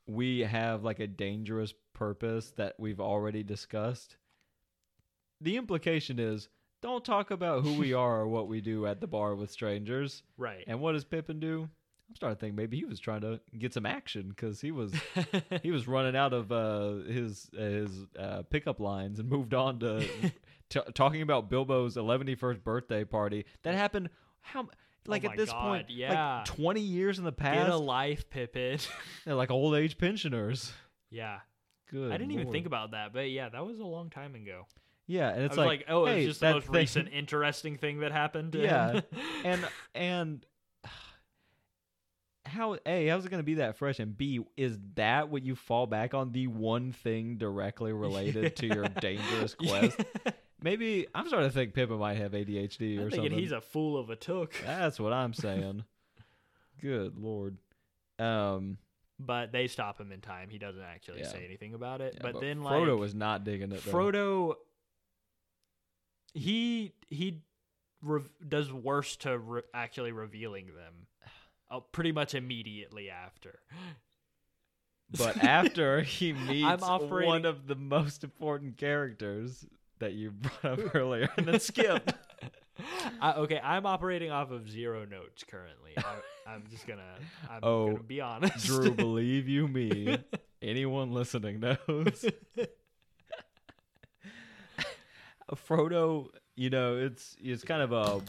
We 0.07 0.41
have 0.41 0.83
like 0.83 0.99
a 0.99 1.07
dangerous 1.07 1.73
purpose 2.01 2.51
that 2.57 2.75
we've 2.79 2.99
already 2.99 3.43
discussed. 3.43 4.17
The 5.43 5.59
implication 5.59 6.19
is 6.19 6.49
don't 6.81 7.05
talk 7.05 7.31
about 7.31 7.63
who 7.63 7.75
we 7.75 7.93
are 8.07 8.23
or 8.23 8.27
what 8.27 8.49
we 8.49 8.63
do 8.63 8.87
at 8.87 9.03
the 9.03 9.07
bar 9.07 9.35
with 9.35 9.51
strangers. 9.51 10.23
right. 10.39 10.65
And 10.67 10.81
what 10.81 10.93
does 10.93 11.05
Pippin 11.05 11.39
do? 11.41 11.69
I'm 12.09 12.17
starting 12.17 12.37
to 12.37 12.41
think 12.41 12.55
maybe 12.57 12.79
he 12.79 12.87
was 12.87 12.99
trying 12.99 13.21
to 13.21 13.39
get 13.59 13.75
some 13.75 13.85
action 13.85 14.31
because 14.31 14.63
he 14.63 14.71
was 14.73 14.95
he 15.63 15.71
was 15.71 15.87
running 15.87 16.17
out 16.17 16.33
of 16.33 16.51
uh, 16.51 17.07
his 17.07 17.51
uh, 17.57 17.61
his 17.61 17.91
uh, 18.19 18.43
pickup 18.49 18.81
lines 18.81 19.19
and 19.21 19.29
moved 19.29 19.53
on 19.53 19.79
to 19.81 20.05
t- 20.71 20.81
talking 20.95 21.21
about 21.21 21.51
Bilbo's 21.51 21.97
111st 21.97 22.65
birthday 22.65 23.05
party 23.05 23.45
that 23.63 23.75
happened 23.75 24.09
how 24.41 24.69
like 25.07 25.25
Oh 25.27 25.29
at 25.29 25.37
this 25.37 25.51
God, 25.51 25.63
point 25.63 25.91
yeah. 25.91 26.39
like 26.39 26.45
20 26.47 26.81
years 26.81 27.19
in 27.19 27.25
the 27.27 27.31
past 27.31 27.59
Get 27.59 27.69
a 27.69 27.77
life, 27.77 28.29
Pippin. 28.31 28.79
they're 29.27 29.35
like 29.35 29.51
old 29.51 29.75
age 29.77 29.99
pensioners 29.99 30.73
yeah. 31.11 31.41
Good 31.91 32.13
I 32.13 32.17
didn't 32.17 32.33
even 32.33 32.45
lord. 32.45 32.55
think 32.55 32.67
about 32.67 32.93
that, 32.93 33.13
but 33.13 33.31
yeah, 33.31 33.49
that 33.49 33.65
was 33.67 33.79
a 33.81 33.85
long 33.85 34.11
time 34.11 34.35
ago. 34.35 34.67
yeah 35.07 35.31
and 35.31 35.43
I 35.43 35.45
it's 35.47 35.51
was 35.57 35.59
like, 35.59 35.67
like, 35.67 35.85
oh, 35.89 36.07
hey, 36.07 36.21
it's 36.21 36.29
just 36.29 36.41
that 36.41 36.49
the 36.49 36.55
most 36.55 36.67
thing- 36.67 36.75
recent 36.75 37.09
interesting 37.13 37.77
thing 37.77 38.01
that 38.01 38.13
happened. 38.13 38.55
Yeah, 38.55 39.01
and 39.45 39.67
and 39.95 40.47
how 42.47 42.77
a 42.87 43.07
how's 43.07 43.25
it 43.25 43.31
going 43.31 43.41
to 43.43 43.45
be 43.47 43.55
that 43.55 43.77
fresh 43.77 43.99
and 44.01 44.17
b 44.17 44.41
is 44.57 44.77
that 44.95 45.29
what 45.29 45.45
you 45.45 45.55
fall 45.55 45.87
back 45.87 46.15
on 46.15 46.33
the 46.33 46.47
one 46.49 46.91
thing 46.93 47.37
directly 47.37 47.93
related 48.07 48.57
to 48.57 48.67
your 48.67 48.85
dangerous 48.89 49.55
quest 49.55 50.01
maybe 50.61 51.07
i'm 51.15 51.29
starting 51.29 51.49
to 51.49 51.55
think 51.55 51.75
pippa 51.75 51.97
might 51.97 52.17
have 52.17 52.33
adhd 52.33 52.99
I'm 52.99 53.05
or 53.07 53.11
thinking 53.11 53.31
something 53.31 53.39
he's 53.39 53.53
a 53.53 53.61
fool 53.61 53.97
of 54.01 54.11
a 54.11 54.17
took. 54.17 54.55
that's 54.65 54.99
what 54.99 55.13
i'm 55.13 55.33
saying 55.33 55.85
good 56.81 57.17
lord 57.19 57.59
um 58.19 58.79
But 59.23 59.53
they 59.53 59.67
stop 59.67 60.01
him 60.01 60.13
in 60.13 60.21
time. 60.21 60.49
He 60.49 60.57
doesn't 60.59 60.83
actually 60.83 61.21
Yeah. 61.21 61.29
say 61.29 61.45
anything 61.45 61.75
about 61.75 62.01
it. 62.01 62.15
yeah, 62.17 62.21
but, 62.33 62.41
then 62.41 62.63
like 62.63 62.75
frodo 62.75 62.99
was 62.99 63.15
not 63.15 63.45
digging 63.45 63.71
it 63.71 63.85
though. 63.85 63.93
Frodo, 63.93 64.55
he 66.35 66.93
he 67.09 67.41
re- 68.03 68.23
does 68.47 68.73
worse 68.73 69.17
to 69.17 69.39
re- 69.39 69.63
actually 69.75 70.13
revealing 70.13 70.67
them. 70.69 71.07
Uh, 71.71 71.81
pretty 71.93 72.11
much 72.13 72.35
immediately 72.35 73.11
after. 73.11 73.61
but 75.17 75.37
after 75.45 76.01
he 76.03 76.33
meets 76.33 76.83
operating- 76.83 77.29
one 77.29 77.45
of 77.45 77.67
the 77.67 77.77
most 77.77 78.25
important 78.25 78.77
characters 78.77 79.65
that 79.99 80.15
you 80.15 80.31
brought 80.31 80.65
up 80.81 80.95
earlier 80.95 81.29
and 81.37 81.47
then 81.47 81.61
skipped 81.61 82.13
I, 83.21 83.33
okay, 83.35 83.61
I'm 83.63 83.87
operating 83.87 84.31
off 84.31 84.51
of 84.51 84.69
zero 84.71 85.05
notes 85.05 85.45
currently. 85.45 85.93
I, 85.97 86.51
I'm 86.51 86.65
just 86.71 86.87
gonna. 86.87 87.03
I'm 87.51 87.61
Oh, 87.63 87.87
gonna 87.93 88.03
be 88.03 88.21
honest. 88.21 88.67
Drew, 88.67 88.91
believe 88.95 89.49
you 89.49 89.69
me, 89.69 90.19
anyone 90.63 91.13
listening 91.13 91.61
knows. 91.61 92.25
Frodo, 95.55 96.29
you 96.57 96.71
know, 96.71 96.97
it's 96.97 97.37
it's 97.41 97.65
kind 97.65 97.83
of 97.83 97.93
a 97.93 98.21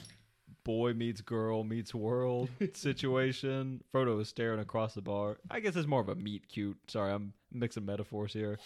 boy 0.64 0.93
meets 0.93 1.22
girl 1.22 1.64
meets 1.64 1.93
world 1.93 2.49
situation. 2.74 3.82
Frodo 3.93 4.20
is 4.22 4.30
staring 4.30 4.60
across 4.60 4.93
the 4.95 5.02
bar. 5.02 5.38
I 5.49 5.60
guess 5.60 5.76
it's 5.76 5.88
more 5.88 6.02
of 6.02 6.10
a 6.10 6.16
meet 6.16 6.47
cute. 6.47 6.78
Sorry, 6.88 7.12
I'm 7.12 7.34
mixing 7.52 7.86
metaphors 7.86 8.34
here. 8.34 8.58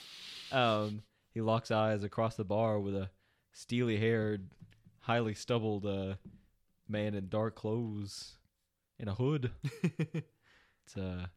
Um, 0.51 1.01
he 1.33 1.41
locks 1.41 1.69
eyes 1.71 2.03
across 2.03 2.35
the 2.35 2.45
bar 2.45 2.79
with 2.79 2.95
a 2.95 3.09
steely 3.51 3.97
haired, 3.97 4.47
highly 5.05 5.35
stubbled 5.35 5.85
uh, 5.85 6.15
man 6.87 7.13
in 7.13 7.29
dark 7.29 7.55
clothes 7.55 8.37
in 8.97 9.07
a 9.07 9.13
hood. 9.13 9.51
it's 9.83 10.97
uh 10.97 11.27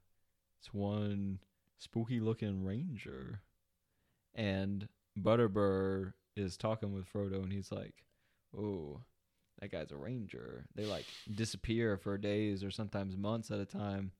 it's 0.58 0.72
one 0.72 1.38
spooky 1.76 2.20
looking 2.20 2.64
ranger. 2.64 3.42
And 4.34 4.88
Butterbur 5.18 6.14
is 6.36 6.56
talking 6.56 6.94
with 6.94 7.12
Frodo 7.12 7.42
and 7.42 7.52
he's 7.52 7.70
like, 7.70 7.94
Oh, 8.56 9.02
that 9.60 9.70
guy's 9.70 9.92
a 9.92 9.96
ranger. 9.96 10.66
They 10.74 10.86
like 10.86 11.06
disappear 11.34 11.98
for 11.98 12.16
days 12.16 12.64
or 12.64 12.70
sometimes 12.70 13.16
months 13.16 13.50
at 13.50 13.60
a 13.60 13.66
time. 13.66 14.12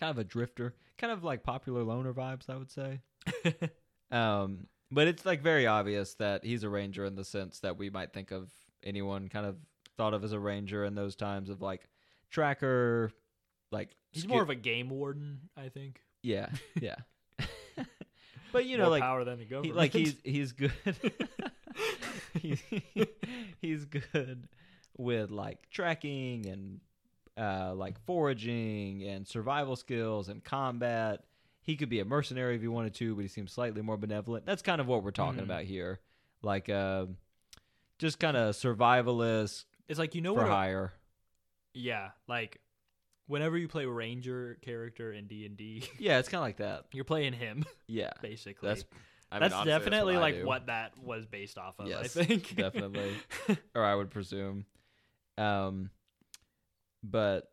Kind 0.00 0.10
of 0.10 0.18
a 0.18 0.24
drifter. 0.24 0.74
Kind 0.96 1.12
of 1.12 1.22
like 1.22 1.42
popular 1.44 1.84
loner 1.84 2.12
vibes, 2.12 2.48
I 2.48 2.56
would 2.56 2.70
say. 2.70 3.00
Um 4.10 4.68
but 4.90 5.06
it's 5.08 5.24
like 5.26 5.42
very 5.42 5.66
obvious 5.66 6.14
that 6.14 6.44
he's 6.44 6.62
a 6.62 6.68
ranger 6.68 7.04
in 7.04 7.14
the 7.14 7.24
sense 7.24 7.60
that 7.60 7.76
we 7.78 7.90
might 7.90 8.12
think 8.12 8.30
of 8.30 8.50
anyone 8.82 9.28
kind 9.28 9.46
of 9.46 9.56
thought 9.96 10.14
of 10.14 10.22
as 10.24 10.32
a 10.32 10.38
ranger 10.38 10.84
in 10.84 10.94
those 10.94 11.16
times 11.16 11.50
of 11.50 11.60
like 11.60 11.88
tracker 12.30 13.10
like 13.72 13.90
He's 14.12 14.26
more 14.26 14.42
of 14.42 14.48
a 14.50 14.54
game 14.54 14.88
warden, 14.88 15.40
I 15.56 15.68
think. 15.68 16.00
yeah 16.22 16.48
yeah 16.80 16.96
but 18.52 18.64
you 18.64 18.76
know 18.78 18.84
More 18.84 18.90
like 18.92 19.02
power 19.02 19.24
than 19.24 19.38
the 19.38 19.44
he, 19.44 19.50
government. 19.50 19.76
like 19.76 19.92
he's 19.92 20.14
he's 20.24 20.52
good 20.52 20.72
he, 22.34 22.56
he's 23.60 23.84
good 23.84 24.48
with 24.96 25.30
like 25.30 25.68
tracking 25.70 26.46
and 26.46 26.80
uh, 27.36 27.72
like 27.74 27.98
foraging 28.04 29.04
and 29.04 29.26
survival 29.26 29.76
skills 29.76 30.28
and 30.28 30.42
combat. 30.42 31.22
He 31.68 31.76
could 31.76 31.90
be 31.90 32.00
a 32.00 32.04
mercenary 32.06 32.54
if 32.56 32.62
he 32.62 32.66
wanted 32.68 32.94
to, 32.94 33.14
but 33.14 33.20
he 33.20 33.28
seems 33.28 33.52
slightly 33.52 33.82
more 33.82 33.98
benevolent. 33.98 34.46
That's 34.46 34.62
kind 34.62 34.80
of 34.80 34.86
what 34.86 35.02
we're 35.02 35.10
talking 35.10 35.40
Mhm. 35.40 35.44
about 35.44 35.64
here, 35.64 36.00
like 36.40 36.70
uh, 36.70 37.04
just 37.98 38.18
kind 38.18 38.38
of 38.38 38.54
survivalist 38.54 39.66
It's 39.86 39.98
like 39.98 40.14
you 40.14 40.22
know 40.22 40.32
for 40.32 40.40
what? 40.44 40.50
hire. 40.50 40.94
yeah, 41.74 42.12
like 42.26 42.62
whenever 43.26 43.58
you 43.58 43.68
play 43.68 43.84
ranger 43.84 44.56
character 44.62 45.12
in 45.12 45.26
D 45.26 45.44
and 45.44 45.58
D, 45.58 45.84
Yeah, 45.98 46.18
it's 46.18 46.30
kind 46.30 46.38
of 46.40 46.46
like 46.46 46.56
that. 46.56 46.86
you're 46.92 47.04
playing 47.04 47.34
him 47.34 47.66
Yeah, 47.86 48.12
basically. 48.22 48.70
that's 48.70 48.84
I 49.30 49.34
mean, 49.34 49.40
that's 49.42 49.54
honestly, 49.54 49.70
definitely 49.78 50.14
what 50.14 50.20
like 50.22 50.34
do. 50.36 50.46
what 50.46 50.66
that 50.68 50.98
was 50.98 51.26
based 51.26 51.58
off 51.58 51.78
of. 51.78 51.92
I 51.92 52.04
think 52.04 52.56
definitely. 52.56 53.14
or 53.74 53.84
I 53.84 53.94
would 53.94 54.08
presume. 54.08 54.64
Um, 55.36 55.90
but 57.04 57.52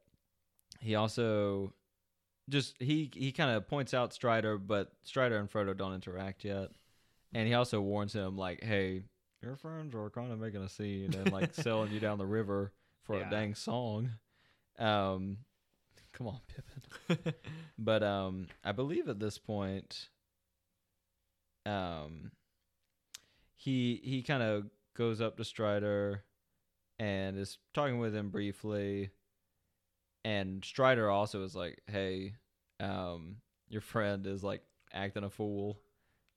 he 0.80 0.96
also 0.96 1.74
just 2.50 2.76
he 2.82 3.10
he 3.14 3.32
kind 3.32 3.52
of 3.52 3.68
points 3.68 3.94
out 3.94 4.14
Strider, 4.14 4.58
but 4.58 4.92
Strider 5.04 5.38
and 5.38 5.50
Frodo 5.50 5.76
don't 5.76 5.94
interact 5.94 6.44
yet, 6.46 6.70
and 7.34 7.48
he 7.48 7.54
also 7.54 7.82
warns 7.82 8.14
him 8.14 8.38
like, 8.38 8.64
"Hey, 8.64 9.04
your 9.42 9.56
friends 9.56 9.96
are 9.96 10.10
kind 10.10 10.32
of 10.32 10.40
making 10.40 10.62
a 10.62 10.70
scene 10.70 11.14
and 11.14 11.32
like 11.32 11.54
selling 11.56 11.92
you 11.92 12.00
down 12.00 12.18
the 12.18 12.26
river 12.26 12.72
for 13.04 13.18
Yeah. 13.18 13.28
a 13.28 13.30
dang 13.32 13.56
song." 13.56 14.12
Um, 14.78 15.38
come 16.14 16.28
on, 16.28 16.40
Pippin. 16.48 17.34
But 17.78 18.04
um, 18.04 18.48
I 18.64 18.72
believe 18.72 19.10
at 19.10 19.20
this 19.20 19.38
point, 19.38 20.10
um, 21.66 22.32
he 23.56 24.00
he 24.04 24.22
kind 24.22 24.44
of 24.44 24.66
goes 24.96 25.20
up 25.22 25.38
to 25.38 25.44
Strider 25.44 26.24
and 27.00 27.38
is 27.38 27.58
talking 27.74 28.00
with 28.00 28.16
him 28.16 28.30
briefly, 28.30 29.10
and 30.26 30.66
Strider 30.66 31.10
also 31.10 31.44
is 31.44 31.56
like, 31.56 31.82
"Hey, 31.88 32.34
um, 32.82 33.38
your 33.70 33.82
friend 33.82 34.26
is 34.28 34.44
like 34.44 34.62
acting 34.94 35.24
a 35.24 35.30
fool," 35.30 35.80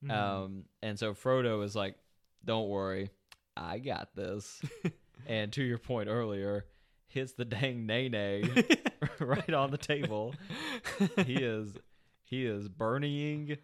Mhm. 0.04 0.10
um, 0.12 0.64
and 0.82 0.98
so 0.98 1.14
Frodo 1.14 1.64
is 1.64 1.74
like, 1.74 1.96
"Don't 2.44 2.68
worry, 2.68 3.10
I 3.56 3.78
got 3.78 4.14
this." 4.14 4.60
and 5.26 5.52
to 5.54 5.62
your 5.64 5.78
point 5.78 6.08
earlier, 6.08 6.66
hits 7.08 7.32
the 7.32 7.44
dang 7.44 7.86
nay 7.86 8.08
nay 8.08 8.44
right 9.20 9.52
on 9.54 9.70
the 9.70 9.78
table 9.78 10.34
he 11.24 11.36
is 11.36 11.72
he 12.24 12.44
is 12.44 12.68
burning 12.68 13.56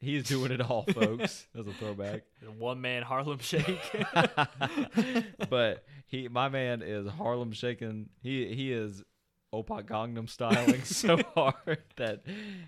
he 0.00 0.16
is 0.16 0.24
doing 0.24 0.50
it 0.50 0.60
all 0.62 0.84
folks 0.84 1.46
that's 1.54 1.68
a 1.68 1.72
throwback 1.74 2.22
one 2.58 2.80
man 2.80 3.02
Harlem 3.02 3.38
Shake. 3.40 3.78
but 5.50 5.84
he 6.06 6.28
my 6.28 6.48
man 6.48 6.82
is 6.82 7.06
harlem 7.08 7.52
shaking 7.52 8.08
he 8.22 8.54
he 8.54 8.72
is 8.72 9.02
Opa 9.52 9.82
Gangnam 9.82 10.28
styling 10.28 10.82
so 10.84 11.16
hard 11.34 11.78
that 11.96 12.22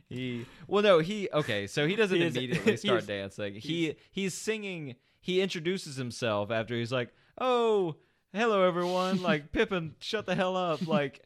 he 0.08 0.46
well 0.66 0.82
no 0.82 0.98
he 1.00 1.28
okay 1.32 1.66
so 1.66 1.86
he 1.86 1.94
doesn't 1.96 2.16
He 2.18 2.24
is- 2.24 2.36
immediately 2.36 2.76
start 2.78 3.06
dancing. 3.06 3.54
He 3.54 3.96
he's 4.10 4.34
singing 4.34 4.96
he 5.20 5.40
introduces 5.42 5.96
himself 5.96 6.50
after 6.50 6.74
he's 6.74 6.90
like 6.92 7.12
oh 7.38 7.96
hello 8.32 8.66
everyone 8.66 9.20
like 9.30 9.52
Pippin 9.52 9.94
shut 9.98 10.24
the 10.26 10.34
hell 10.34 10.56
up 10.56 10.86
like 10.86 11.22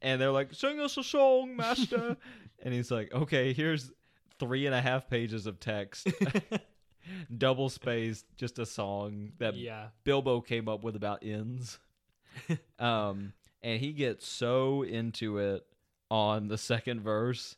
and 0.00 0.20
they're 0.20 0.30
like 0.30 0.54
sing 0.54 0.80
us 0.80 0.96
a 0.96 1.04
song 1.04 1.54
master. 1.56 2.16
And 2.62 2.72
he's 2.72 2.90
like 2.90 3.12
okay 3.12 3.52
here's 3.52 3.90
three 4.40 4.64
and 4.66 4.74
a 4.74 4.80
half 4.80 5.08
pages 5.10 5.46
of 5.46 5.60
text 5.60 6.08
double 7.36 7.68
spaced 7.68 8.24
just 8.36 8.58
a 8.58 8.64
song 8.66 9.32
that 9.38 9.54
yeah, 9.56 9.88
Bilbo 10.04 10.40
came 10.40 10.68
up 10.68 10.82
with 10.82 10.96
about 10.96 11.18
ends. 11.22 11.78
um, 12.78 13.32
and 13.64 13.80
he 13.80 13.92
gets 13.92 14.28
so 14.28 14.82
into 14.82 15.38
it 15.38 15.66
on 16.10 16.46
the 16.48 16.58
second 16.58 17.00
verse, 17.00 17.56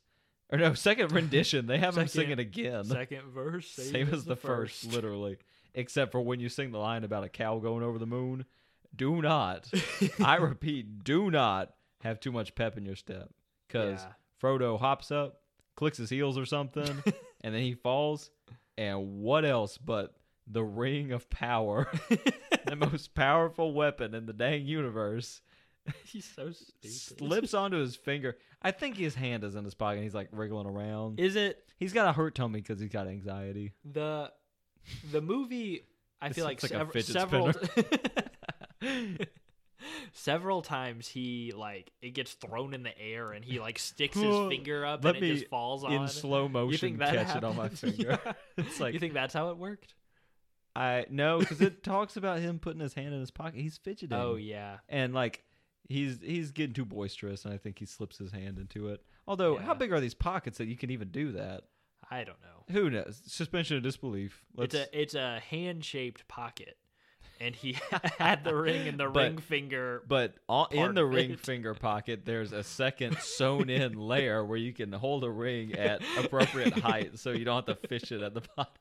or 0.50 0.56
no, 0.58 0.72
second 0.72 1.12
rendition. 1.12 1.66
They 1.66 1.78
have 1.78 1.98
him 1.98 2.06
sing 2.08 2.30
it 2.30 2.38
again, 2.38 2.84
second 2.84 3.24
verse, 3.34 3.66
same, 3.70 4.08
as 4.14 4.24
the 4.24 4.36
first, 4.36 4.86
literally, 4.86 5.36
except 5.74 6.12
for 6.12 6.20
when 6.22 6.40
you 6.40 6.48
sing 6.48 6.70
the 6.70 6.78
line 6.78 7.04
about 7.04 7.24
a 7.24 7.28
cow 7.28 7.58
going 7.58 7.82
over 7.82 7.98
the 7.98 8.06
moon. 8.06 8.46
Do 8.94 9.20
not, 9.20 9.70
I 10.24 10.36
repeat, 10.36 11.04
do 11.04 11.30
not 11.30 11.74
have 12.02 12.20
too 12.20 12.32
much 12.32 12.54
pep 12.54 12.78
in 12.78 12.86
your 12.86 12.96
step, 12.96 13.28
because 13.68 14.00
Yeah. 14.00 14.12
Frodo 14.40 14.78
hops 14.78 15.10
up, 15.10 15.40
clicks 15.74 15.98
his 15.98 16.08
heels 16.08 16.38
or 16.38 16.46
something, 16.46 17.02
and 17.42 17.54
then 17.54 17.62
he 17.62 17.74
falls. 17.74 18.30
And 18.78 19.20
what 19.22 19.44
else 19.44 19.76
but 19.78 20.14
the 20.46 20.62
ring 20.62 21.10
of 21.10 21.28
power, 21.30 21.90
the 22.66 22.76
most 22.76 23.14
powerful 23.14 23.72
weapon 23.74 24.14
in 24.14 24.26
the 24.26 24.32
dang 24.34 24.66
universe, 24.66 25.40
He's 26.04 26.24
so 26.24 26.50
stupid. 26.52 26.90
slips 26.92 27.54
onto 27.54 27.76
his 27.78 27.96
finger. 27.96 28.36
I 28.62 28.70
think 28.72 28.96
his 28.96 29.14
hand 29.14 29.44
is 29.44 29.54
in 29.54 29.64
his 29.64 29.74
pocket. 29.74 29.96
And 29.96 30.04
he's 30.04 30.14
like 30.14 30.28
wriggling 30.32 30.66
around. 30.66 31.20
Is 31.20 31.36
it 31.36 31.62
he's 31.78 31.92
got 31.92 32.08
a 32.08 32.12
hurt 32.12 32.34
tummy 32.34 32.60
because 32.60 32.80
he's 32.80 32.90
got 32.90 33.06
anxiety. 33.08 33.72
the 33.84 34.32
the 35.12 35.20
movie? 35.20 35.86
I 36.20 36.28
This 36.28 36.36
feel 36.36 36.44
like, 36.46 36.62
looks 36.62 36.72
like 36.72 36.82
a 36.82 36.84
sev- 36.86 36.92
fidget 36.92 37.12
several 37.12 37.52
several 40.12 40.62
times 40.62 41.06
he 41.06 41.52
like 41.54 41.92
it 42.00 42.10
gets 42.10 42.32
thrown 42.32 42.72
in 42.74 42.82
the 42.82 42.98
air 42.98 43.32
and 43.32 43.44
he 43.44 43.60
like 43.60 43.78
sticks 43.78 44.16
his 44.16 44.48
finger 44.48 44.84
up 44.84 45.04
let 45.04 45.16
and 45.16 45.24
it 45.24 45.28
me 45.28 45.34
just 45.36 45.50
falls 45.50 45.84
on. 45.84 45.92
in 45.92 46.08
slow 46.08 46.48
motion, 46.48 46.78
think 46.78 46.98
that 46.98 47.14
catch 47.14 47.36
it 47.36 47.44
on 47.44 47.56
my 47.56 47.68
finger. 47.68 48.18
Yeah. 48.24 48.32
It's 48.56 48.80
like 48.80 48.94
you 48.94 49.00
think 49.00 49.14
that's 49.14 49.34
how 49.34 49.50
it 49.50 49.58
worked? 49.58 49.94
I 50.74 51.06
no, 51.10 51.38
because 51.38 51.60
it 51.60 51.82
talks 51.82 52.16
about 52.16 52.38
him 52.40 52.58
putting 52.58 52.80
his 52.80 52.94
hand 52.94 53.14
in 53.14 53.20
his 53.20 53.30
pocket. 53.30 53.60
He's 53.60 53.78
fidgeting. 53.78 54.16
Oh 54.16 54.34
yeah. 54.36 54.78
and 54.88 55.14
like 55.14 55.42
he's 55.88 56.18
he's 56.22 56.50
getting 56.52 56.74
too 56.74 56.84
boisterous, 56.84 57.44
and 57.44 57.52
I 57.54 57.56
think 57.58 57.78
he 57.78 57.86
slips 57.86 58.18
his 58.18 58.32
hand 58.32 58.58
into 58.58 58.88
it. 58.88 59.02
Although, 59.26 59.56
how 59.56 59.74
big 59.74 59.92
are 59.92 60.00
these 60.00 60.14
pockets 60.14 60.58
that 60.58 60.66
you 60.68 60.76
can 60.76 60.90
even 60.90 61.08
do 61.08 61.32
that? 61.32 61.62
I 62.10 62.18
don't 62.24 62.38
know. 62.42 62.72
Who 62.72 62.90
knows? 62.90 63.20
Suspension 63.26 63.76
of 63.76 63.82
disbelief. 63.82 64.44
Let's, 64.54 64.74
It's 64.74 64.88
a 64.94 65.00
it's 65.00 65.14
a 65.14 65.40
hand 65.40 65.84
shaped 65.84 66.28
pocket, 66.28 66.76
and 67.40 67.54
he 67.54 67.76
had 68.18 68.44
the 68.44 68.54
ring 68.54 68.86
in 68.86 68.96
the 68.96 69.08
But- 69.08 69.20
ring 69.30 69.38
finger. 69.38 70.02
but 70.06 70.34
on, 70.48 70.68
in 70.70 70.94
the 70.94 71.04
ring 71.04 71.36
finger 71.36 71.74
pocket, 71.74 72.24
there's 72.24 72.52
a 72.52 72.62
second 72.62 73.18
sewn 73.20 73.68
in 73.70 73.94
layer 73.94 74.44
where 74.44 74.56
you 74.58 74.72
can 74.72 74.92
hold 74.92 75.24
a 75.24 75.30
ring 75.30 75.72
at 75.74 76.00
appropriate 76.18 76.78
height, 76.78 77.18
so 77.18 77.30
you 77.32 77.44
don't 77.44 77.66
have 77.68 77.80
to 77.80 77.88
fish 77.88 78.12
it 78.12 78.22
at 78.22 78.34
the 78.34 78.42
bottom. 78.56 78.72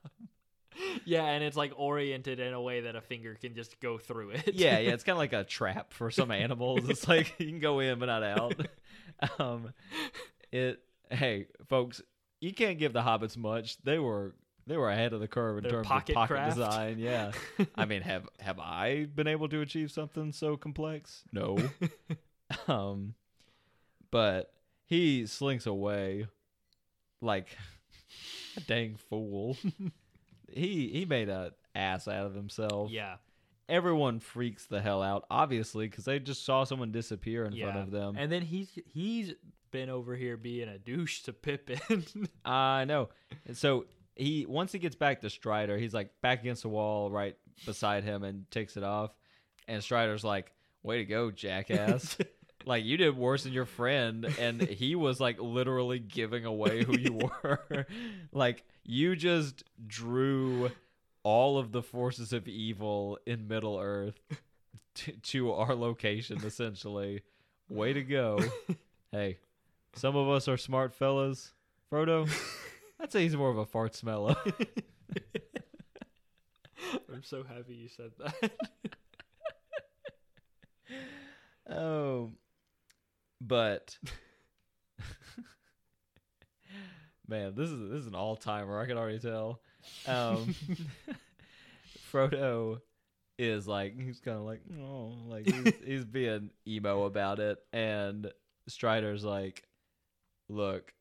Yeah, 1.06 1.26
and 1.26 1.44
it's 1.44 1.58
like 1.58 1.74
oriented 1.76 2.40
in 2.40 2.54
a 2.54 2.62
way 2.62 2.82
that 2.82 2.96
a 2.96 3.02
finger 3.02 3.36
can 3.36 3.54
just 3.56 3.80
go 3.80 3.98
through 3.98 4.32
it. 4.32 4.56
Yeah, 4.56 4.80
yeah, 4.80 4.92
it's 4.92 5.04
kind 5.06 5.14
of 5.14 5.20
like 5.20 5.34
a 5.34 5.44
trap 5.44 5.94
for 5.94 6.10
some 6.12 6.32
animals. 6.32 6.90
It's 6.90 7.08
like 7.08 7.34
you 7.38 7.48
can 7.48 7.60
go 7.60 7.80
in 7.80 8.00
but 8.00 8.08
not 8.08 8.24
out. 8.24 8.68
Um, 9.40 9.74
it. 10.52 10.80
Hey, 11.10 11.48
folks, 11.70 12.02
you 12.42 12.54
can't 12.54 12.80
give 12.80 12.92
the 12.94 13.02
hobbits 13.02 13.38
much. 13.38 13.78
They 13.84 14.00
were 14.00 14.36
they 14.68 14.78
were 14.78 14.90
ahead 14.90 15.14
of 15.14 15.20
the 15.20 15.28
curve 15.28 15.58
in 15.58 15.64
Their 15.64 15.72
terms 15.72 15.88
pocket 15.88 16.12
of 16.12 16.16
pocket 16.16 16.34
craft. 16.34 16.56
design. 16.58 17.00
Yeah, 17.00 17.32
I 17.76 17.86
mean, 17.86 18.02
have 18.02 18.28
have 18.40 18.60
I 18.60 19.06
been 19.06 19.28
able 19.28 19.48
to 19.50 19.62
achieve 19.62 19.92
something 19.92 20.32
so 20.32 20.58
complex? 20.58 21.24
No. 21.32 21.58
um, 22.68 23.14
but 24.12 24.52
he 24.86 25.26
slinks 25.28 25.66
away 25.68 26.26
like 27.22 27.56
a 28.58 28.62
dang 28.62 28.96
fool. 28.96 29.58
He 30.56 30.90
he 30.90 31.06
made 31.06 31.30
a 31.30 31.52
ass 31.76 32.08
out 32.08 32.26
of 32.26 32.34
himself. 32.34 32.90
yeah, 32.92 33.16
Everyone 33.68 34.20
freaks 34.20 34.66
the 34.68 34.80
hell 34.82 35.02
out, 35.02 35.26
obviously, 35.30 35.88
because 35.88 36.06
they 36.06 36.20
just 36.20 36.46
saw 36.46 36.64
someone 36.64 36.92
disappear 36.92 37.46
in 37.46 37.54
front 37.58 37.78
of 37.84 37.92
them. 37.92 38.16
And 38.18 38.32
then 38.32 38.42
he's 38.42 38.70
he's 38.86 39.34
been 39.72 39.90
over 39.90 40.16
here 40.16 40.38
being 40.38 40.70
a 40.70 40.78
douche 40.78 41.22
to 41.24 41.34
Pippin. 41.34 42.06
I 42.46 42.86
know. 42.86 43.10
And 43.46 43.58
so 43.58 43.86
he 44.16 44.46
once 44.46 44.72
he 44.72 44.80
gets 44.80 44.96
back 44.96 45.22
to 45.22 45.30
Strider, 45.30 45.78
he's 45.78 45.94
like 45.94 46.10
back 46.22 46.42
against 46.42 46.62
the 46.62 46.70
wall 46.70 47.12
right 47.12 47.36
beside 47.66 48.04
him 48.04 48.24
and 48.24 48.50
takes 48.52 48.78
it 48.78 48.84
off. 48.84 49.12
And 49.68 49.82
Strider's 49.84 50.24
like, 50.24 50.54
"Way 50.84 50.98
to 51.00 51.06
go, 51.06 51.32
jackass!" 51.32 52.18
like 52.66 52.84
you 52.84 52.98
did 52.98 53.18
worse 53.18 53.44
than 53.44 53.54
your 53.54 53.66
friend, 53.66 54.26
and 54.40 54.62
he 54.62 54.96
was 54.96 55.20
like 55.20 55.40
literally 55.40 56.00
giving 56.00 56.46
away 56.46 56.84
who 56.84 56.98
you 56.98 57.30
were. 57.44 57.88
like 58.32 58.64
you 58.84 59.16
just 59.16 59.64
drew 59.86 60.72
all 61.24 61.58
of 61.58 61.72
the 61.72 61.82
forces 61.82 62.34
of 62.34 62.48
evil 62.48 63.18
in 63.26 63.48
Middle 63.48 63.80
Earth 63.80 64.20
to, 64.96 65.12
to 65.12 65.52
our 65.54 65.74
location, 65.76 66.38
essentially. 66.46 67.22
Way 67.68 67.94
to 67.94 68.04
go! 68.04 68.40
hey, 69.12 69.40
some 69.94 70.16
of 70.16 70.30
us 70.30 70.48
are 70.48 70.58
smart 70.58 70.94
fellas. 70.94 71.52
Frodo, 71.92 72.30
I'd 73.00 73.12
say 73.12 73.24
he's 73.24 73.36
more 73.36 73.50
of 73.50 73.58
a 73.58 73.66
fart 73.66 73.96
smeller. 73.96 74.36
I'm 77.12 77.24
so 77.24 77.44
happy 77.44 77.74
you 77.76 77.88
said 77.88 78.12
that. 78.20 78.52
oh, 81.72 82.32
but 83.46 83.98
man, 87.28 87.54
this 87.56 87.70
is 87.70 87.90
this 87.90 88.00
is 88.02 88.08
an 88.08 88.16
all 88.16 88.36
timer. 88.36 88.80
I 88.80 88.86
can 88.86 88.98
already 88.98 89.20
tell. 89.20 89.62
Um, 90.08 90.56
Frodo 92.12 92.80
is 93.38 93.68
like 93.68 94.00
he's 94.00 94.20
kind 94.20 94.38
of 94.38 94.44
like 94.44 94.62
oh 94.80 95.14
like 95.28 95.46
he's, 95.46 95.74
he's 95.86 96.06
being 96.06 96.50
emo 96.68 97.04
about 97.04 97.40
it 97.40 97.58
and 97.74 98.32
strider's 98.68 99.26
like 99.26 99.64
look 100.48 100.94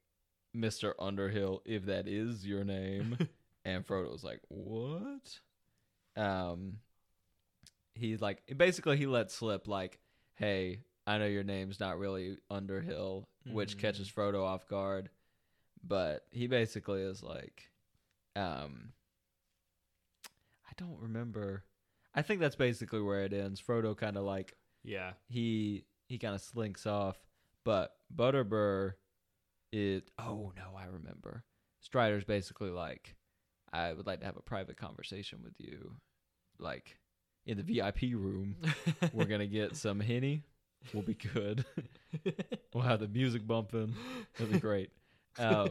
mr 0.56 0.94
underhill 0.98 1.62
if 1.64 1.86
that 1.86 2.08
is 2.08 2.44
your 2.44 2.64
name 2.64 3.16
and 3.64 3.86
frodo's 3.86 4.24
like 4.24 4.40
what 4.48 5.38
um 6.16 6.78
he's 7.94 8.20
like 8.20 8.42
basically 8.56 8.96
he 8.96 9.06
lets 9.06 9.34
slip 9.34 9.68
like 9.68 10.00
hey 10.34 10.80
i 11.06 11.18
know 11.18 11.26
your 11.26 11.44
name's 11.44 11.78
not 11.80 11.98
really 11.98 12.38
underhill 12.50 13.28
which 13.50 13.76
Mhm. 13.76 13.80
catches 13.80 14.10
frodo 14.10 14.44
off 14.44 14.66
guard 14.68 15.10
but 15.86 16.26
he 16.30 16.46
basically 16.46 17.02
is 17.02 17.22
like 17.22 17.70
um 18.36 18.92
i 20.66 20.72
don't 20.76 20.98
remember. 21.00 21.64
I 22.16 22.22
think 22.22 22.40
that's 22.40 22.54
basically 22.56 23.00
where 23.02 23.24
it 23.24 23.32
ends. 23.32 23.60
Frodo 23.60 23.96
kind 23.96 24.16
of 24.16 24.22
like 24.24 24.56
Yeah. 24.84 25.14
he 25.28 25.84
he 26.06 26.16
kind 26.18 26.34
of 26.34 26.40
slinks 26.40 26.86
off 26.86 27.18
but 27.64 27.96
butterbur 28.14 28.94
it 29.72 30.10
oh 30.18 30.52
no 30.56 30.74
i 30.78 30.86
remember. 30.86 31.44
Strider's 31.80 32.24
basically 32.24 32.70
like 32.70 33.16
i 33.72 33.92
would 33.92 34.06
like 34.06 34.20
to 34.20 34.26
have 34.26 34.36
a 34.36 34.42
private 34.42 34.76
conversation 34.76 35.42
with 35.42 35.54
you 35.58 35.96
like 36.58 36.98
in 37.46 37.56
the 37.58 37.62
vip 37.64 38.00
room. 38.02 38.56
We're 39.12 39.26
gonna 39.26 39.46
get 39.46 39.76
some 39.84 40.00
henny 40.00 40.44
we'll 40.92 41.02
be 41.02 41.14
good. 41.14 41.64
We'll 42.72 42.84
have 42.84 43.00
the 43.00 43.08
music 43.08 43.46
bumping. 43.46 43.94
It'll 44.34 44.52
be 44.52 44.58
great. 44.58 44.90
Um, 45.38 45.70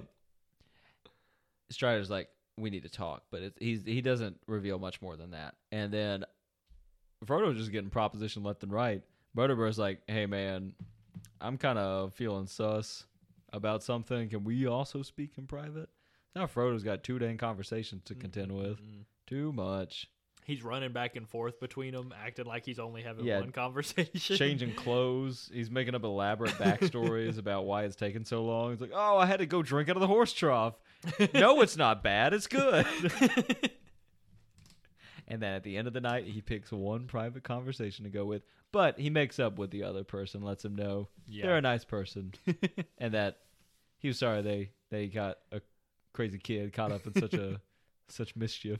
strider's 1.69 2.09
like 2.09 2.29
we 2.57 2.69
need 2.69 2.83
to 2.83 2.89
talk 2.89 3.23
but 3.31 3.41
it's, 3.41 3.57
he's 3.59 3.81
he 3.85 4.01
doesn't 4.01 4.37
reveal 4.47 4.77
much 4.79 5.01
more 5.01 5.15
than 5.15 5.31
that. 5.31 5.55
And 5.71 5.91
then 5.91 6.23
frodo's 7.25 7.57
just 7.57 7.71
getting 7.71 7.89
proposition 7.89 8.43
left 8.43 8.63
and 8.63 8.71
right. 8.71 9.01
Butterbur's 9.33 9.79
like 9.79 10.01
hey 10.07 10.25
man 10.25 10.73
i'm 11.41 11.57
kind 11.57 11.79
of 11.79 12.13
feeling 12.13 12.45
sus 12.47 13.05
about 13.51 13.83
something. 13.83 14.29
Can 14.29 14.43
we 14.43 14.67
also 14.67 15.01
speak 15.01 15.31
in 15.37 15.45
private? 15.47 15.89
Now 16.35 16.45
frodo's 16.47 16.83
got 16.83 17.03
two 17.03 17.19
dang 17.19 17.37
conversations 17.37 18.03
to 18.05 18.15
contend 18.15 18.51
with. 18.51 18.79
Mhm. 18.81 19.05
too 19.27 19.51
much 19.53 20.07
He's 20.45 20.63
running 20.63 20.91
back 20.91 21.15
and 21.15 21.27
forth 21.27 21.59
between 21.59 21.93
them, 21.93 22.13
acting 22.17 22.45
like 22.45 22.65
he's 22.65 22.79
only 22.79 23.01
having 23.01 23.25
Yeah. 23.25 23.39
one 23.39 23.51
conversation. 23.53 24.35
changing 24.37 24.75
clothes. 24.75 25.49
He's 25.53 25.71
making 25.71 25.95
up 25.95 26.03
elaborate 26.03 26.51
backstories 26.53 27.37
about 27.39 27.65
why 27.65 27.83
it's 27.83 27.95
taking 27.95 28.25
so 28.25 28.43
long. 28.43 28.71
He's 28.71 28.81
like, 28.81 28.91
"Oh, 28.93 29.17
I 29.17 29.25
had 29.25 29.37
to 29.39 29.45
go 29.45 29.61
drink 29.63 29.89
out 29.89 29.95
of 29.95 30.01
the 30.01 30.07
horse 30.07 30.33
trough." 30.33 30.75
no, 31.33 31.61
it's 31.61 31.77
not 31.77 32.03
bad. 32.03 32.33
It's 32.33 32.47
good. 32.47 32.85
and 35.27 35.41
then 35.41 35.53
at 35.53 35.63
the 35.63 35.77
end 35.77 35.87
of 35.87 35.93
the 35.93 36.01
night, 36.01 36.25
he 36.25 36.41
picks 36.41 36.71
one 36.71 37.07
private 37.07 37.43
conversation 37.43 38.03
to 38.05 38.09
go 38.11 38.25
with, 38.25 38.43
but 38.71 38.99
he 38.99 39.09
makes 39.09 39.39
up 39.39 39.57
with 39.57 39.71
the 39.71 39.83
other 39.83 40.03
person, 40.03 40.41
lets 40.41 40.65
him 40.65 40.75
know 40.75 41.07
they're 41.27 41.57
a 41.57 41.61
nice 41.61 41.85
person, 41.85 42.33
and 42.97 43.13
that 43.13 43.37
he 43.97 44.07
was 44.09 44.17
sorry 44.17 44.41
they 44.41 44.69
they 44.89 45.07
got 45.07 45.37
a 45.51 45.61
crazy 46.13 46.37
kid 46.37 46.73
caught 46.73 46.91
up 46.91 47.05
in 47.07 47.13
such 47.19 47.33
a 47.33 47.59
such 48.09 48.35
mischief. 48.35 48.79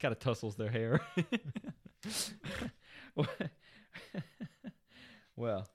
Kind 0.00 0.12
of 0.12 0.18
tussles 0.18 0.56
their 0.56 0.70
hair. 0.70 1.00
well, 5.36 5.68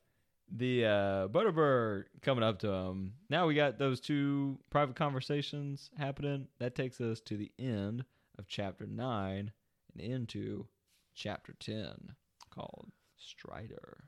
the 0.51 0.85
uh, 0.85 1.27
Butterbur 1.27 2.05
coming 2.21 2.43
up 2.43 2.59
to 2.59 2.69
him. 2.69 3.13
Now 3.29 3.47
we 3.47 3.55
got 3.55 3.77
those 3.79 3.99
two 4.01 4.59
private 4.69 4.95
conversations 4.95 5.89
happening. 5.97 6.47
That 6.59 6.75
takes 6.75 6.99
us 7.01 7.21
to 7.21 7.37
the 7.37 7.51
end 7.57 8.05
of 8.37 8.47
chapter 8.47 8.85
nine 8.85 9.51
and 9.93 10.01
into 10.01 10.67
chapter 11.13 11.53
ten, 11.59 12.15
called 12.49 12.91
Strider. 13.17 14.05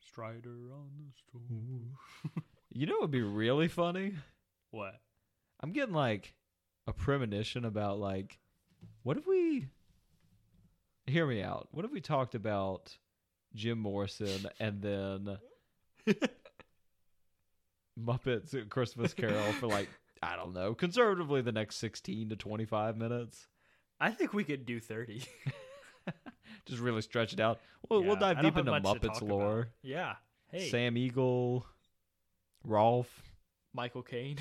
Strider 0.00 0.72
on 0.72 0.90
the 0.98 1.12
stool. 1.16 2.32
You 2.72 2.86
know 2.86 2.94
what 2.94 3.02
would 3.02 3.10
be 3.10 3.22
really 3.22 3.66
funny? 3.66 4.14
What? 4.70 4.94
I'm 5.60 5.72
getting 5.72 5.94
like 5.94 6.34
a 6.86 6.92
premonition 6.92 7.64
about 7.64 7.98
like 7.98 8.38
what 9.02 9.16
if 9.16 9.26
we 9.26 9.66
hear 11.06 11.26
me 11.26 11.42
out. 11.42 11.68
What 11.72 11.84
if 11.84 11.90
we 11.90 12.00
talked 12.00 12.34
about 12.34 12.96
Jim 13.54 13.78
Morrison 13.78 14.46
and 14.58 14.80
then 14.80 15.38
Muppets 18.00 18.68
Christmas 18.70 19.12
Carol 19.12 19.52
for 19.52 19.66
like 19.66 19.88
I 20.22 20.36
don't 20.36 20.54
know, 20.54 20.74
conservatively 20.74 21.42
the 21.42 21.52
next 21.52 21.76
16 21.76 22.30
to 22.30 22.36
25 22.36 22.96
minutes. 22.96 23.46
I 23.98 24.10
think 24.10 24.32
we 24.32 24.44
could 24.44 24.66
do 24.66 24.80
30. 24.80 25.22
Just 26.66 26.80
really 26.80 27.02
stretch 27.02 27.32
it 27.32 27.40
out. 27.40 27.60
We'll, 27.88 28.02
we'll 28.02 28.16
dive 28.16 28.40
deep 28.40 28.56
into 28.56 28.72
have 28.72 28.82
much 28.82 29.00
to 29.00 29.08
Muppets 29.08 29.22
lore. 29.22 29.52
about. 29.60 29.68
Yeah. 29.82 30.14
Hey, 30.50 30.68
Sam 30.68 30.96
Eagle, 30.96 31.64
Rowlf, 32.66 33.06
Michael 33.72 34.02
Caine. 34.02 34.38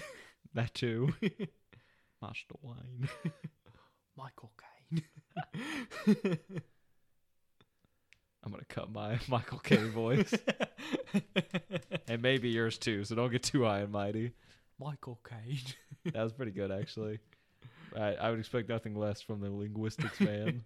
that 0.54 0.74
too. 0.74 1.14
Master 2.22 2.56
Wine. 2.62 3.08
Michael 4.20 4.52
Caine. 4.92 5.04
I'm 8.44 8.52
gonna 8.52 8.64
cut 8.68 8.92
my 8.92 9.18
Michael 9.30 9.60
Caine 9.60 9.92
voice. 9.92 10.34
and 12.08 12.22
maybe 12.22 12.50
yours 12.50 12.78
too. 12.78 13.04
So 13.06 13.16
don't 13.16 13.32
get 13.32 13.44
too 13.44 13.64
high 13.64 13.80
and 13.80 13.92
mighty. 13.92 14.32
Michael 14.80 15.20
Caine. 15.28 15.60
That 16.14 16.24
was 16.24 16.34
pretty 16.34 16.52
good, 16.52 16.72
actually. 16.72 17.20
I, 17.96 18.16
I 18.16 18.30
would 18.30 18.40
expect 18.40 18.70
nothing 18.70 18.96
less 18.96 19.22
from 19.22 19.42
the 19.42 19.50
linguistics 19.50 20.20
man. 20.20 20.64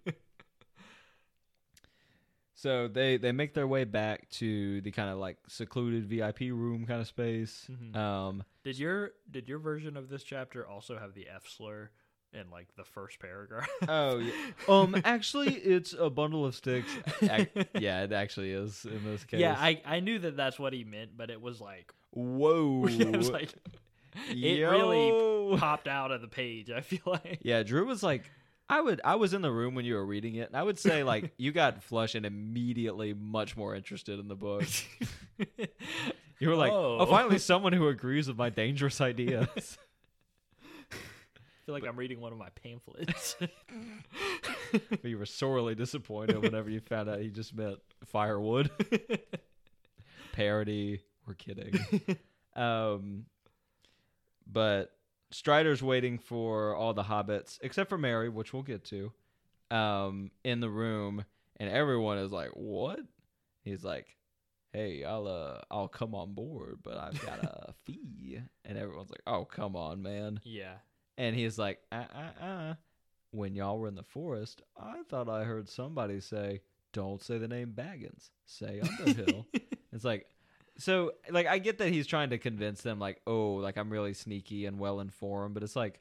so 2.54 2.88
they 2.88 3.16
they 3.16 3.32
make 3.32 3.54
their 3.54 3.66
way 3.66 3.84
back 3.84 4.28
to 4.30 4.80
the 4.82 4.90
kind 4.90 5.10
of 5.10 5.18
like 5.18 5.38
secluded 5.48 6.06
VIP 6.06 6.40
room 6.40 6.86
kind 6.86 7.00
of 7.00 7.06
space. 7.06 7.68
Mhm. 7.70 7.96
Um, 7.96 8.44
Did 8.62 8.78
your 8.78 9.12
did 9.30 9.48
your 9.48 9.58
version 9.58 9.96
of 9.96 10.08
this 10.08 10.22
chapter 10.22 10.66
also 10.66 10.98
have 10.98 11.14
the 11.14 11.28
F 11.28 11.46
slur 11.48 11.90
in 12.34 12.50
like 12.50 12.66
the 12.76 12.84
first 12.84 13.18
paragraph? 13.20 13.68
oh 13.88 14.18
yeah. 14.18 14.32
Um, 14.68 14.96
actually, 15.04 15.54
it's 15.54 15.94
a 15.98 16.10
bundle 16.10 16.44
of 16.46 16.54
sticks. 16.54 16.90
Ac- 17.22 17.48
yeah, 17.78 18.02
it 18.04 18.12
actually 18.12 18.50
is 18.52 18.84
in 18.84 19.04
this 19.04 19.24
case. 19.30 19.40
Yeah, 19.40 19.56
I 19.58 19.80
I 19.86 20.00
knew 20.00 20.18
that 20.18 20.36
that's 20.36 20.58
what 20.58 20.72
he 20.72 20.84
meant, 20.84 21.16
but 21.16 21.30
it 21.30 21.40
was 21.40 21.60
like 21.60 21.92
Whoa. 22.10 22.86
it 22.88 23.16
was 23.16 23.30
like 23.30 23.50
it 24.30 24.60
really 24.62 25.56
popped 25.58 25.88
out 25.88 26.10
of 26.12 26.20
the 26.20 26.28
page. 26.28 26.70
I 26.70 26.80
feel 26.80 27.00
like 27.06 27.40
Yeah, 27.42 27.62
Drew 27.64 27.84
was 27.84 28.02
like, 28.02 28.22
I 28.68 28.80
would, 28.80 29.00
I 29.04 29.16
was 29.16 29.34
in 29.34 29.42
the 29.42 29.50
room 29.50 29.74
when 29.74 29.84
you 29.84 29.94
were 29.94 30.06
reading 30.06 30.36
it, 30.36 30.46
and 30.48 30.56
I 30.56 30.62
would 30.62 30.78
say 30.78 31.02
like 31.02 31.32
you 31.36 31.50
got 31.52 31.82
flush 31.82 32.14
and 32.14 32.24
immediately 32.24 33.12
much 33.12 33.56
more 33.56 33.74
interested 33.74 34.18
in 34.20 34.28
the 34.28 34.36
book. 34.36 34.64
You 36.40 36.48
were 36.48 36.56
like, 36.56 36.72
oh, 36.72 36.98
Oh. 37.00 37.06
finally 37.06 37.38
someone 37.38 37.72
who 37.72 37.88
agrees 37.88 38.26
with 38.28 38.36
my 38.36 38.50
dangerous 38.50 39.00
ideas. 39.00 39.78
I 41.64 41.66
feel 41.66 41.74
like 41.76 41.86
I'm 41.86 41.96
reading 41.96 42.20
one 42.20 42.30
of 42.30 42.38
my 42.38 42.50
pamphlets. 42.62 43.36
but 44.90 45.04
you 45.04 45.16
were 45.16 45.24
sorely 45.24 45.74
disappointed 45.74 46.42
whenever 46.42 46.68
you 46.68 46.80
found 46.80 47.08
out 47.08 47.20
he 47.20 47.30
just 47.30 47.54
meant 47.54 47.78
firewood. 48.04 48.70
Parody. 50.32 51.00
We're 51.26 51.34
kidding. 51.34 51.80
Um, 52.56 53.24
but 54.46 54.92
Strider's 55.32 55.82
waiting 55.82 56.18
for 56.18 56.76
all 56.76 56.94
the 56.94 57.02
hobbits, 57.02 57.58
except 57.62 57.88
for 57.88 57.98
Merry, 57.98 58.28
which 58.28 58.52
we'll 58.52 58.62
get 58.62 58.84
to, 58.84 59.10
um, 59.72 60.30
in 60.44 60.60
the 60.60 60.70
room, 60.70 61.24
and 61.56 61.68
everyone 61.68 62.18
is 62.18 62.30
like, 62.30 62.50
"What?" 62.50 63.00
He's 63.64 63.82
like, 63.82 64.06
"Hey, 64.72 65.02
I'll 65.02 65.26
uh, 65.26 65.62
I'll 65.68 65.88
come 65.88 66.14
on 66.14 66.34
board, 66.34 66.78
but 66.84 66.96
I've 66.96 67.20
got 67.26 67.42
a 67.42 67.74
fee," 67.82 68.38
and 68.64 68.78
everyone's 68.78 69.10
like, 69.10 69.22
"Oh, 69.26 69.44
come 69.44 69.74
on, 69.74 70.00
man!" 70.00 70.38
yeah. 70.44 70.74
And 71.16 71.34
he's 71.36 71.58
like, 71.58 71.80
"Uh, 71.92 72.04
uh, 72.14 72.44
uh." 72.44 72.74
When 73.30 73.56
y'all 73.56 73.80
were 73.80 73.88
in 73.88 73.96
the 73.96 74.04
forest, 74.04 74.62
I 74.80 75.02
thought 75.08 75.28
I 75.28 75.42
heard 75.42 75.68
somebody 75.68 76.20
say, 76.20 76.60
"Don't 76.92 77.22
say 77.22 77.38
the 77.38 77.48
name 77.48 77.72
Baggins. 77.74 78.30
Say 78.46 78.80
Underhill." 78.80 79.46
It's 79.92 80.04
like, 80.04 80.26
so 80.76 81.12
like 81.30 81.46
I 81.46 81.58
get 81.58 81.78
that 81.78 81.92
he's 81.92 82.08
trying 82.08 82.30
to 82.30 82.38
convince 82.38 82.82
them, 82.82 82.98
like, 82.98 83.20
oh, 83.28 83.54
like 83.54 83.76
I'm 83.76 83.90
really 83.90 84.12
sneaky 84.12 84.66
and 84.66 84.80
well 84.80 84.98
informed, 84.98 85.54
but 85.54 85.62
it's 85.62 85.76
like 85.76 86.00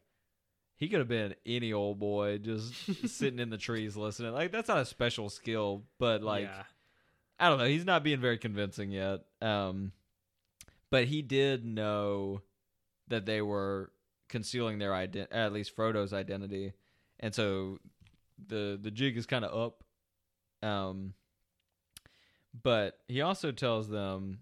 he 0.78 0.90
could 0.90 1.00
have 1.00 1.08
been 1.08 1.34
any 1.46 1.72
old 1.72 1.98
boy 2.00 2.40
just 2.40 2.74
sitting 3.08 3.40
in 3.40 3.50
the 3.50 3.58
trees 3.58 3.96
listening. 3.96 4.34
Like 4.34 4.52
that's 4.52 4.68
not 4.68 4.80
a 4.80 4.86
special 4.86 5.30
skill, 5.30 5.84
but 5.98 6.24
like 6.24 6.44
yeah. 6.44 6.64
I 7.40 7.48
don't 7.48 7.58
know, 7.58 7.68
he's 7.68 7.86
not 7.86 8.04
being 8.04 8.20
very 8.20 8.38
convincing 8.38 8.92
yet. 8.92 9.22
Um, 9.42 9.94
but 10.90 11.06
he 11.06 11.22
did 11.22 11.64
know 11.64 12.42
that 13.08 13.26
they 13.26 13.42
were 13.42 13.93
concealing 14.34 14.80
their 14.80 14.92
ident, 14.92 15.28
at 15.32 15.54
least 15.54 15.76
Frodo's 15.78 16.12
identity, 16.12 16.74
and 17.20 17.34
so 17.34 17.78
the 18.48 18.80
the 18.82 18.90
jig 18.90 19.16
is 19.16 19.28
kind 19.28 19.46
of 19.46 19.56
up. 19.56 19.84
Um, 20.68 21.14
but 22.64 22.98
he 23.08 23.22
also 23.22 23.52
tells 23.52 23.88
them 23.88 24.40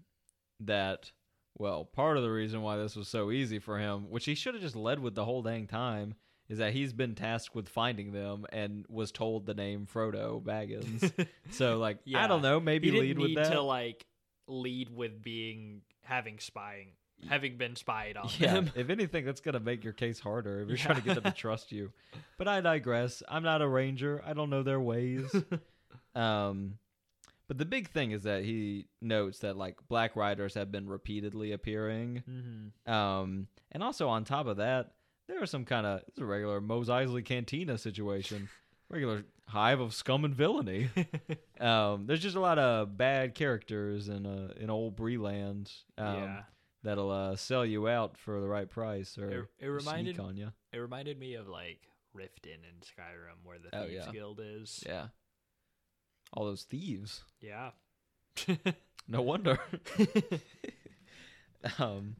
that 0.60 1.12
well, 1.58 1.84
part 1.84 2.16
of 2.16 2.22
the 2.22 2.30
reason 2.30 2.62
why 2.62 2.78
this 2.78 2.96
was 2.96 3.06
so 3.06 3.30
easy 3.30 3.58
for 3.58 3.78
him, 3.78 4.08
which 4.10 4.24
he 4.24 4.34
should 4.34 4.54
have 4.54 4.62
just 4.62 4.74
led 4.74 4.98
with 4.98 5.14
the 5.14 5.26
whole 5.26 5.42
dang 5.42 5.66
time, 5.66 6.14
is 6.48 6.56
that 6.56 6.72
he's 6.72 6.94
been 6.94 7.14
tasked 7.14 7.54
with 7.54 7.68
finding 7.68 8.12
them 8.12 8.46
and 8.50 8.86
was 8.88 9.12
told 9.12 9.44
the 9.44 9.52
name 9.54 9.86
Frodo 9.92 10.42
Baggins. 10.42 11.12
so 11.50 11.78
like 11.78 11.98
Yeah. 12.06 12.24
I 12.24 12.26
don't 12.28 12.42
know, 12.42 12.58
maybe 12.60 12.90
lead 12.90 13.18
with 13.18 13.34
that. 13.34 13.52
to 13.52 13.60
like 13.60 14.06
lead 14.48 14.88
with 14.88 15.22
being 15.22 15.82
having 16.02 16.38
spying, 16.38 16.92
having 17.28 17.56
been 17.56 17.76
spied 17.76 18.16
on 18.16 18.28
yeah, 18.38 18.54
them. 18.54 18.70
if 18.76 18.90
anything, 18.90 19.24
that's 19.24 19.40
gonna 19.40 19.60
make 19.60 19.84
your 19.84 19.92
case 19.92 20.20
harder 20.20 20.60
if 20.60 20.68
you're 20.68 20.76
Yeah. 20.76 20.84
trying 20.84 20.96
to 21.00 21.02
get 21.02 21.14
them 21.14 21.24
to 21.24 21.30
trust 21.38 21.72
you. 21.72 21.92
But 22.38 22.48
I 22.48 22.60
digress. 22.60 23.22
I'm 23.28 23.42
not 23.42 23.62
a 23.62 23.68
ranger. 23.68 24.22
I 24.26 24.32
don't 24.32 24.50
know 24.50 24.62
their 24.62 24.80
ways. 24.80 25.32
um, 26.14 26.78
but 27.48 27.58
the 27.58 27.64
big 27.64 27.90
thing 27.90 28.12
is 28.12 28.22
that 28.22 28.44
he 28.44 28.86
notes 29.00 29.40
that 29.40 29.56
like 29.56 29.76
black 29.88 30.16
riders 30.16 30.54
have 30.54 30.70
been 30.72 30.88
repeatedly 30.88 31.52
appearing. 31.52 32.22
mm-hmm. 32.28 32.92
Um, 32.92 33.48
and 33.72 33.82
also 33.82 34.08
on 34.08 34.24
top 34.24 34.46
of 34.46 34.56
that, 34.58 34.92
there 35.28 35.42
are 35.42 35.46
some 35.46 35.64
kind 35.64 35.86
of 35.86 36.02
it's 36.08 36.18
a 36.18 36.24
regular 36.24 36.60
Mos 36.60 36.88
Eisley 36.88 37.24
Cantina 37.24 37.78
situation, 37.78 38.48
regular 38.90 39.24
hive 39.48 39.80
of 39.80 39.94
scum 39.94 40.24
and 40.24 40.34
villainy. 40.34 40.88
um, 41.60 42.06
there's 42.06 42.20
just 42.20 42.36
a 42.36 42.40
lot 42.40 42.58
of 42.58 42.96
bad 42.96 43.34
characters 43.34 44.08
in 44.08 44.26
uh, 44.26 44.52
in 44.58 44.68
old 44.70 44.96
Bree-land. 44.96 45.70
Um, 45.98 46.16
yeah, 46.16 46.42
that'll 46.82 47.10
uh, 47.10 47.36
sell 47.36 47.64
you 47.64 47.88
out 47.88 48.16
for 48.16 48.40
the 48.40 48.48
right 48.48 48.68
price 48.68 49.16
or 49.18 49.30
it, 49.30 49.44
it 49.60 49.66
reminded 49.68 50.16
sneak 50.16 50.26
on 50.26 50.36
you. 50.36 50.52
it 50.72 50.78
reminded 50.78 51.18
me 51.18 51.34
of 51.34 51.48
like 51.48 51.80
Riften 52.16 52.62
in 52.68 52.80
Skyrim, 52.82 53.44
where 53.44 53.58
the 53.58 53.74
Oh, 53.76 53.86
Thieves 53.86 54.04
yeah. 54.06 54.12
Guild 54.12 54.40
is. 54.42 54.82
Yeah, 54.86 55.06
all 56.32 56.44
those 56.44 56.62
thieves. 56.64 57.22
Yeah. 57.40 57.70
No 59.08 59.20
wonder. 59.20 59.58
um, 61.78 62.16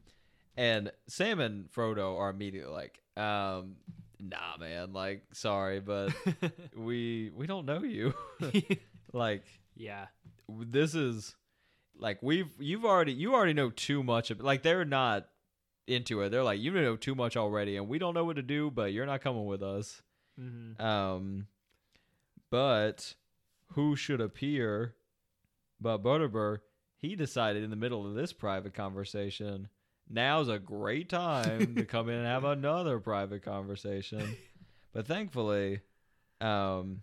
and 0.56 0.90
Sam 1.08 1.40
and 1.40 1.70
Frodo 1.70 2.18
are 2.18 2.30
immediately 2.30 2.72
like, 2.72 2.98
um, 3.16 3.76
"Nah, 4.20 4.56
man. 4.58 4.92
Like, 4.92 5.22
sorry, 5.32 5.80
but 5.80 6.12
we 6.76 7.30
we 7.34 7.46
don't 7.46 7.66
know 7.66 7.82
you. 7.84 8.14
like, 9.12 9.44
yeah. 9.76 10.06
this 10.48 10.94
is 10.94 11.34
like 11.98 12.22
we've 12.22 12.50
you've 12.58 12.84
already 12.84 13.12
you 13.12 13.34
already 13.34 13.52
know 13.52 13.70
too 13.70 14.02
much 14.02 14.30
of 14.30 14.40
like 14.40 14.62
they're 14.62 14.84
not 14.84 15.28
into 15.86 16.22
it. 16.22 16.30
They're 16.30 16.42
like 16.42 16.60
you 16.60 16.72
know 16.72 16.96
too 16.96 17.14
much 17.14 17.36
already, 17.36 17.76
and 17.76 17.88
we 17.88 17.98
don't 17.98 18.14
know 18.14 18.24
what 18.24 18.36
to 18.36 18.42
do. 18.42 18.70
But 18.70 18.92
you're 18.92 19.06
not 19.06 19.20
coming 19.20 19.46
with 19.46 19.62
us. 19.62 20.02
Mm-hmm. 20.40 20.82
Um, 20.82 21.46
but 22.50 23.14
who 23.74 23.96
should 23.96 24.20
appear? 24.20 24.94
But 25.80 26.02
Butterbur, 26.02 26.58
he 26.96 27.16
decided 27.16 27.64
in 27.64 27.70
the 27.70 27.76
middle 27.76 28.06
of 28.06 28.14
this 28.14 28.32
private 28.32 28.74
conversation, 28.74 29.68
now's 30.08 30.48
a 30.48 30.58
great 30.58 31.08
time 31.08 31.74
to 31.74 31.84
come 31.84 32.08
in 32.08 32.16
and 32.16 32.26
have 32.26 32.44
another 32.44 33.00
private 33.00 33.42
conversation. 33.42 34.36
But 34.92 35.06
thankfully, 35.06 35.80
um, 36.40 37.02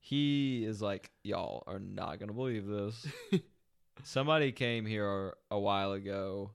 he 0.00 0.64
is 0.64 0.80
like, 0.80 1.10
y'all 1.22 1.64
are 1.66 1.80
not 1.80 2.18
gonna 2.18 2.32
believe 2.32 2.66
this. 2.66 3.06
Somebody 4.04 4.52
came 4.52 4.86
here 4.86 5.34
a 5.50 5.58
while 5.58 5.92
ago 5.92 6.52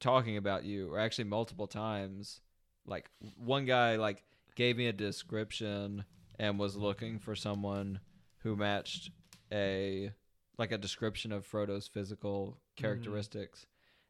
talking 0.00 0.36
about 0.36 0.64
you, 0.64 0.92
or 0.92 0.98
actually 0.98 1.24
multiple 1.24 1.66
times. 1.66 2.40
Like 2.86 3.10
one 3.36 3.64
guy 3.64 3.96
like 3.96 4.22
gave 4.54 4.76
me 4.76 4.86
a 4.86 4.92
description 4.92 6.04
and 6.38 6.58
was 6.58 6.76
looking 6.76 7.18
for 7.18 7.34
someone 7.34 8.00
who 8.38 8.56
matched 8.56 9.10
a 9.52 10.12
like 10.58 10.70
a 10.72 10.78
description 10.78 11.32
of 11.32 11.46
Frodo's 11.46 11.88
physical 11.88 12.58
characteristics. 12.76 13.66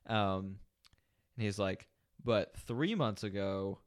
Um 0.06 0.56
and 1.36 1.44
he's 1.44 1.58
like, 1.58 1.88
but 2.24 2.56
three 2.56 2.94
months 2.94 3.22
ago, 3.24 3.78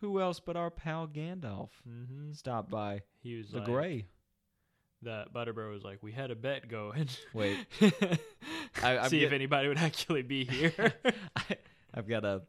who 0.00 0.20
else 0.20 0.40
but 0.40 0.56
our 0.56 0.70
pal 0.70 1.06
Gandalf 1.08 1.70
Mm-hmm. 1.88 2.32
stopped 2.32 2.70
by 2.70 3.02
He 3.22 3.36
was 3.36 3.50
the 3.50 3.58
like, 3.58 3.66
Gray? 3.66 4.06
That 5.04 5.32
Butterbur 5.32 5.70
was 5.70 5.82
like, 5.84 5.98
we 6.02 6.12
had 6.12 6.30
a 6.30 6.34
bet 6.34 6.68
going. 6.68 7.08
Wait. 7.32 7.58
I- 8.82 9.08
see 9.08 9.24
if 9.24 9.32
anybody 9.32 9.68
would 9.68 9.78
actually 9.78 10.22
be 10.22 10.44
here. 10.50 10.92
I, 11.36 11.42
I've 11.94 12.08
got 12.08 12.24
a 12.24 12.42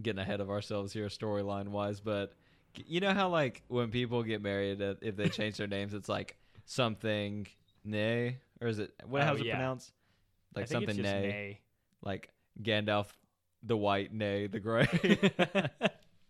getting 0.00 0.20
ahead 0.20 0.40
of 0.40 0.50
ourselves 0.50 0.92
here 0.92 1.06
storyline 1.08 1.68
wise, 1.68 2.00
but 2.00 2.32
you 2.86 3.00
know 3.00 3.12
how 3.12 3.28
like 3.30 3.62
when 3.68 3.90
people 3.90 4.22
get 4.22 4.40
married, 4.42 4.80
uh, 4.80 4.94
if 5.00 5.16
they 5.16 5.28
change 5.28 5.56
their 5.56 5.66
names, 5.66 5.94
it's 5.94 6.08
like 6.08 6.36
something 6.64 7.46
nay, 7.84 8.38
or 8.60 8.68
is 8.68 8.78
it 8.78 8.92
what? 9.06 9.22
Oh, 9.22 9.24
how's 9.24 9.40
it 9.40 9.46
yeah. 9.46 9.56
pronounced? 9.56 9.92
I 10.54 10.60
Like 10.60 10.68
think 10.68 10.76
something 10.88 10.90
it's 10.90 11.08
just 11.08 11.14
nay, 11.22 11.60
like 12.02 12.28
Gandalf 12.62 13.06
the 13.64 13.76
white, 13.76 14.12
nay 14.12 14.46
the 14.46 14.60
gray. 14.60 14.86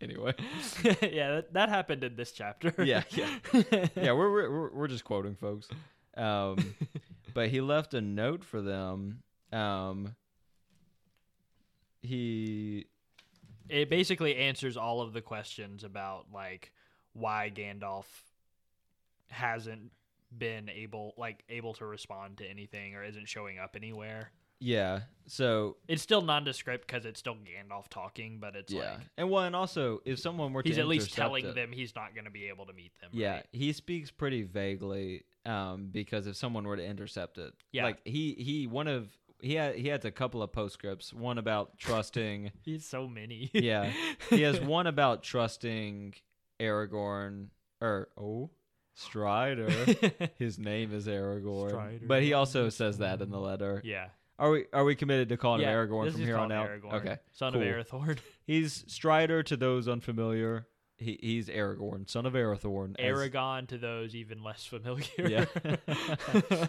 anyway, 0.01 0.35
yeah, 1.03 1.37
that, 1.37 1.53
that 1.55 1.69
happened 1.69 2.05
in 2.05 2.17
this 2.17 2.33
chapter. 2.33 2.73
Yeah, 2.85 3.03
yeah. 3.11 3.39
yeah, 3.97 4.13
we're, 4.13 4.31
we're 4.31 4.51
we're- 4.51 4.71
we're 4.75 4.89
just 4.89 5.05
quoting 5.05 5.35
folks. 5.37 5.69
Um, 6.17 6.75
but 7.35 7.49
he 7.49 7.61
left 7.61 7.95
a 7.95 8.01
note 8.01 8.45
for 8.45 8.61
them. 8.63 9.23
Um, 9.53 10.15
he 12.03 12.87
It 13.69 13.91
basically 13.91 14.37
answers 14.37 14.77
all 14.77 15.01
of 15.01 15.13
the 15.13 15.21
questions 15.21 15.85
about 15.85 16.27
like 16.33 16.73
why 17.13 17.51
Gandalf 17.55 18.05
hasn't 19.29 19.91
been 20.37 20.69
able 20.69 21.15
like 21.17 21.43
able 21.49 21.75
to 21.75 21.87
respond 21.87 22.39
to 22.39 22.47
anything 22.49 22.95
or 22.95 23.03
isn't 23.03 23.29
showing 23.29 23.59
up 23.59 23.75
anywhere. 23.77 24.31
Yeah. 24.61 25.01
So 25.31 25.77
It's 25.89 26.03
still 26.03 26.23
nondescript 26.23 26.87
because 26.87 27.05
it's 27.05 27.21
still 27.21 27.35
Gandalf 27.37 27.89
talking, 27.91 28.39
but 28.41 28.57
it's 28.57 28.73
yeah, 28.73 28.93
like 28.93 29.01
and 29.19 29.31
well, 29.31 29.45
and 29.45 29.55
also 29.55 30.01
if 30.07 30.19
someone 30.19 30.55
were 30.55 30.63
to 30.63 30.69
he's 30.69 30.79
at 30.79 30.87
least 30.89 31.13
telling 31.15 31.45
it- 31.45 31.55
them 31.55 31.71
he's 31.71 31.95
not 31.95 32.15
going 32.15 32.25
to 32.25 32.31
be 32.31 32.47
able 32.49 32.65
to 32.67 32.73
meet 32.73 32.93
them. 33.01 33.11
Yeah, 33.13 33.35
right? 33.35 33.47
he 33.53 33.73
speaks 33.73 34.11
pretty 34.11 34.43
vaguely. 34.45 35.25
Um, 35.47 35.89
because 35.93 36.27
if 36.27 36.37
someone 36.37 36.65
were 36.67 36.77
to 36.77 36.85
intercept 36.85 37.39
it, 37.39 37.53
Yeah. 37.73 37.85
like 37.85 37.99
he 38.07 38.35
he 38.35 38.67
one 38.67 38.87
of 38.89 39.09
he 39.41 39.55
had 39.55 39.77
he 39.77 39.89
has 39.89 40.05
a 40.05 40.11
couple 40.11 40.43
of 40.43 40.53
postscripts. 40.53 41.13
One 41.13 41.39
about 41.39 41.79
trusting. 41.79 42.53
he's 42.65 42.85
so 42.87 43.07
many. 43.07 43.51
Yeah. 43.55 43.91
he 44.31 44.43
has 44.43 44.61
one 44.61 44.87
about 44.87 45.23
trusting 45.23 46.15
Aragorn 46.61 47.47
or 47.81 48.09
oh 48.19 48.51
Strider. 48.95 49.71
His 50.39 50.59
name 50.59 50.93
is 50.93 51.07
Aragorn, 51.07 51.69
Strider. 51.71 52.07
but 52.07 52.23
he 52.23 52.33
also 52.33 52.69
says 52.69 52.99
that 52.99 53.23
in 53.23 53.31
the 53.31 53.39
letter. 53.41 53.81
yeah. 53.85 54.09
Are 54.39 54.51
we 54.51 54.64
are 54.72 54.84
we 54.84 54.95
committed 54.95 55.28
to 55.30 55.36
calling 55.36 55.62
yeah. 55.62 55.70
him 55.72 55.89
Aragorn 55.89 56.05
let's 56.05 56.12
from 56.14 56.20
just 56.22 56.26
here 56.28 56.36
call 56.36 56.45
on 56.45 56.53
him 56.53 56.59
out? 56.59 56.68
Aragorn, 56.68 56.93
Okay, 56.95 57.16
son 57.32 57.53
cool. 57.53 57.62
of 57.62 57.66
Arathorn. 57.68 58.18
He's 58.47 58.84
Strider 58.86 59.43
to 59.45 59.57
those 59.57 59.89
unfamiliar. 59.89 60.66
He 60.97 61.18
he's 61.20 61.49
Aragorn, 61.49 62.09
son 62.09 62.26
of 62.26 62.32
Arathorn. 62.34 62.91
as- 62.99 63.05
Aragon 63.05 63.66
to 63.68 63.78
those 63.78 64.14
even 64.14 64.43
less 64.43 64.64
familiar. 64.64 65.05
Yeah. 65.18 65.45
yeah, 66.51 66.66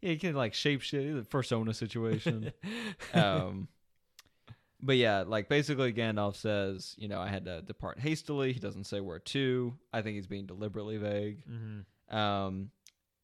he 0.00 0.16
can 0.16 0.34
like 0.34 0.54
shape 0.54 0.80
shit, 0.82 1.14
the 1.14 1.22
persona 1.24 1.72
situation. 1.74 2.52
um, 3.12 3.68
but 4.80 4.96
yeah, 4.96 5.24
like 5.26 5.48
basically 5.48 5.92
Gandalf 5.92 6.36
says, 6.36 6.94
you 6.98 7.08
know, 7.08 7.20
I 7.20 7.28
had 7.28 7.46
to 7.46 7.62
depart 7.62 7.98
hastily. 7.98 8.52
He 8.52 8.60
doesn't 8.60 8.84
say 8.84 9.00
where 9.00 9.18
to. 9.20 9.74
I 9.92 10.02
think 10.02 10.16
he's 10.16 10.26
being 10.26 10.46
deliberately 10.46 10.98
vague. 10.98 11.38
hmm 11.44 12.16
Um, 12.16 12.70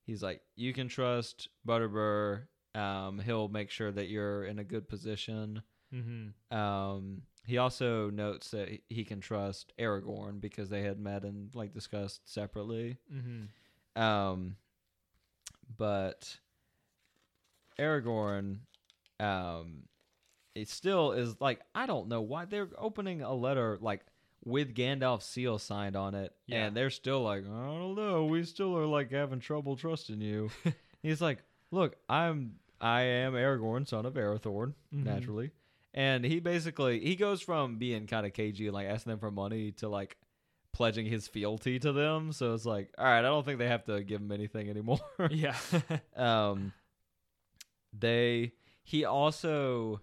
he's 0.07 0.23
like, 0.23 0.41
you 0.57 0.73
can 0.73 0.89
trust 0.89 1.49
Butterbur. 1.67 2.45
Um, 2.75 3.19
he'll 3.19 3.49
make 3.49 3.71
sure 3.71 3.91
that 3.91 4.09
you're 4.09 4.45
in 4.45 4.59
a 4.59 4.65
good 4.65 4.89
position. 4.89 5.63
hmm 5.93 6.29
Um, 6.57 7.23
he 7.47 7.59
also 7.59 8.11
notes 8.11 8.51
that 8.53 8.69
he- 8.89 9.05
can 9.05 9.21
trust 9.21 9.73
Aragorn 9.79 10.41
because 10.41 10.69
they 10.71 10.83
had 10.83 11.01
met 11.01 11.25
and 11.25 11.53
like 11.55 11.73
discussed 11.75 12.33
separately. 12.33 12.99
hmm 13.11 13.45
Um, 14.01 14.57
but 15.77 16.39
Aragorn, 17.79 18.59
um, 19.19 19.85
it 20.55 20.69
still 20.69 21.13
is 21.13 21.41
like 21.41 21.61
I 21.75 21.87
don't 21.87 22.09
know 22.09 22.21
why 22.21 22.45
they're 22.45 22.69
opening 22.79 23.23
a 23.23 23.33
letter 23.35 23.79
like 23.81 24.03
with 24.45 24.75
Gandalf's 24.75 25.27
seal 25.27 25.59
signed 25.59 25.97
on 25.97 26.15
it, 26.15 26.33
Yeah. 26.47 26.67
and 26.67 26.77
they're 26.77 26.91
still 26.91 27.23
like 27.23 27.45
I 27.45 27.49
don't 27.67 27.95
know, 27.95 28.25
we 28.27 28.43
still 28.45 28.77
are 28.77 28.87
like 28.87 29.11
having 29.11 29.41
trouble 29.41 29.77
trusting 29.77 30.21
you. 30.21 30.51
He's 31.03 31.21
like, 31.21 31.39
look, 31.71 31.97
I'm 32.09 32.57
I 32.81 33.03
am 33.03 33.35
Aragorn, 33.35 33.87
son 33.87 34.07
of 34.07 34.15
Arathorn, 34.15 34.75
Mhm. 34.95 35.05
naturally. 35.05 35.51
And 35.93 36.25
he 36.25 36.41
basically 36.41 37.01
he 37.01 37.17
goes 37.17 37.41
from 37.43 37.77
being 37.79 38.07
kind 38.07 38.25
of 38.27 38.33
cagey 38.33 38.67
and 38.67 38.75
like 38.75 38.87
asking 38.87 39.11
them 39.11 39.19
for 39.19 39.31
money 39.31 39.73
to 39.73 39.89
like 39.89 40.17
pledging 40.73 41.05
his 41.07 41.27
fealty 41.29 41.79
to 41.81 41.93
them. 41.93 42.33
So 42.33 42.55
it's 42.55 42.65
like, 42.65 42.93
all 42.97 43.05
right, 43.05 43.19
I 43.19 43.23
don't 43.23 43.45
think 43.45 43.59
they 43.59 43.67
have 43.69 43.85
to 43.87 44.03
give 44.05 44.21
him 44.21 44.31
anything 44.33 44.71
anymore. 44.71 45.01
Yeah. 45.31 45.57
um, 46.17 46.73
they 47.93 48.53
he 48.85 49.05
also 49.05 50.01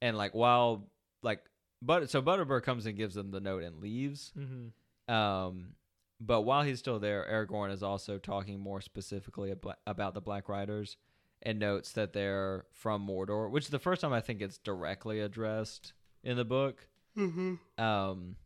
and 0.00 0.16
like 0.16 0.34
while 0.34 0.88
like 1.22 1.44
but 1.82 2.10
so 2.10 2.22
Butterbur 2.22 2.62
comes 2.62 2.86
and 2.86 2.96
gives 2.96 3.14
them 3.14 3.30
the 3.30 3.40
note 3.40 3.62
and 3.62 3.80
leaves. 3.80 4.32
hmm 4.34 5.12
Um, 5.12 5.74
but 6.20 6.42
while 6.42 6.62
he's 6.62 6.78
still 6.78 6.98
there, 6.98 7.26
Aragorn 7.30 7.72
is 7.72 7.82
also 7.82 8.18
talking 8.18 8.60
more 8.60 8.80
specifically 8.80 9.50
ab- 9.50 9.76
about 9.86 10.14
the 10.14 10.20
Black 10.20 10.48
Riders 10.48 10.96
and 11.42 11.58
notes 11.58 11.92
that 11.92 12.12
they're 12.12 12.64
from 12.72 13.06
Mordor, 13.06 13.50
which 13.50 13.64
is 13.64 13.70
the 13.70 13.78
first 13.78 14.00
time 14.00 14.12
I 14.12 14.20
think 14.20 14.40
it's 14.40 14.58
directly 14.58 15.20
addressed 15.20 15.92
in 16.22 16.36
the 16.36 16.44
book. 16.44 16.86
hmm 17.14 17.54
Um, 17.78 18.36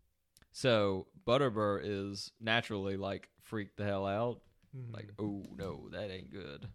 so 0.52 1.06
Butterbur 1.26 1.80
is 1.82 2.32
naturally 2.40 2.96
like 2.96 3.28
freaked 3.42 3.76
the 3.76 3.84
hell 3.84 4.06
out. 4.06 4.40
Mm-hmm. 4.76 4.94
Like, 4.94 5.10
oh 5.18 5.44
no, 5.56 5.88
that 5.92 6.10
ain't 6.10 6.32
good. 6.32 6.68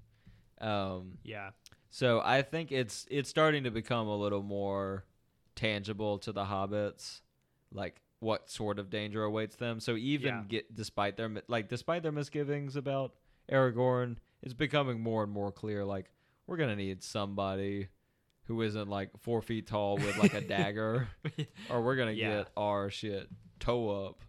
Um, 0.62 1.18
yeah, 1.24 1.50
so 1.90 2.22
I 2.24 2.42
think 2.42 2.72
it's 2.72 3.06
it's 3.10 3.30
starting 3.30 3.66
to 3.66 3.72
become 3.72 4.08
a 4.08 4.16
little 4.16 4.44
more 4.44 5.06
tangible 5.56 6.18
to 6.20 6.32
the 6.32 6.44
hobbits, 6.46 7.22
like 7.72 8.02
what 8.20 8.50
sort 8.50 8.80
of 8.80 8.90
danger 8.90 9.24
awaits 9.24 9.56
them. 9.56 9.80
So 9.80 9.96
even 9.96 10.28
Yeah. 10.28 10.44
get 10.48 10.74
despite 10.76 11.18
their 11.18 11.32
like 11.48 11.68
despite 11.70 12.04
their 12.04 12.12
misgivings 12.12 12.76
about 12.76 13.14
Aragorn, 13.52 14.18
it's 14.42 14.54
becoming 14.54 15.00
more 15.02 15.24
and 15.24 15.32
more 15.32 15.52
clear. 15.52 15.84
Like 15.86 16.12
we're 16.48 16.58
gonna 16.58 16.76
need 16.76 17.04
somebody 17.04 17.90
who 18.44 18.62
isn't 18.62 18.88
like 18.90 19.10
four 19.20 19.42
feet 19.42 19.68
tall 19.68 19.98
with 19.98 20.18
like 20.18 20.34
a 20.34 20.42
dagger, 20.48 21.08
or 21.70 21.82
we're 21.82 21.96
gonna 21.96 22.12
Yeah. 22.12 22.38
get 22.38 22.50
our 22.56 22.90
shit 22.90 23.28
toe 23.60 24.06
up 24.08 24.22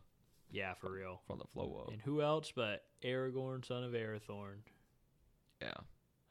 yeah, 0.51 0.75
for 0.75 0.91
real. 0.93 1.21
from 1.27 1.39
the 1.39 1.45
flow 1.47 1.83
up. 1.87 1.93
And 1.93 2.01
who 2.01 2.23
else 2.23 2.53
but 2.55 2.85
Aragorn, 3.03 3.65
son 3.65 3.85
of 3.85 3.93
Arathorn? 3.93 4.57
Yeah, 5.61 5.73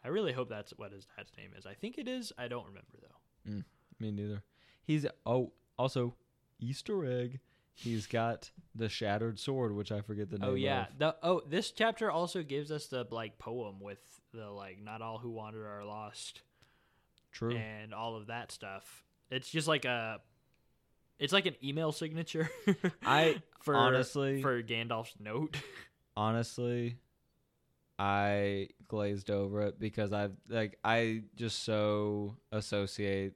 I 0.04 0.08
really 0.10 0.32
hope 0.34 0.50
that's 0.50 0.72
what 0.78 0.92
his 0.92 1.06
dad's 1.18 1.32
name 1.38 1.52
is. 1.58 1.66
I 1.66 1.74
think 1.74 1.98
it 1.98 2.08
is. 2.08 2.32
I 2.38 2.48
don't 2.48 2.66
remember 2.66 2.98
though. 3.02 3.52
Mm, 3.52 3.64
me 4.00 4.12
neither. 4.12 4.44
He's 4.84 5.06
oh 5.26 5.52
also 5.78 6.16
Easter 6.60 7.06
egg. 7.06 7.40
He's 7.74 8.08
got 8.08 8.52
the 8.74 8.88
shattered 8.88 9.38
sword, 9.38 9.76
which 9.76 9.92
I 9.92 10.02
forget 10.02 10.30
the 10.30 10.38
oh, 10.38 10.40
name. 10.40 10.50
Oh 10.52 10.56
yeah. 10.56 10.82
of. 10.84 10.98
The 10.98 11.16
oh, 11.24 11.42
this 11.48 11.72
chapter 11.72 12.10
also 12.10 12.42
gives 12.42 12.72
us 12.72 12.88
the 12.88 13.06
like 13.12 13.38
poem 13.38 13.82
with 13.82 14.00
the 14.34 14.50
like 14.50 14.82
not 14.82 15.02
all 15.02 15.18
who 15.18 15.30
wander 15.30 15.68
are 15.68 15.84
lost 15.84 16.42
true. 17.32 17.56
and 17.56 17.94
all 17.94 18.16
of 18.16 18.28
that 18.28 18.52
stuff. 18.52 19.04
It's 19.30 19.50
just 19.50 19.68
like 19.68 19.84
a 19.86 20.22
it's 21.20 21.34
like 21.34 21.46
an 21.46 21.56
email 21.64 21.92
signature. 21.92 22.50
I 23.06 23.42
for 23.62 23.76
honestly- 23.76 24.42
for 24.42 24.62
Gandalf's 24.64 25.16
note. 25.20 25.58
honestly 26.18 26.98
i 28.00 28.68
glazed 28.88 29.30
over 29.30 29.62
it 29.62 29.80
because 29.80 30.14
i 30.14 30.30
like 30.50 30.78
i 30.84 31.22
just 31.36 31.64
so 31.64 32.36
associate 32.52 33.34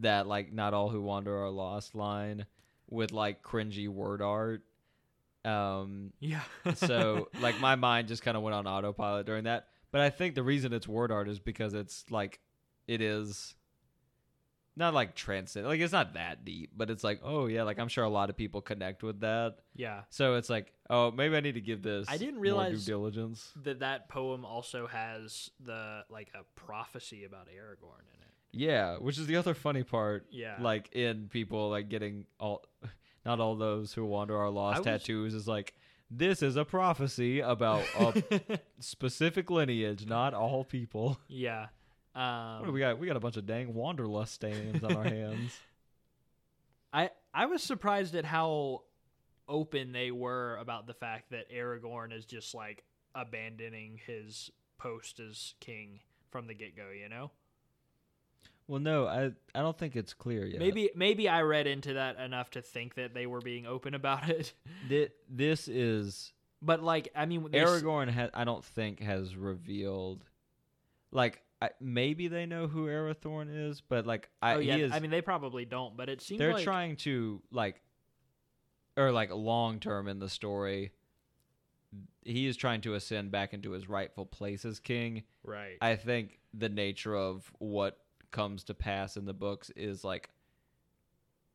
that 0.00 0.26
like 0.26 0.52
not 0.52 0.74
all 0.74 0.88
who 0.88 1.02
wander 1.02 1.42
are 1.42 1.50
lost 1.50 1.94
line 1.94 2.46
with 2.88 3.12
like 3.12 3.42
cringy 3.42 3.88
word 3.88 4.22
art 4.22 4.62
um 5.44 6.12
yeah. 6.20 6.42
so 6.74 7.28
like 7.40 7.58
my 7.60 7.74
mind 7.74 8.08
just 8.08 8.22
kind 8.22 8.36
of 8.36 8.42
went 8.42 8.54
on 8.54 8.66
autopilot 8.66 9.26
during 9.26 9.44
that 9.44 9.68
but 9.90 10.00
i 10.00 10.10
think 10.10 10.34
the 10.34 10.42
reason 10.42 10.72
it's 10.72 10.88
word 10.88 11.10
art 11.12 11.28
is 11.28 11.38
because 11.38 11.74
it's 11.74 12.04
like 12.10 12.40
it 12.86 13.00
is 13.00 13.54
not 14.76 14.94
like 14.94 15.14
transcend 15.14 15.66
like 15.66 15.80
it's 15.80 15.92
not 15.92 16.14
that 16.14 16.44
deep 16.44 16.70
but 16.76 16.90
it's 16.90 17.02
like 17.02 17.20
oh 17.24 17.46
yeah 17.46 17.62
like 17.62 17.78
i'm 17.78 17.88
sure 17.88 18.04
a 18.04 18.08
lot 18.08 18.30
of 18.30 18.36
people 18.36 18.60
connect 18.60 19.02
with 19.02 19.20
that 19.20 19.56
yeah. 19.78 20.02
so 20.10 20.34
it's 20.34 20.50
like, 20.50 20.72
oh, 20.90 21.12
maybe 21.12 21.36
I 21.36 21.40
need 21.40 21.54
to 21.54 21.60
give 21.60 21.82
this. 21.82 22.06
I 22.10 22.18
didn't 22.18 22.40
realize- 22.40 22.84
due 22.84 22.92
diligence. 22.92 23.52
That 23.62 23.78
that 23.78 24.08
poem 24.08 24.44
also 24.44 24.88
has 24.88 25.50
the 25.64 26.04
like 26.10 26.32
a 26.34 26.42
prophecy 26.60 27.24
about 27.24 27.46
Aragorn 27.46 28.02
in 28.12 28.20
it. 28.20 28.27
Yeah, 28.52 28.96
which 28.96 29.18
is 29.18 29.26
the 29.26 29.36
other 29.36 29.54
funny 29.54 29.82
part. 29.82 30.26
Yeah. 30.30 30.56
like 30.60 30.94
in 30.94 31.28
people 31.28 31.68
like 31.70 31.88
getting 31.88 32.26
all, 32.40 32.64
not 33.26 33.40
all 33.40 33.56
those 33.56 33.92
who 33.92 34.04
wander 34.06 34.36
are 34.36 34.50
lost 34.50 34.78
was- 34.78 34.84
tattoos 34.86 35.34
is 35.34 35.46
like 35.48 35.74
this 36.10 36.42
is 36.42 36.56
a 36.56 36.64
prophecy 36.64 37.40
about 37.40 37.84
a 37.98 38.40
specific 38.80 39.50
lineage, 39.50 40.06
not 40.06 40.32
all 40.34 40.64
people. 40.64 41.18
yeah. 41.28 41.66
Um, 42.14 42.60
what 42.60 42.66
do 42.66 42.72
we 42.72 42.80
got? 42.80 42.98
We 42.98 43.06
got 43.06 43.16
a 43.16 43.20
bunch 43.20 43.36
of 43.36 43.46
dang 43.46 43.74
wanderlust 43.74 44.32
stains 44.34 44.82
on 44.82 44.96
our 44.96 45.04
hands. 45.18 45.52
I 46.92 47.10
I 47.34 47.46
was 47.46 47.62
surprised 47.62 48.14
at 48.16 48.24
how 48.24 48.82
open 49.46 49.92
they 49.92 50.10
were 50.10 50.56
about 50.56 50.86
the 50.86 50.94
fact 50.94 51.30
that 51.30 51.50
Aragorn 51.52 52.12
is 52.16 52.24
just 52.24 52.54
like 52.54 52.82
abandoning 53.14 54.00
his 54.06 54.50
post 54.78 55.20
as 55.20 55.54
king 55.60 56.00
from 56.30 56.46
the 56.46 56.54
get 56.54 56.74
go. 56.76 56.88
You 56.90 57.08
know, 57.08 57.30
Well, 58.68 58.80
no, 58.80 59.06
I 59.06 59.32
I 59.54 59.62
don't 59.62 59.76
think 59.76 59.96
it's 59.96 60.14
clear 60.14 60.44
yet. 60.46 60.60
maybe 60.60 60.90
maybe 60.94 61.28
I 61.28 61.42
read 61.42 61.66
into 61.66 61.94
that 61.94 62.18
enough 62.18 62.50
to 62.50 62.62
think 62.62 62.94
that 62.94 63.14
they 63.14 63.26
were 63.26 63.40
being 63.40 63.66
open 63.66 63.94
about 63.94 64.28
it. 64.28 64.52
Thi- 64.88 65.08
this 65.28 65.68
is 65.68 66.32
But 66.62 66.82
like, 66.82 67.08
I 67.16 67.26
mean, 67.26 67.48
Aragorn 67.48 68.10
ha- 68.10 68.30
I 68.34 68.44
don't 68.44 68.64
think 68.64 69.00
has 69.00 69.34
revealed 69.34 70.24
like 71.10 71.42
I, 71.60 71.70
maybe 71.80 72.28
they 72.28 72.46
know 72.46 72.68
who 72.68 72.86
Arathorn 72.86 73.48
is, 73.68 73.80
but 73.80 74.06
like 74.06 74.28
I 74.42 74.54
oh 74.54 74.58
yeah, 74.58 74.76
he 74.76 74.82
is 74.82 74.92
I 74.92 75.00
mean, 75.00 75.10
they 75.10 75.22
probably 75.22 75.64
don't. 75.64 75.96
But 75.96 76.10
it 76.10 76.20
seems 76.20 76.38
they're 76.38 76.52
like 76.52 76.64
trying 76.64 76.96
to 76.96 77.42
like 77.50 77.80
or 78.98 79.10
like 79.12 79.32
long 79.32 79.80
term 79.80 80.08
in 80.08 80.18
the 80.18 80.28
story 80.28 80.92
he 82.22 82.46
is 82.46 82.56
trying 82.56 82.82
to 82.82 82.94
ascend 82.94 83.30
back 83.30 83.54
into 83.54 83.70
his 83.70 83.88
rightful 83.88 84.26
place 84.26 84.64
as 84.64 84.78
king. 84.78 85.22
right. 85.42 85.78
I 85.80 85.96
think 85.96 86.38
the 86.52 86.68
nature 86.68 87.16
of 87.16 87.50
what 87.58 87.98
comes 88.30 88.64
to 88.64 88.74
pass 88.74 89.16
in 89.16 89.24
the 89.24 89.32
books 89.34 89.70
is 89.76 90.04
like 90.04 90.30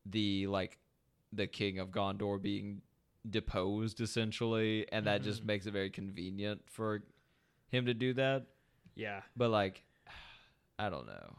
the 0.06 0.46
like 0.46 0.78
the 1.32 1.46
king 1.46 1.78
of 1.78 1.88
Gondor 1.90 2.40
being 2.40 2.82
deposed 3.28 4.00
essentially 4.00 4.86
and 4.92 5.06
that 5.06 5.22
just 5.22 5.42
Mhm. 5.42 5.46
makes 5.46 5.66
it 5.66 5.70
very 5.72 5.90
convenient 5.90 6.62
for 6.70 7.02
him 7.68 7.86
to 7.86 7.94
do 7.94 8.12
that 8.14 8.46
yeah, 8.94 9.22
but 9.36 9.50
like 9.50 9.82
I 10.78 10.90
don't 10.90 11.06
know 11.06 11.36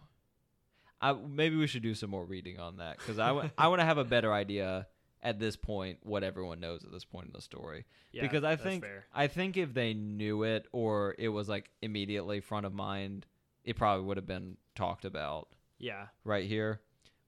I 1.01 1.13
maybe 1.13 1.55
we 1.55 1.67
should 1.67 1.83
do 1.83 1.93
some 1.93 2.09
more 2.09 2.25
reading 2.25 2.59
on 2.59 2.77
that 2.77 2.97
cuz 2.99 3.19
I 3.19 3.51
I 3.57 3.67
want 3.67 3.81
to 3.81 3.86
have 3.86 3.97
a 3.99 4.03
better 4.03 4.33
idea 4.33 4.88
at 5.21 5.39
this 5.39 5.55
point 5.55 5.99
what 6.03 6.23
everyone 6.23 6.59
knows 6.59 6.83
at 6.83 6.91
this 6.91 7.05
point 7.05 7.27
in 7.27 7.33
the 7.33 7.41
story 7.41 7.86
yeah. 8.11 8.21
because 8.21 8.43
I 8.43 8.55
think 8.55 8.83
fair. 8.83 9.05
I 9.13 9.27
think 9.27 9.57
if 9.57 9.73
they 9.73 9.93
knew 9.93 10.43
it 10.43 10.67
or 10.71 11.15
it 11.19 11.29
was 11.29 11.47
like 11.49 11.69
immediately 11.81 12.39
front 12.41 12.65
of 12.65 12.73
mind, 12.73 13.25
it 13.63 13.75
probably 13.75 14.05
would 14.05 14.17
have 14.17 14.27
been 14.27 14.57
talked 14.76 15.05
about 15.05 15.47
yeah, 15.80 16.07
right 16.23 16.45
here. 16.45 16.82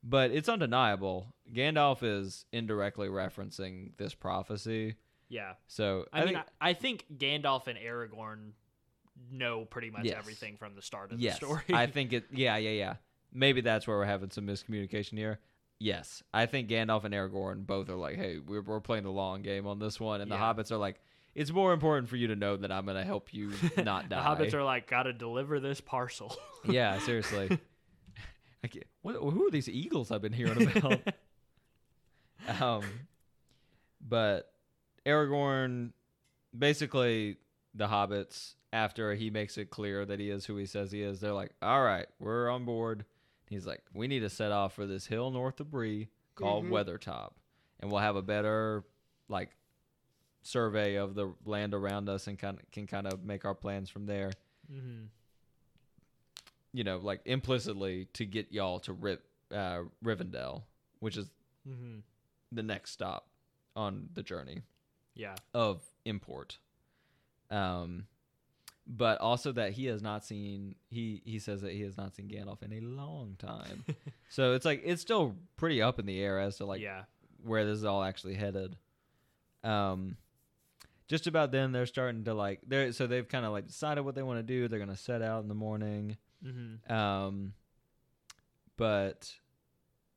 But 0.04 0.32
it's 0.32 0.48
undeniable. 0.48 1.34
Gandalf 1.52 2.04
is 2.04 2.46
indirectly 2.54 3.08
referencing 3.08 3.92
this 3.98 4.14
prophecy. 4.14 4.96
yeah. 5.28 5.54
So 5.68 6.06
I, 6.14 6.20
mean, 6.20 6.28
think, 6.36 6.46
I, 6.62 6.70
I 6.70 6.74
think 6.74 7.06
Gandalf 7.18 7.68
and 7.68 7.78
Aragorn 7.78 8.52
know 9.32 9.66
pretty 9.66 9.90
much 9.90 10.06
Yes. 10.06 10.16
everything 10.18 10.56
from 10.58 10.76
the 10.76 10.82
start 10.82 11.12
of 11.12 11.20
yes, 11.20 11.40
the 11.40 11.46
story. 11.46 11.64
I 11.74 11.88
think 11.88 12.14
it. 12.14 12.26
Yeah, 12.32 12.58
yeah, 12.58 12.70
yeah. 12.72 12.94
Maybe 13.34 13.62
that's 13.62 13.88
where 13.88 13.98
we're 13.98 14.06
having 14.06 14.30
some 14.30 14.46
miscommunication 14.48 15.18
here. 15.18 15.40
Yes, 15.80 16.24
I 16.34 16.46
think 16.46 16.70
Gandalf 16.70 17.04
and 17.04 17.14
Aragorn 17.14 17.66
both 17.68 17.90
are 17.90 17.96
like, 17.96 18.16
"Hey, 18.16 18.40
we're, 18.40 18.62
we're 18.62 18.80
playing 18.80 19.04
the 19.04 19.12
long 19.12 19.42
game 19.42 19.68
on 19.68 19.80
this 19.80 20.00
one," 20.00 20.22
and 20.22 20.30
Yeah. 20.32 20.38
the 20.38 20.62
hobbits 20.64 20.72
are 20.72 20.78
like, 20.78 21.00
"It's 21.38 21.52
more 21.52 21.72
important 21.72 22.10
for 22.10 22.16
you 22.18 22.28
to 22.28 22.36
know 22.36 22.58
that 22.58 22.72
I'm 22.72 22.86
going 22.86 22.98
to 22.98 23.04
help 23.06 23.34
you 23.34 23.54
not 23.78 24.10
die. 24.10 24.18
the 24.38 24.46
hobbits 24.46 24.54
are 24.54 24.64
like, 24.64 24.90
gotta 24.90 25.14
deliver 25.14 25.60
this 25.60 25.80
parcel. 25.80 26.36
yeah, 26.66 26.98
seriously. 27.00 27.48
I 28.64 28.68
can't, 28.68 28.86
what, 29.04 29.16
who 29.16 29.48
are 29.48 29.52
these 29.52 29.70
eagles 29.70 30.10
I've 30.12 30.22
been 30.22 30.34
hearing 30.34 30.68
about? 30.76 31.02
um, 32.60 32.84
but 34.06 34.52
Aragorn, 35.06 35.92
basically, 36.58 37.38
the 37.74 37.88
hobbits, 37.88 38.56
after 38.74 39.14
he 39.14 39.30
makes 39.30 39.58
it 39.58 39.70
clear 39.70 40.06
that 40.06 40.20
he 40.20 40.30
is 40.30 40.46
who 40.46 40.58
he 40.58 40.66
says 40.66 40.92
he 40.92 41.02
is, 41.02 41.20
they're 41.20 41.34
like, 41.34 41.52
"All 41.62 41.84
right, 41.84 42.08
we're 42.20 42.50
on 42.50 42.66
board." 42.66 43.06
He's 43.50 43.66
like, 43.66 43.82
"We 43.94 44.08
need 44.08 44.20
to 44.22 44.30
set 44.30 44.52
off 44.52 44.74
for 44.74 44.86
this 44.86 45.06
hill 45.08 45.32
north 45.32 45.60
of 45.60 45.72
Bree 45.72 46.10
called 46.36 46.66
Mhm. 46.66 46.70
Weathertop, 46.72 47.32
and 47.80 47.92
we'll 47.92 48.02
have 48.02 48.16
a 48.16 48.22
better 48.22 48.84
like 49.30 49.52
survey 50.48 50.96
of 50.96 51.14
the 51.16 51.34
land 51.46 51.74
around 51.74 52.10
us, 52.10 52.28
and 52.28 52.40
kind 52.40 52.58
of 52.60 52.72
can 52.72 52.88
kind 52.88 53.06
of 53.08 53.24
make 53.24 53.46
our 53.46 53.56
plans 53.56 53.90
from 53.90 54.06
there." 54.06 54.32
mm-hmm. 54.72 55.06
you 56.74 56.84
know, 56.84 56.98
like 56.98 57.22
implicitly 57.26 58.08
to 58.14 58.26
get 58.26 58.52
y'all 58.52 58.80
to 58.82 58.94
Rip, 58.94 59.24
uh, 59.52 59.82
Rivendell, 60.04 60.64
which 61.00 61.18
is 61.18 61.30
Mm-hmm. 61.68 62.00
the 62.54 62.64
next 62.64 62.92
stop 62.92 63.28
on 63.76 64.08
the 64.14 64.24
journey 64.24 64.62
Yeah. 65.16 65.36
of 65.54 65.82
import. 66.06 66.60
Um, 67.52 68.08
but 68.86 69.20
also 69.20 69.52
that 69.52 69.74
he 69.74 69.88
has 69.88 70.02
not 70.02 70.24
seen 70.24 70.76
he 70.90 71.22
he 71.26 71.40
says 71.40 71.62
that 71.62 71.74
he 71.74 71.82
has 71.82 71.98
not 71.98 72.16
seen 72.16 72.30
Gandalf 72.30 72.64
in 72.64 72.72
a 72.72 72.80
long 72.80 73.36
time. 73.38 73.84
so 74.30 74.54
it's 74.54 74.64
like 74.64 74.82
it's 74.86 75.02
still 75.02 75.36
pretty 75.58 75.82
up 75.82 76.00
in 76.00 76.06
the 76.06 76.22
air 76.22 76.40
as 76.40 76.56
to 76.58 76.66
like 76.66 76.80
yeah. 76.80 77.02
where 77.44 77.66
this 77.66 77.78
is 77.80 77.84
all 77.86 78.02
actually 78.02 78.36
headed. 78.36 78.78
Um, 79.64 80.16
just 81.08 81.28
about 81.28 81.52
then 81.52 81.72
they're 81.72 81.86
starting 81.86 82.26
to 82.26 82.34
like 82.34 82.60
they're 82.68 82.92
so 82.92 83.08
they've 83.08 83.28
kind 83.28 83.46
of 83.46 83.52
like 83.52 83.68
decided 83.68 84.02
what 84.02 84.16
they 84.16 84.24
want 84.24 84.40
to 84.40 84.44
do. 84.44 84.68
They're 84.68 84.80
gonna 84.80 84.98
set 84.98 85.22
out 85.22 85.42
in 85.42 85.48
the 85.48 85.56
morning. 85.56 86.18
Mm-hmm. 86.46 86.94
Um, 86.94 87.54
but 88.76 89.34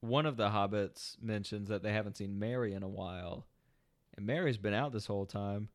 one 0.01 0.27
of 0.27 0.37
the 0.37 0.49
hobbits 0.49 1.17
mentions 1.23 1.69
that 1.69 1.83
they 1.83 1.93
haven't 1.93 2.17
seen 2.17 2.39
Merry 2.39 2.75
in 2.75 2.83
a 2.83 2.89
while, 2.89 3.47
and 4.17 4.27
Merry's 4.27 4.59
been 4.59 4.75
out 4.75 4.93
this 4.93 5.07
whole 5.07 5.27
time. 5.27 5.69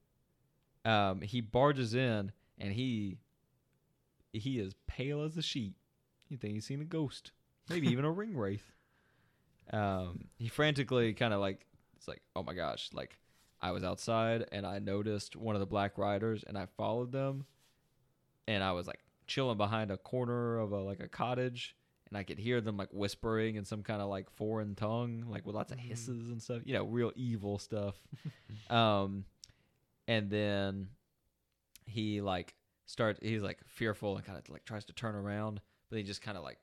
Um, 0.84 1.22
he 1.22 1.42
barges 1.42 1.96
in, 1.96 2.32
and 2.58 2.74
he 2.74 3.18
he 4.34 4.60
is 4.60 4.76
pale 4.88 5.22
as 5.22 5.38
a 5.38 5.42
sheet. 5.42 5.74
You 6.30 6.38
think 6.38 6.56
he's 6.56 6.66
seen 6.66 6.82
a 6.82 6.86
ghost, 6.86 7.32
maybe 7.70 7.88
even 7.88 8.06
a 8.06 8.12
ring 8.12 8.36
wraith. 8.36 8.66
Um, 9.74 10.26
he 10.38 10.48
frantically 10.48 11.16
kind 11.16 11.34
of 11.34 11.40
like 11.40 11.66
it's 11.98 12.08
like, 12.08 12.22
oh 12.36 12.44
my 12.44 12.54
gosh, 12.54 12.92
like 12.94 13.18
I 13.62 13.72
was 13.72 13.84
outside 13.84 14.46
and 14.52 14.66
I 14.66 14.80
noticed 14.80 15.36
one 15.36 15.56
of 15.56 15.60
the 15.60 15.66
black 15.66 15.98
riders 15.98 16.44
and 16.46 16.58
I 16.58 16.68
followed 16.78 17.12
them 17.12 17.46
and 18.48 18.64
I 18.64 18.74
was 18.74 18.86
like 18.88 19.00
chilling 19.28 19.58
behind 19.58 19.92
a 19.92 19.98
corner 19.98 20.60
of 20.60 20.72
a 20.72 20.80
like 20.80 21.00
a 21.00 21.08
cottage 21.08 21.76
and 22.10 22.18
I 22.18 22.24
could 22.24 22.38
hear 22.38 22.62
them 22.62 22.78
like 22.78 22.90
whispering 22.92 23.56
in 23.56 23.66
some 23.66 23.82
kind 23.82 24.02
of 24.02 24.10
like 24.10 24.30
foreign 24.30 24.76
tongue, 24.76 25.26
like 25.28 25.46
with 25.46 25.56
lots 25.56 25.72
of 25.72 25.80
Mhm. 25.80 25.82
hisses 25.88 26.30
and 26.30 26.42
stuff, 26.42 26.62
you 26.66 26.74
know, 26.74 26.86
real 26.86 27.12
evil 27.16 27.58
stuff. 27.58 27.96
um 28.70 29.26
and 30.08 30.30
then 30.30 30.90
he 31.86 32.22
like 32.22 32.56
starts, 32.86 33.20
he's 33.24 33.42
like 33.42 33.60
fearful 33.66 34.16
and 34.16 34.26
kind 34.26 34.38
of 34.38 34.48
like 34.50 34.66
tries 34.66 34.86
to 34.86 34.94
turn 34.94 35.16
around, 35.16 35.60
but 35.90 35.98
he 35.98 36.04
just 36.04 36.22
kind 36.22 36.38
of 36.38 36.44
like 36.44 36.60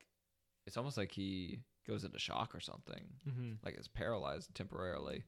it's 0.66 0.76
almost 0.76 0.97
like 0.97 1.11
he 1.11 1.59
goes 1.88 2.05
into 2.05 2.18
shock 2.20 2.55
or 2.55 2.61
something 2.61 3.03
Mm-hmm. 3.28 3.53
like 3.64 3.76
is 3.78 3.88
paralyzed 3.88 4.55
temporarily. 4.55 5.24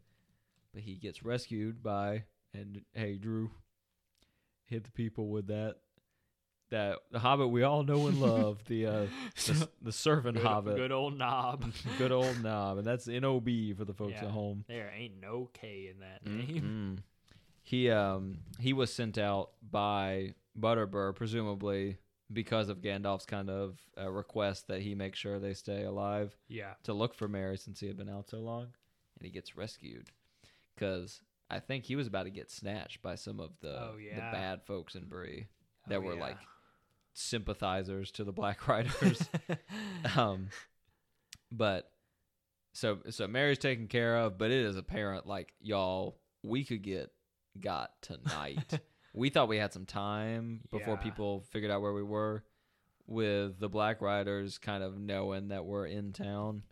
But 0.75 0.83
he 0.83 0.97
gets 0.97 1.23
rescued 1.25 1.83
by 1.83 2.25
and 2.53 2.83
hey 2.95 3.17
Drew, 3.17 3.51
hit 4.67 4.85
the 4.85 4.91
people 4.91 5.29
with 5.29 5.47
that 5.47 5.77
that 6.71 6.99
the 7.13 7.19
Hobbit 7.21 7.51
we 7.51 7.63
all 7.63 7.85
know 7.85 8.07
and 8.09 8.21
love 8.21 8.59
the 8.67 8.87
uh 8.87 9.07
the, 9.47 9.69
the 9.83 9.93
servant 9.93 10.37
good, 10.39 10.47
Hobbit, 10.47 10.77
good 10.77 10.91
old 10.93 11.17
Nob. 11.17 11.65
good 11.99 12.11
old 12.13 12.43
Nob, 12.43 12.79
and 12.79 12.87
that's 12.87 13.07
N 13.07 13.25
O 13.25 13.39
B 13.41 13.73
for 13.73 13.85
the 13.85 13.95
folks 13.95 14.15
Yeah. 14.15 14.25
at 14.25 14.31
home. 14.31 14.65
there 14.67 14.93
ain't 14.97 15.21
no 15.21 15.49
K 15.53 15.89
in 15.93 16.01
that 16.01 16.27
name. 16.27 16.99
Mm-mm. 16.99 17.03
He 17.63 17.89
um 17.91 18.39
he 18.59 18.73
was 18.73 18.93
sent 18.93 19.17
out 19.17 19.51
by 19.63 20.35
Butterbur 20.59 21.15
presumably 21.15 21.99
because 22.33 22.69
of 22.69 22.81
Gandalf's 22.81 23.27
kind 23.27 23.49
of 23.51 23.79
uh, 24.01 24.11
request 24.11 24.67
that 24.69 24.81
he 24.81 24.95
make 24.95 25.15
sure 25.15 25.39
they 25.39 25.55
stay 25.55 25.85
alive. 25.85 26.37
Yeah. 26.49 26.73
to 26.85 26.93
look 26.95 27.15
for 27.15 27.29
Merry 27.29 27.59
since 27.59 27.79
he 27.81 27.87
had 27.87 27.97
been 27.97 28.09
out 28.09 28.29
so 28.29 28.39
long, 28.41 28.63
and 28.65 29.23
he 29.23 29.31
gets 29.31 29.57
rescued 29.57 30.09
because 30.75 31.21
I 31.51 31.61
think 31.61 31.85
he 31.85 31.97
was 31.97 32.07
about 32.07 32.25
to 32.25 32.31
get 32.31 32.51
snatched 32.51 33.03
by 33.03 33.15
some 33.17 33.41
of 33.41 33.51
the 33.61 33.77
Oh, 33.81 33.97
the 33.97 34.21
bad 34.21 34.63
folks 34.65 34.95
in 34.95 35.05
Bree 35.05 35.47
that 35.89 35.97
Oh, 35.99 36.01
were 36.01 36.15
yeah. 36.15 36.21
like 36.21 36.39
sympathizers 37.13 38.11
to 38.13 38.25
the 38.25 38.33
Black 38.33 38.67
Riders. 38.69 39.23
um, 40.17 40.49
but 41.51 41.91
so 42.73 42.99
so 43.11 43.29
Merry's 43.29 43.59
taken 43.59 43.87
care 43.87 44.17
of, 44.19 44.39
but 44.39 44.51
it 44.51 44.65
is 44.65 44.77
apparent 44.77 45.27
like 45.27 45.53
y'all 45.61 46.19
we 46.43 46.65
could 46.65 46.83
get 46.83 47.11
got 47.61 47.91
tonight. 48.03 48.81
we 49.15 49.31
thought 49.31 49.49
we 49.49 49.59
had 49.59 49.73
some 49.73 49.87
time 49.87 50.61
before 50.71 50.95
Yeah. 50.95 51.03
people 51.03 51.45
figured 51.51 51.71
out 51.71 51.83
where 51.83 51.93
we 51.95 52.03
were. 52.03 52.45
With 53.07 53.61
the 53.61 53.69
Black 53.69 54.01
Riders 54.01 54.57
kind 54.57 54.83
of 54.83 54.99
knowing 54.99 55.49
that 55.49 55.67
we're 55.67 55.85
in 55.87 56.15
town, 56.15 56.63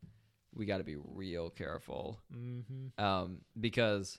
we 0.54 0.66
got 0.66 0.78
to 0.78 0.84
be 0.84 0.96
real 0.96 1.50
careful. 1.50 2.20
mm-hmm. 2.34 3.02
Um, 3.02 3.38
because, 3.58 4.18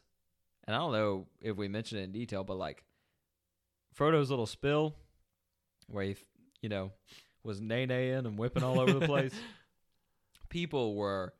and 0.66 0.76
I 0.76 0.80
don't 0.80 0.92
know 0.94 1.28
if 1.42 1.58
we 1.58 1.68
mentioned 1.68 2.02
it 2.02 2.06
in 2.06 2.12
detail, 2.12 2.44
but 2.44 2.58
like 2.58 2.84
Frodo's 3.94 4.30
little 4.30 4.46
spill, 4.46 4.96
where 5.88 6.06
he, 6.06 6.16
you 6.62 6.70
know, 6.70 6.92
was 7.44 7.62
nay 7.62 7.86
naying 7.86 8.26
and 8.26 8.38
whipping 8.38 8.64
all 8.64 8.80
over 8.80 8.94
the 8.94 9.06
place. 9.06 9.34
People 10.50 10.96
were 10.96 11.34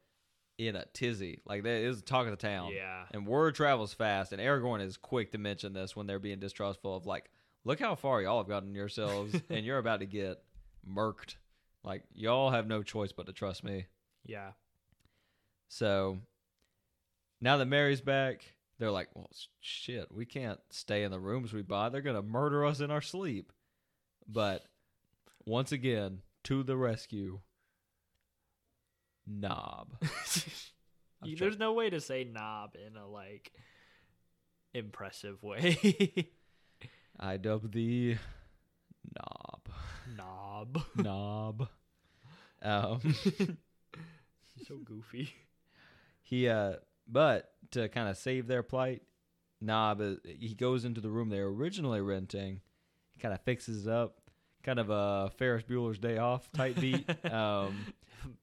in 0.58 0.76
a 0.76 0.86
tizzy, 0.94 1.40
like 1.46 1.64
that 1.64 1.82
is 1.82 1.98
the 1.98 2.04
talk 2.04 2.26
of 2.26 2.32
the 2.32 2.38
town. 2.38 2.72
Yeah. 2.74 3.04
And 3.12 3.26
word 3.26 3.56
travels 3.56 3.94
fast, 3.94 4.32
and 4.32 4.42
Aragorn 4.42 4.82
is 4.82 4.98
quick 4.98 5.32
to 5.32 5.38
mention 5.38 5.74
this 5.74 5.96
when 5.96 6.08
they're 6.08 6.20
being 6.20 6.40
distrustful 6.40 6.96
of 6.96 7.06
like, 7.06 7.30
look 7.64 7.80
how 7.80 7.96
far 7.96 8.22
y'all 8.22 8.40
have 8.40 8.48
gotten 8.48 8.76
yourselves, 8.76 9.36
and 9.50 9.66
you're 9.66 9.78
about 9.78 10.00
to 10.00 10.06
get 10.06 10.42
murked. 10.88 11.36
Like 11.84 12.04
y'all 12.14 12.52
have 12.52 12.68
no 12.68 12.84
choice 12.84 13.12
but 13.12 13.26
to 13.26 13.34
trust 13.34 13.64
me. 13.64 13.88
Yeah. 14.26 14.52
So 15.74 16.20
now 17.42 17.58
that 17.58 17.66
Merry's 17.66 18.00
back, 18.00 18.46
they're 18.78 18.92
like, 18.92 19.08
well, 19.16 19.32
shit, 19.60 20.06
we 20.12 20.24
can't 20.24 20.60
stay 20.70 21.02
in 21.02 21.10
the 21.10 21.20
rooms 21.20 21.52
we 21.52 21.64
bought. 21.64 21.92
They're 21.92 22.02
going 22.02 22.16
to 22.16 22.22
murder 22.22 22.64
us 22.64 22.80
in 22.80 22.92
our 22.92 23.02
sleep. 23.02 23.52
But 24.28 24.64
once 25.48 25.72
again, 25.72 26.20
to 26.44 26.62
the 26.62 26.78
rescue, 26.78 27.40
Nob. 29.26 29.96
There's 31.24 31.58
no 31.58 31.74
way 31.74 31.90
to 31.90 32.00
say 32.00 32.24
Nob 32.24 32.76
in 32.76 32.96
a 32.96 33.08
like 33.08 33.52
impressive 34.76 35.42
way. 35.42 36.30
I 37.20 37.38
dub 37.38 37.72
the 37.72 38.18
Nob. 39.18 39.70
Nob. 40.16 40.82
Nob. 40.96 41.68
Um, 42.66 43.02
He's 43.02 44.68
so 44.70 44.78
goofy. 44.86 45.34
He, 46.34 46.50
uh, 46.50 46.78
but 47.08 47.52
to 47.74 47.88
kind 47.90 48.10
of 48.10 48.18
save 48.18 48.48
their 48.48 48.64
plight, 48.64 49.04
Nob, 49.62 50.02
is, 50.02 50.18
he 50.26 50.56
goes 50.56 50.84
into 50.84 51.00
the 51.00 51.12
room 51.12 51.30
they 51.30 51.40
were 51.40 51.54
originally 51.54 52.02
renting, 52.02 52.62
He 53.14 53.20
kind 53.20 53.36
of 53.36 53.42
fixes 53.42 53.86
it 53.86 53.94
up, 53.94 54.20
kind 54.64 54.80
of 54.80 54.90
a 54.90 55.32
Ferris 55.38 55.62
Bueller's 55.62 56.00
Day 56.00 56.18
Off 56.18 56.52
type 56.52 56.80
beat. 56.80 57.08
um, 57.32 57.86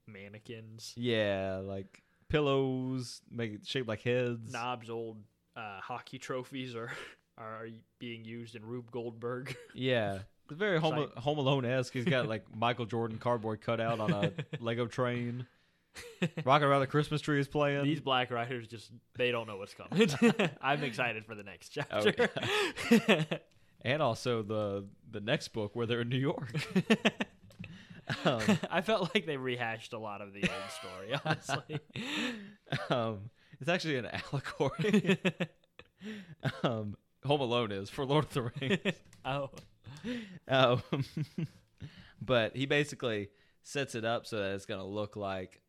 Mannequins. 0.07 0.93
yeah, 0.95 1.59
like 1.61 2.01
pillows, 2.29 3.21
make 3.29 3.51
it 3.51 3.67
shaped 3.67 3.89
like 3.89 4.03
heads. 4.03 4.53
Nob's 4.53 4.89
old 4.89 5.17
uh, 5.57 5.81
hockey 5.81 6.17
trophies 6.17 6.77
are 6.77 6.91
are 7.37 7.67
being 7.99 8.23
used 8.23 8.55
in 8.55 8.63
Rube 8.63 8.89
Goldberg. 8.89 9.53
Yeah, 9.75 10.19
it's 10.49 10.57
very 10.57 10.79
Home, 10.79 11.09
Home 11.17 11.39
Alone 11.39 11.65
esque. 11.65 11.91
He's 11.91 12.05
got 12.05 12.29
like 12.29 12.45
Michael 12.55 12.85
Jordan 12.85 13.17
cardboard 13.17 13.59
cutout 13.59 13.99
on 13.99 14.13
a 14.13 14.31
Lego 14.61 14.87
train. 14.87 15.45
Rocking 16.45 16.67
around 16.67 16.81
the 16.81 16.87
Christmas 16.87 17.21
tree 17.21 17.39
is 17.39 17.47
playing. 17.47 17.83
These 17.83 17.99
black 18.01 18.31
riders 18.31 18.67
just 18.67 18.91
they 19.17 19.31
don't 19.31 19.47
know 19.47 19.57
what's 19.57 19.73
coming. 19.73 20.09
I'm 20.61 20.83
excited 20.83 21.25
for 21.25 21.35
the 21.35 21.43
next 21.43 21.69
chapter. 21.69 22.29
and 23.81 24.01
also 24.01 24.41
the 24.43 24.85
the 25.09 25.19
next 25.19 25.49
book 25.49 25.75
where 25.75 25.85
they're 25.85 26.01
in 26.01 26.09
New 26.09 26.17
York. 26.17 26.53
um, 28.25 28.41
I 28.69 28.81
felt 28.81 29.13
like 29.13 29.25
they 29.25 29.37
rehashed 29.37 29.93
a 29.93 29.99
lot 29.99 30.21
of 30.21 30.33
the 30.33 30.41
old 30.43 30.71
story, 30.79 31.19
honestly. 31.25 31.79
um, 32.89 33.29
it's 33.59 33.69
actually 33.69 33.97
an 33.97 34.07
allegory. 34.31 35.19
um, 36.63 36.95
Home 37.25 37.41
Alone 37.41 37.71
is 37.71 37.89
for 37.89 38.05
Lord 38.05 38.25
of 38.25 38.33
the 38.33 38.41
Rings. 38.41 38.95
oh, 39.25 39.49
Um, 40.47 40.81
but 42.21 42.55
he 42.55 42.65
basically 42.65 43.29
sets 43.63 43.93
it 43.95 44.03
up 44.05 44.25
so 44.25 44.37
that 44.37 44.55
it's 44.55 44.65
going 44.65 44.79
to 44.79 44.85
look 44.85 45.15
like 45.15 45.60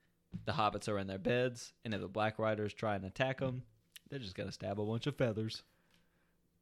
the 0.45 0.53
hobbits 0.53 0.89
are 0.89 0.99
in 0.99 1.07
their 1.07 1.19
beds, 1.19 1.73
and 1.85 1.95
if 1.95 2.01
the 2.01 2.09
Black 2.09 2.39
Riders 2.39 2.73
try 2.75 2.95
and 2.97 3.05
attack 3.05 3.41
them, 3.41 3.63
they're 4.11 4.19
just 4.19 4.35
to 4.37 4.53
stab 4.53 4.81
a 4.81 4.85
bunch 4.85 5.07
of 5.07 5.17
feathers. 5.17 5.63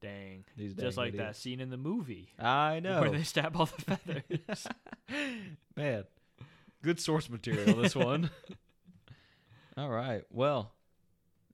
dang. 0.01 0.45
These 0.57 0.75
Just 0.75 0.97
dang 0.97 1.05
like 1.05 1.17
that 1.17 1.37
scene 1.37 1.61
in 1.61 1.71
the 1.71 1.77
movie 1.77 2.31
I 2.39 2.81
know. 2.85 3.01
where 3.01 3.11
they 3.11 3.23
stab 3.23 3.57
all 3.57 3.67
the 3.67 3.83
feathers. 3.97 4.67
Man, 5.77 6.05
good 6.83 7.01
source 7.01 7.29
material 7.29 7.77
this 7.81 7.95
one. 7.97 8.31
All 9.77 9.89
right. 9.91 10.23
Well, 10.31 10.73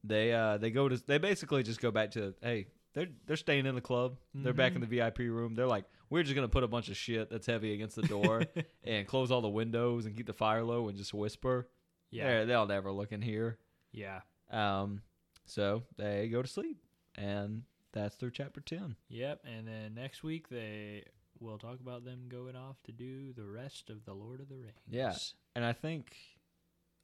they 0.05 0.33
uh 0.33 0.57
they 0.59 0.71
go 0.71 0.89
to 0.89 0.97
they 1.07 1.19
basically 1.19 1.63
just 1.63 1.81
go 1.81 1.91
back 1.91 2.13
to 2.13 2.35
hey, 2.43 2.67
they're 2.95 3.09
they're 3.27 3.37
staying 3.37 3.67
in 3.67 3.75
the 3.75 3.81
club. 3.81 4.17
They're 4.35 4.53
back 4.55 4.75
in 4.75 4.81
the 4.81 4.87
VIP 4.87 5.19
room. 5.21 5.55
They're 5.55 5.67
like, 5.67 5.85
we're 6.11 6.23
just 6.23 6.35
going 6.35 6.47
to 6.47 6.53
put 6.53 6.63
a 6.65 6.69
bunch 6.69 6.89
of 6.89 6.97
shit 6.97 7.31
that's 7.31 7.47
heavy 7.47 7.73
against 7.75 7.97
the 7.97 8.03
door 8.03 8.43
and 8.85 9.07
close 9.07 9.31
all 9.31 9.41
the 9.43 9.49
windows 9.49 10.07
and 10.07 10.17
keep 10.17 10.27
the 10.27 10.33
fire 10.33 10.63
low 10.63 10.89
and 10.89 10.97
just 10.97 11.13
whisper. 11.15 11.69
Yeah. 12.11 12.39
Yeah, 12.41 12.45
they'll 12.45 12.67
never 12.67 12.91
look 12.93 13.13
in 13.13 13.23
here. 13.23 13.59
Yeah. 13.93 14.21
Um 14.51 15.03
so 15.45 15.83
they 15.97 16.29
go 16.29 16.43
to 16.43 16.49
sleep 16.49 16.79
and 17.15 17.63
that's 17.93 18.17
through 18.17 18.33
chapter 18.33 18.61
10. 18.61 18.97
Yep. 19.09 19.41
And 19.45 19.67
then 19.67 19.95
next 19.95 20.23
week 20.23 20.49
they 20.49 21.05
will 21.41 21.59
talk 21.59 21.81
about 21.81 22.05
them 22.05 22.25
going 22.29 22.57
off 22.57 22.77
to 22.85 22.93
do 22.93 23.33
the 23.33 23.45
rest 23.45 23.91
of 23.91 24.05
the 24.05 24.13
Lord 24.15 24.41
of 24.41 24.49
the 24.49 24.57
Rings. 24.57 24.75
Yeah. 24.89 25.15
And 25.55 25.65
I 25.65 25.73
think 25.73 26.15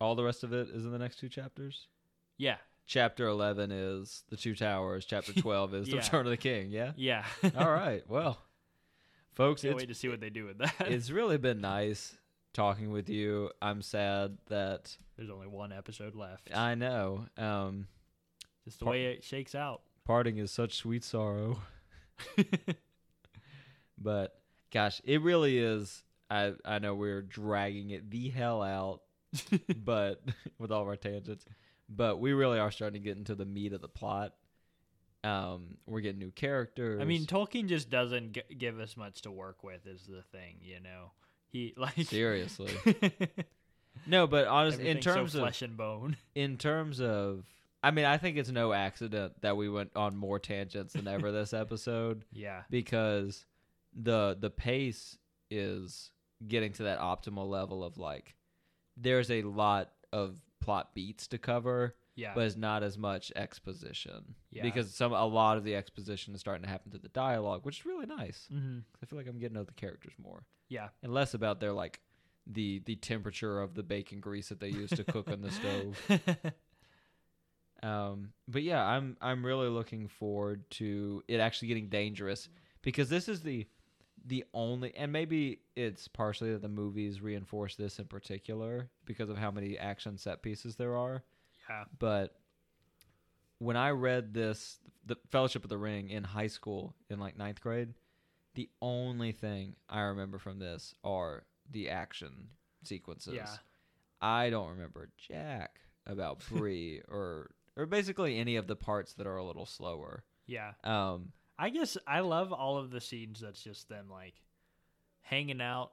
all 0.00 0.14
the 0.14 0.24
rest 0.24 0.42
of 0.44 0.52
it 0.52 0.68
is 0.70 0.84
in 0.84 0.92
the 0.92 0.98
next 0.98 1.18
two 1.18 1.28
chapters. 1.28 1.86
Yeah. 2.36 2.56
Chapter 2.84 3.26
11 3.28 3.70
is 3.70 4.24
The 4.28 4.36
Two 4.36 4.54
Towers. 4.56 5.04
Chapter 5.06 5.32
12 5.40 5.74
is 5.74 5.86
The 5.86 5.92
Yeah. 5.92 5.98
Return 5.98 6.26
of 6.26 6.30
the 6.30 6.36
King. 6.36 6.70
Yeah? 6.70 6.92
Yeah. 6.96 7.24
All 7.56 7.70
right. 7.70 8.02
Well, 8.08 8.38
folks, 9.34 9.62
Can't 9.62 9.76
wait 9.76 9.88
to 9.88 9.94
see 9.94 10.08
what 10.08 10.20
they 10.20 10.30
do 10.30 10.44
with 10.46 10.58
that. 10.58 10.74
it's 10.80 11.10
really 11.10 11.38
been 11.38 11.60
nice 11.60 12.16
talking 12.52 12.90
with 12.92 13.08
you. 13.08 13.50
I'm 13.60 13.82
sad 13.82 14.38
that 14.48 14.96
There's 15.16 15.30
only 15.30 15.46
one 15.46 15.72
episode 15.72 16.14
left. 16.14 16.50
I 16.54 16.74
know 16.74 17.26
um, 17.36 17.86
Just 18.64 18.78
the 18.78 18.84
par- 18.86 18.92
way 18.92 19.06
it 19.06 19.24
shakes 19.24 19.54
out. 19.54 19.82
parting 20.04 20.38
is 20.38 20.50
such 20.50 20.74
sweet 20.76 21.04
sorrow. 21.04 21.60
But 23.98 24.34
gosh, 24.72 25.00
it 25.04 25.22
really 25.22 25.58
is. 25.58 26.02
I, 26.30 26.54
I 26.64 26.78
know 26.78 26.94
we're 26.94 27.22
dragging 27.22 27.90
it 27.90 28.10
the 28.10 28.30
hell 28.30 28.62
out, 28.62 29.02
but 29.76 30.22
with 30.58 30.72
all 30.72 30.82
of 30.82 30.88
our 30.88 30.96
tangents, 30.96 31.44
but 31.88 32.18
we 32.18 32.32
really 32.32 32.58
are 32.58 32.70
starting 32.70 33.02
to 33.02 33.04
get 33.08 33.16
into 33.16 33.34
the 33.34 33.44
meat 33.44 33.72
of 33.72 33.80
the 33.80 33.88
plot. 33.88 34.32
Um, 35.24 35.76
we're 35.86 36.00
getting 36.00 36.18
new 36.18 36.32
characters. 36.32 37.00
I 37.00 37.04
mean, 37.04 37.26
Tolkien 37.26 37.68
just 37.68 37.90
doesn't 37.90 38.32
g- 38.32 38.42
give 38.58 38.80
us 38.80 38.96
much 38.96 39.22
to 39.22 39.30
work 39.30 39.62
with. 39.62 39.86
Is 39.86 40.02
the 40.04 40.22
thing, 40.36 40.56
you 40.62 40.80
know? 40.80 41.12
He 41.52 41.74
like 41.76 41.94
seriously. 42.06 42.72
No, 44.06 44.26
but 44.26 44.46
honestly, 44.48 44.84
in 44.88 44.96
everything's 44.96 45.04
so 45.04 45.14
terms 45.14 45.34
of 45.36 45.40
flesh 45.42 45.62
and 45.62 45.76
bone. 45.76 46.16
in 46.34 46.56
terms 46.58 47.00
of 47.00 47.44
I 47.84 47.90
mean, 47.90 48.04
I 48.04 48.16
think 48.16 48.36
it's 48.36 48.50
no 48.50 48.72
accident 48.72 49.40
that 49.42 49.56
we 49.56 49.68
went 49.68 49.90
on 49.96 50.16
more 50.16 50.38
tangents 50.38 50.94
than 50.94 51.06
ever 51.06 51.30
this 51.30 51.52
episode 51.52 52.24
Yeah. 52.32 52.62
because 52.70 53.44
the 53.94 54.36
the 54.40 54.50
pace 54.50 55.18
is 55.50 56.10
getting 56.48 56.72
to 56.72 56.84
that 56.84 56.98
optimal 56.98 57.48
level 57.48 57.84
of 57.84 57.98
like 57.98 58.34
there's 58.96 59.30
a 59.30 59.42
lot 59.42 59.90
of 60.12 60.36
plot 60.60 60.94
beats 60.94 61.28
to 61.28 61.38
cover 61.38 61.94
Yeah. 62.14 62.32
but 62.34 62.44
it's 62.44 62.56
not 62.56 62.82
as 62.82 62.98
much 62.98 63.32
exposition 63.36 64.34
Yeah. 64.50 64.62
because 64.62 64.94
some 64.94 65.12
a 65.12 65.24
lot 65.26 65.56
of 65.56 65.64
the 65.64 65.74
exposition 65.74 66.34
is 66.34 66.40
starting 66.40 66.62
to 66.62 66.68
happen 66.68 66.90
through 66.90 67.00
the 67.00 67.08
dialogue 67.08 67.64
which 67.64 67.80
is 67.80 67.86
really 67.86 68.06
nice 68.06 68.48
mm-hmm. 68.52 68.78
i 69.02 69.06
feel 69.06 69.18
like 69.18 69.26
i'm 69.26 69.38
getting 69.38 69.54
to 69.54 69.60
know 69.60 69.64
the 69.64 69.72
characters 69.72 70.12
more 70.22 70.44
Yeah. 70.68 70.88
and 71.02 71.12
less 71.14 71.34
about 71.34 71.60
their 71.60 71.72
like 71.72 72.00
the 72.46 72.80
the 72.86 72.96
temperature 72.96 73.60
of 73.60 73.74
the 73.74 73.82
bacon 73.82 74.20
grease 74.20 74.48
that 74.48 74.60
they 74.60 74.68
use 74.68 74.90
to 74.90 75.04
cook 75.04 75.28
on 75.30 75.40
the 75.42 75.50
stove 75.50 75.98
um 77.82 78.32
but 78.48 78.62
yeah 78.62 78.84
i'm 78.84 79.16
i'm 79.20 79.44
really 79.44 79.68
looking 79.68 80.06
forward 80.08 80.68
to 80.70 81.22
it 81.28 81.38
actually 81.40 81.68
getting 81.68 81.88
dangerous 81.88 82.48
because 82.82 83.08
this 83.08 83.28
is 83.28 83.42
the 83.42 83.66
the 84.24 84.44
only 84.54 84.94
and 84.96 85.10
maybe 85.10 85.60
it's 85.74 86.06
partially 86.06 86.52
that 86.52 86.62
the 86.62 86.68
movies 86.68 87.20
reinforce 87.20 87.74
this 87.74 87.98
in 87.98 88.04
particular 88.04 88.88
because 89.04 89.28
of 89.28 89.36
how 89.36 89.50
many 89.50 89.76
action 89.78 90.16
set 90.16 90.42
pieces 90.42 90.76
there 90.76 90.96
are 90.96 91.24
yeah. 91.68 91.84
but 91.98 92.34
when 93.58 93.76
I 93.76 93.90
read 93.90 94.34
this, 94.34 94.78
the 95.06 95.16
Fellowship 95.30 95.62
of 95.62 95.70
the 95.70 95.78
Ring 95.78 96.10
in 96.10 96.24
high 96.24 96.48
school 96.48 96.94
in 97.08 97.20
like 97.20 97.38
ninth 97.38 97.60
grade, 97.60 97.94
the 98.54 98.68
only 98.80 99.32
thing 99.32 99.76
I 99.88 100.00
remember 100.00 100.38
from 100.38 100.58
this 100.58 100.94
are 101.04 101.44
the 101.70 101.88
action 101.90 102.48
sequences. 102.84 103.34
Yeah. 103.34 103.48
I 104.20 104.50
don't 104.50 104.70
remember 104.70 105.10
jack 105.16 105.80
about 106.06 106.42
Bree 106.50 107.02
or 107.08 107.50
or 107.76 107.86
basically 107.86 108.38
any 108.38 108.56
of 108.56 108.66
the 108.66 108.76
parts 108.76 109.14
that 109.14 109.26
are 109.26 109.36
a 109.36 109.44
little 109.44 109.66
slower. 109.66 110.24
Yeah. 110.46 110.72
Um, 110.84 111.32
I 111.58 111.70
guess 111.70 111.96
I 112.06 112.20
love 112.20 112.52
all 112.52 112.78
of 112.78 112.90
the 112.90 113.00
scenes 113.00 113.40
that's 113.40 113.62
just 113.62 113.88
them 113.88 114.06
like 114.10 114.34
hanging 115.20 115.60
out 115.60 115.92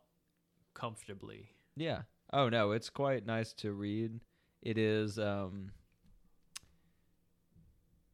comfortably. 0.73 1.49
yeah. 1.75 2.01
Oh 2.31 2.47
no, 2.49 2.71
it's 2.71 2.91
quite 2.91 3.25
nice 3.25 3.53
to 3.53 3.71
read. 3.71 4.19
It 4.61 4.77
is 4.77 5.17
um 5.17 5.71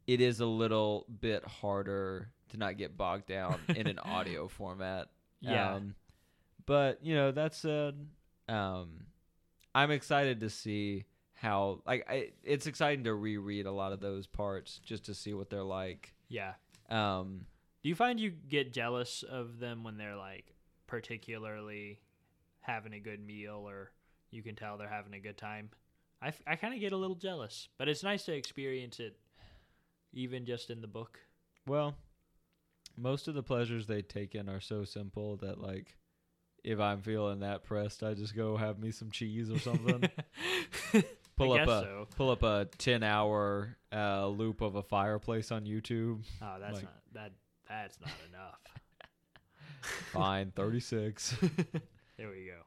it 0.07 0.21
is 0.21 0.39
a 0.39 0.45
little 0.45 1.05
bit 1.21 1.43
harder 1.45 2.29
to 2.49 2.57
not 2.57 2.77
get 2.77 2.95
bogged 2.97 3.27
down 3.27 3.59
in 3.69 3.87
an 3.87 3.99
audio 3.99 4.47
format. 4.47 5.07
Yeah. 5.41 5.75
Um, 5.75 5.95
but 6.65 6.99
you 7.03 7.15
know, 7.15 7.31
that 7.31 7.53
said, 7.55 7.95
um, 8.47 9.05
I'm 9.73 9.91
excited 9.91 10.39
to 10.41 10.49
see 10.49 11.05
how 11.33 11.81
like 11.85 12.05
I, 12.09 12.29
it's 12.43 12.67
exciting 12.67 13.03
to 13.05 13.13
reread 13.13 13.65
a 13.65 13.71
lot 13.71 13.91
of 13.91 13.99
those 13.99 14.27
parts 14.27 14.79
just 14.83 15.05
to 15.05 15.13
see 15.13 15.33
what 15.33 15.49
they're 15.49 15.63
like. 15.63 16.13
Yeah. 16.29 16.53
Um, 16.89 17.45
Do 17.83 17.89
you 17.89 17.95
find 17.95 18.19
you 18.19 18.31
get 18.31 18.73
jealous 18.73 19.23
of 19.23 19.59
them 19.59 19.83
when 19.83 19.97
they're 19.97 20.15
like 20.15 20.55
particularly 20.87 21.99
having 22.61 22.93
a 22.93 22.99
good 22.99 23.23
meal 23.25 23.63
or 23.67 23.91
you 24.31 24.41
can 24.43 24.55
tell 24.55 24.77
they're 24.77 24.87
having 24.87 25.13
a 25.13 25.19
good 25.19 25.37
time? 25.37 25.69
I, 26.21 26.29
f- 26.29 26.41
I 26.47 26.55
kind 26.55 26.73
of 26.73 26.79
get 26.79 26.91
a 26.93 26.97
little 26.97 27.15
jealous, 27.15 27.67
but 27.77 27.87
it's 27.87 28.03
nice 28.03 28.23
to 28.25 28.33
experience 28.33 28.99
it 28.99 29.17
even 30.13 30.45
just 30.45 30.69
in 30.69 30.81
the 30.81 30.87
book. 30.87 31.19
well, 31.67 31.95
most 32.97 33.27
of 33.27 33.33
the 33.35 33.43
pleasures 33.43 33.85
they 33.87 34.01
take 34.01 34.35
in 34.35 34.47
are 34.47 34.61
so 34.61 34.85
simple 34.85 35.35
that 35.37 35.59
like 35.59 35.95
if 36.63 36.79
I'm 36.79 37.01
feeling 37.01 37.41
that 37.41 37.63
pressed, 37.63 38.01
I 38.03 38.13
just 38.13 38.35
go 38.35 38.55
have 38.57 38.79
me 38.79 38.91
some 38.91 39.11
cheese 39.11 39.51
or 39.51 39.59
something. 39.59 40.09
pull 41.37 41.53
I 41.53 41.59
up 41.59 41.67
a 41.67 41.81
so. 41.81 42.07
pull 42.15 42.29
up 42.31 42.41
a 42.43 42.67
10 42.77 43.03
hour 43.03 43.75
uh, 43.93 44.27
loop 44.27 44.61
of 44.61 44.75
a 44.75 44.81
fireplace 44.83 45.51
on 45.51 45.65
YouTube. 45.65 46.23
Oh, 46.41 46.55
that's 46.59 46.75
like- 46.75 46.83
not 46.83 46.93
that 47.13 47.31
that's 47.67 47.99
not 47.99 48.11
enough. 48.29 48.59
Fine, 50.13 50.53
36. 50.55 51.35
There 52.17 52.29
we 52.29 52.45
go. 52.45 52.61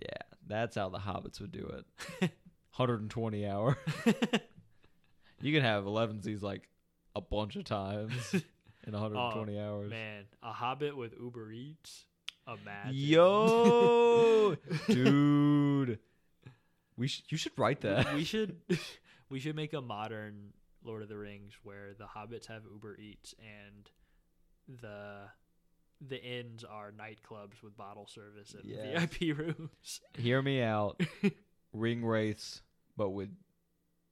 Yeah, 0.00 0.22
that's 0.46 0.76
how 0.76 0.88
the 0.88 0.98
hobbits 0.98 1.40
would 1.40 1.52
do 1.52 1.82
it. 2.20 2.30
120 2.78 3.46
hour. 3.46 3.76
you 5.40 5.52
can 5.52 5.62
have 5.62 5.86
11 5.86 6.22
Z's 6.22 6.42
like 6.42 6.68
a 7.16 7.20
bunch 7.20 7.56
of 7.56 7.64
times 7.64 8.32
in 8.86 8.92
120 8.92 9.58
hours. 9.60 9.90
Man, 9.90 10.24
a 10.42 10.52
hobbit 10.52 10.96
with 10.96 11.14
Uber 11.20 11.50
Eats. 11.52 12.04
Imagine. 12.46 12.92
Yo, 12.94 14.56
dude. 14.88 15.98
We 16.96 17.08
sh- 17.08 17.22
you 17.28 17.36
should 17.36 17.52
write 17.58 17.82
that. 17.82 18.14
we 18.14 18.24
should 18.24 18.56
we 19.28 19.38
should 19.38 19.54
make 19.54 19.72
a 19.74 19.80
modern 19.82 20.52
Lord 20.82 21.02
of 21.02 21.08
the 21.08 21.16
Rings 21.18 21.52
where 21.62 21.92
the 21.98 22.06
hobbits 22.06 22.46
have 22.46 22.62
Uber 22.72 22.96
Eats 22.98 23.34
and 23.40 23.90
the 24.80 25.18
the 26.00 26.22
inns 26.24 26.64
are 26.64 26.90
nightclubs 26.92 27.62
with 27.62 27.76
bottle 27.76 28.06
service 28.06 28.54
and 28.54 28.64
Yes. 28.64 29.08
VIP 29.10 29.36
rooms. 29.36 30.00
Hear 30.16 30.40
me 30.40 30.62
out. 30.62 31.00
Ring 31.74 32.04
wraiths, 32.04 32.62
but 32.98 33.10
with 33.10 33.30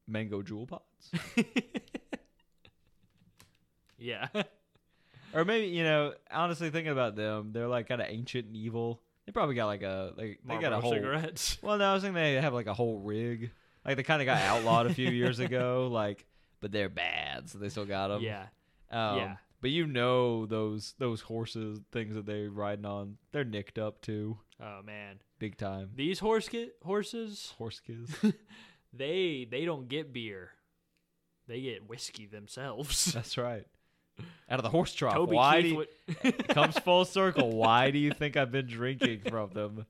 mango 0.08 0.40
Juul 0.40 0.66
pods. 0.66 1.10
yeah. 3.98 4.28
Or 5.34 5.44
maybe 5.44 5.66
you 5.68 5.84
know, 5.84 6.14
honestly, 6.30 6.70
thinking 6.70 6.92
about 6.92 7.16
them, 7.16 7.50
they're 7.52 7.68
like 7.68 7.88
kind 7.88 8.00
of 8.00 8.06
ancient 8.08 8.46
and 8.46 8.56
evil. 8.56 9.02
They 9.26 9.32
probably 9.32 9.54
got 9.56 9.66
like 9.66 9.82
a 9.82 10.12
like 10.16 10.40
they 10.46 10.58
got 10.58 10.72
a 10.72 10.80
whole. 10.80 10.92
cigarettes. 10.92 11.58
Well, 11.62 11.76
no, 11.78 11.90
I 11.90 11.94
was 11.94 12.02
thinking 12.02 12.14
they 12.14 12.34
have 12.34 12.54
like 12.54 12.66
a 12.68 12.74
whole 12.74 13.00
rig. 13.00 13.50
Like 13.84 13.96
they 13.96 14.02
kind 14.02 14.22
of 14.22 14.26
got 14.26 14.40
outlawed 14.42 14.86
a 14.86 14.94
few 14.94 15.10
years 15.10 15.38
ago. 15.38 15.88
Like, 15.92 16.26
but 16.60 16.72
they're 16.72 16.88
bad, 16.88 17.50
so 17.50 17.58
they 17.58 17.68
still 17.68 17.84
got 17.86 18.08
them. 18.08 18.22
Yeah. 18.22 18.46
Um, 18.90 19.16
yeah. 19.18 19.36
But 19.60 19.70
you 19.70 19.86
know 19.86 20.46
those 20.46 20.94
those 20.98 21.20
horses, 21.22 21.80
things 21.92 22.14
that 22.14 22.24
they're 22.26 22.50
riding 22.50 22.84
on, 22.86 23.16
they're 23.32 23.44
nicked 23.44 23.78
up 23.78 24.00
too, 24.00 24.38
Oh 24.62 24.80
man. 24.84 25.18
big 25.38 25.56
time. 25.56 25.90
These 25.96 26.20
horse 26.20 26.48
ki- 26.48 26.70
horses, 26.84 27.52
Horse 27.58 27.80
kids. 27.80 28.14
They 28.92 29.46
they 29.50 29.64
don't 29.64 29.88
get 29.88 30.12
beer. 30.12 30.50
They 31.48 31.60
get 31.60 31.88
whiskey 31.88 32.26
themselves. 32.26 33.04
That's 33.14 33.38
right. 33.38 33.66
Out 34.48 34.58
of 34.58 34.62
the 34.62 34.70
horse 34.70 34.94
trough. 34.94 35.14
Toby 35.14 35.36
Why 35.36 35.62
do 35.62 35.68
you, 35.68 35.76
would 35.76 36.48
comes 36.48 36.78
full 36.78 37.04
circle? 37.04 37.56
Why 37.56 37.90
do 37.90 37.98
you 37.98 38.12
think 38.12 38.36
I've 38.36 38.52
been 38.52 38.66
drinking 38.66 39.22
from 39.28 39.50
them, 39.50 39.86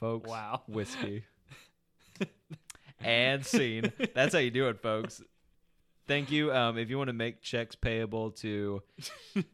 folks? 0.00 0.28
Wow. 0.28 0.62
whiskey. 0.66 1.24
and 3.00 3.44
scene. 3.46 3.92
That's 4.14 4.34
how 4.34 4.40
you 4.40 4.50
do 4.50 4.68
it, 4.68 4.82
folks. 4.82 5.22
Thank 6.08 6.32
you. 6.32 6.52
Um, 6.52 6.78
if 6.78 6.90
you 6.90 6.98
want 6.98 7.08
to 7.08 7.14
make 7.14 7.40
checks 7.42 7.76
payable 7.76 8.32
to 8.32 8.82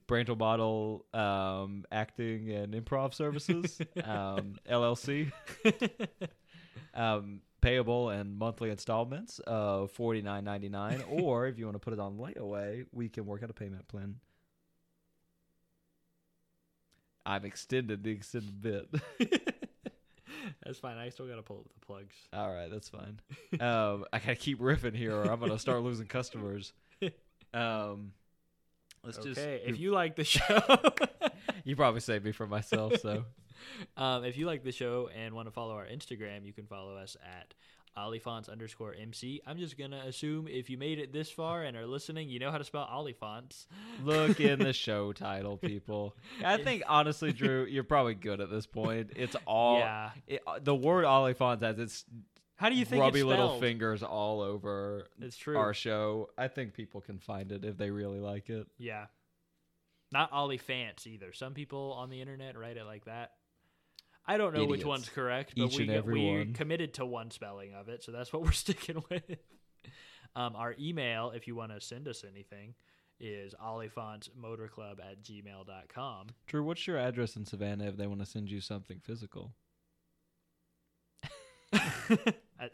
Brantle 0.08 0.38
Bottle 0.38 1.04
um, 1.12 1.84
Acting 1.92 2.50
and 2.50 2.72
Improv 2.72 3.12
Services 3.12 3.78
um, 4.02 4.54
LLC, 4.68 5.30
um, 6.94 7.40
payable 7.60 8.10
in 8.10 8.36
monthly 8.38 8.70
installments 8.70 9.38
of 9.40 9.90
forty 9.90 10.22
nine 10.22 10.44
ninety 10.44 10.68
nine, 10.68 11.02
or 11.10 11.46
if 11.46 11.58
you 11.58 11.64
want 11.64 11.74
to 11.74 11.80
put 11.80 11.92
it 11.92 12.00
on 12.00 12.16
layaway, 12.16 12.84
we 12.92 13.08
can 13.08 13.26
work 13.26 13.42
out 13.42 13.50
a 13.50 13.54
payment 13.54 13.86
plan. 13.88 14.16
I've 17.26 17.44
extended 17.44 18.02
the 18.02 18.10
extended 18.10 18.60
bit. 18.60 18.88
That's 20.64 20.78
fine. 20.78 20.96
I 20.96 21.10
still 21.10 21.26
gotta 21.26 21.42
pull 21.42 21.58
up 21.58 21.64
the 21.78 21.86
plugs. 21.86 22.14
All 22.32 22.48
right, 22.48 22.70
that's 22.70 22.88
fine. 22.88 23.20
Um, 23.60 24.04
I 24.12 24.18
gotta 24.18 24.34
keep 24.36 24.60
riffing 24.60 24.94
here, 24.94 25.14
or 25.14 25.30
I'm 25.30 25.40
gonna 25.40 25.58
start 25.58 25.82
losing 25.82 26.06
customers. 26.06 26.72
Um, 27.54 28.12
let's 29.02 29.16
just. 29.16 29.40
okay. 29.40 29.62
You, 29.64 29.72
If 29.72 29.80
you 29.80 29.90
like 29.92 30.16
the 30.16 30.24
show, 30.24 30.60
you 31.64 31.76
probably 31.76 32.00
saved 32.02 32.26
me 32.26 32.32
from 32.32 32.50
myself, 32.50 33.00
so 33.00 33.24
um, 33.96 34.24
if 34.24 34.36
you 34.36 34.46
like 34.46 34.64
the 34.64 34.72
show 34.72 35.08
and 35.14 35.34
want 35.34 35.46
to 35.46 35.52
follow 35.52 35.74
our 35.74 35.86
Instagram, 35.86 36.44
you 36.44 36.52
can 36.52 36.66
follow 36.66 36.96
us 36.96 37.16
at 37.22 37.54
Oliphants 37.98 38.48
underscore 38.48 38.94
MC. 38.94 39.40
I'm 39.46 39.58
just 39.58 39.76
gonna 39.76 40.02
assume 40.06 40.46
if 40.48 40.70
you 40.70 40.78
made 40.78 40.98
it 40.98 41.12
this 41.12 41.30
far 41.30 41.64
and 41.64 41.76
are 41.76 41.86
listening, 41.86 42.28
you 42.28 42.38
know 42.38 42.50
how 42.50 42.58
to 42.58 42.64
spell 42.64 42.88
Oliphants. 42.90 43.66
look 44.04 44.40
in 44.40 44.60
the 44.60 44.72
show 44.72 45.12
title, 45.12 45.56
people. 45.56 46.16
I 46.44 46.58
think 46.58 46.84
honestly, 46.86 47.32
Drew, 47.32 47.66
you're 47.66 47.84
probably 47.84 48.14
good 48.14 48.40
at 48.40 48.50
this 48.50 48.66
point. 48.66 49.10
It's 49.16 49.36
all 49.46 49.80
yeah. 49.80 50.10
it, 50.26 50.42
the 50.62 50.74
word 50.74 51.04
Oliphant 51.04 51.62
has 51.62 51.78
its 51.78 52.04
How 52.56 52.68
do 52.68 52.76
you 52.76 52.84
think 52.84 53.04
it's 53.04 53.24
little 53.24 53.58
fingers 53.58 54.02
all 54.02 54.40
over 54.40 55.08
It's 55.20 55.36
true. 55.36 55.56
our 55.56 55.74
show. 55.74 56.30
I 56.38 56.48
think 56.48 56.74
people 56.74 57.00
can 57.00 57.18
find 57.18 57.50
it 57.52 57.64
if 57.64 57.76
they 57.76 57.90
really 57.90 58.20
like 58.20 58.48
it. 58.48 58.66
Yeah. 58.78 59.06
Not 60.10 60.32
Olifants 60.32 61.06
either. 61.06 61.32
Some 61.32 61.52
people 61.52 61.94
on 61.98 62.08
the 62.08 62.20
internet 62.20 62.56
write 62.56 62.76
it 62.76 62.84
like 62.84 63.04
that. 63.04 63.32
I 64.28 64.36
don't 64.36 64.54
know 64.54 64.66
which 64.66 64.84
one's 64.84 65.08
correct, 65.08 65.54
but 65.56 65.72
Each 65.72 65.78
we 65.78 66.00
we 66.00 66.52
committed 66.52 66.94
to 66.94 67.06
one 67.06 67.30
spelling 67.30 67.72
of 67.72 67.88
it, 67.88 68.04
so 68.04 68.12
that's 68.12 68.30
what 68.30 68.42
we're 68.44 68.52
sticking 68.52 69.02
with. 69.10 69.22
Um, 70.36 70.54
our 70.54 70.74
email, 70.78 71.32
if 71.34 71.48
you 71.48 71.56
want 71.56 71.72
to 71.72 71.80
send 71.80 72.06
us 72.06 72.24
anything, 72.30 72.74
is 73.18 73.54
oliphantsmotorclub 73.54 75.00
at 75.00 75.22
gmail.com. 75.22 76.26
Drew, 76.46 76.62
what's 76.62 76.86
your 76.86 76.98
address 76.98 77.36
in 77.36 77.46
Savannah 77.46 77.86
if 77.86 77.96
they 77.96 78.06
want 78.06 78.20
to 78.20 78.26
send 78.26 78.50
you 78.50 78.60
something 78.60 79.00
physical? 79.02 79.54
I, 81.72 82.70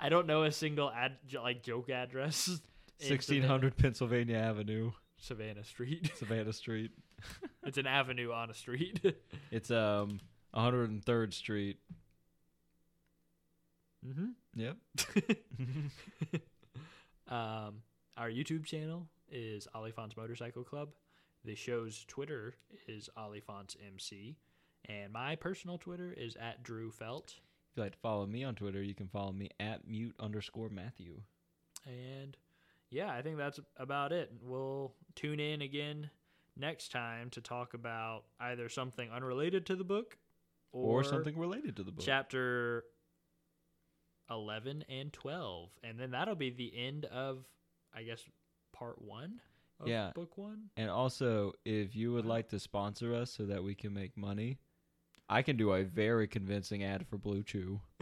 I 0.00 0.08
don't 0.08 0.26
know 0.26 0.42
a 0.42 0.52
single 0.52 0.90
ad, 0.90 1.12
like 1.42 1.62
joke 1.62 1.90
address. 1.90 2.60
Sixteen 3.00 3.44
hundred 3.44 3.76
Pennsylvania 3.76 4.36
Avenue, 4.38 4.90
Savannah, 5.18 5.62
Savannah 5.62 5.64
Street. 5.64 6.10
Savannah 6.16 6.52
Street. 6.52 6.90
it's 7.64 7.78
an 7.78 7.86
avenue 7.86 8.32
on 8.32 8.50
a 8.50 8.54
street. 8.54 9.00
It's 9.52 9.70
um 9.70 10.18
103rd 10.58 11.32
Street. 11.32 11.78
mm-hmm. 14.06 14.30
Yep. 14.56 14.76
um, 17.28 17.82
our 18.16 18.28
YouTube 18.28 18.64
channel 18.64 19.06
is 19.30 19.68
Oliphant's 19.74 20.16
Motorcycle 20.16 20.64
Club. 20.64 20.88
The 21.44 21.54
show's 21.54 22.04
Twitter 22.08 22.56
is 22.88 23.08
Oliphant's 23.16 23.76
MC, 23.86 24.36
and 24.88 25.12
my 25.12 25.36
personal 25.36 25.78
Twitter 25.78 26.12
is 26.12 26.36
at 26.36 26.64
Drew 26.64 26.90
Felt. 26.90 27.34
If 27.70 27.76
you'd 27.76 27.82
like 27.84 27.92
to 27.92 27.98
follow 27.98 28.26
me 28.26 28.42
on 28.42 28.56
Twitter, 28.56 28.82
you 28.82 28.94
can 28.94 29.06
follow 29.06 29.32
me 29.32 29.50
at 29.60 29.86
mute 29.86 30.16
underscore 30.18 30.70
Matthew. 30.70 31.20
And 31.86 32.36
yeah, 32.90 33.12
I 33.12 33.22
think 33.22 33.36
that's 33.36 33.60
about 33.76 34.10
it. 34.10 34.32
We'll 34.42 34.94
tune 35.14 35.38
in 35.38 35.62
again 35.62 36.10
next 36.56 36.90
time 36.90 37.30
to 37.30 37.40
talk 37.40 37.74
about 37.74 38.24
either 38.40 38.68
something 38.68 39.08
unrelated 39.12 39.64
to 39.66 39.76
the 39.76 39.84
book 39.84 40.16
Or, 40.72 41.02
something 41.04 41.36
related 41.38 41.76
to 41.76 41.82
the 41.82 41.90
book. 41.92 42.04
chapter 42.04 42.84
11 44.30 44.84
and 44.88 45.12
12 45.12 45.70
and 45.82 45.98
then 45.98 46.10
that'll 46.10 46.34
be 46.34 46.50
the 46.50 46.72
end 46.76 47.06
of 47.06 47.44
i 47.94 48.02
guess 48.02 48.22
part 48.74 49.00
one 49.00 49.40
of 49.80 49.88
Yeah. 49.88 50.10
book 50.14 50.36
one 50.36 50.70
And 50.76 50.90
also, 50.90 51.52
if 51.64 51.94
you 51.96 52.12
would 52.12 52.26
like 52.26 52.48
to 52.50 52.58
sponsor 52.58 53.14
us 53.14 53.30
so 53.30 53.46
that 53.46 53.62
we 53.62 53.74
can 53.76 53.94
make 53.94 54.16
money, 54.16 54.58
I 55.28 55.42
can 55.42 55.56
do 55.56 55.72
a 55.72 55.84
very 55.84 56.26
convincing 56.26 56.82
ad 56.82 57.06
for 57.06 57.16
Blue 57.16 57.42
Chew. 57.44 57.80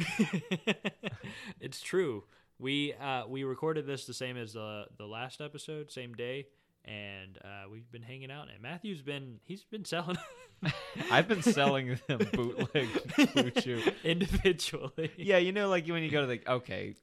it's 1.61 1.81
true 1.83 2.25
we 2.59 2.95
uh 2.95 3.27
we 3.27 3.45
recorded 3.45 3.87
this 3.87 4.07
the 4.07 4.15
same 4.15 4.37
as 4.37 4.55
the 4.55 4.87
the 4.97 5.07
last 5.07 5.41
episode 5.41 5.91
same 5.91 6.15
day 6.15 6.47
and 6.87 7.39
uh 7.45 7.69
we've 7.71 7.91
been 7.91 8.03
hanging 8.03 8.31
out 8.31 8.49
and 8.53 8.63
matthew's 8.63 9.03
been 9.03 9.41
he's 9.45 9.65
been 9.65 9.85
selling 9.85 10.17
I've 11.11 11.29
been 11.29 11.43
selling 11.43 11.99
them 12.07 12.21
bootleg 12.33 12.89
Blue 13.35 13.51
Chew. 13.51 13.83
individually 14.05 15.11
Yeah, 15.17 15.39
you 15.39 15.53
know, 15.53 15.69
like 15.69 15.87
when 15.87 16.03
you 16.03 16.11
go 16.11 16.23
to 16.23 16.27
the 16.27 16.41
okay, 16.51 16.95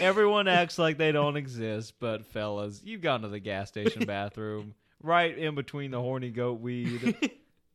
everyone 0.00 0.48
acts 0.48 0.78
like 0.78 0.98
they 0.98 1.12
don't 1.12 1.36
exist, 1.36 1.94
but 1.98 2.26
fellas, 2.26 2.80
you've 2.84 3.00
gone 3.00 3.22
to 3.22 3.28
the 3.28 3.40
gas 3.40 3.68
station 3.68 4.04
bathroom 4.06 4.74
right 5.02 5.36
in 5.36 5.54
between 5.54 5.90
the 5.90 6.00
horny 6.00 6.30
goat 6.30 6.60
weed 6.60 7.16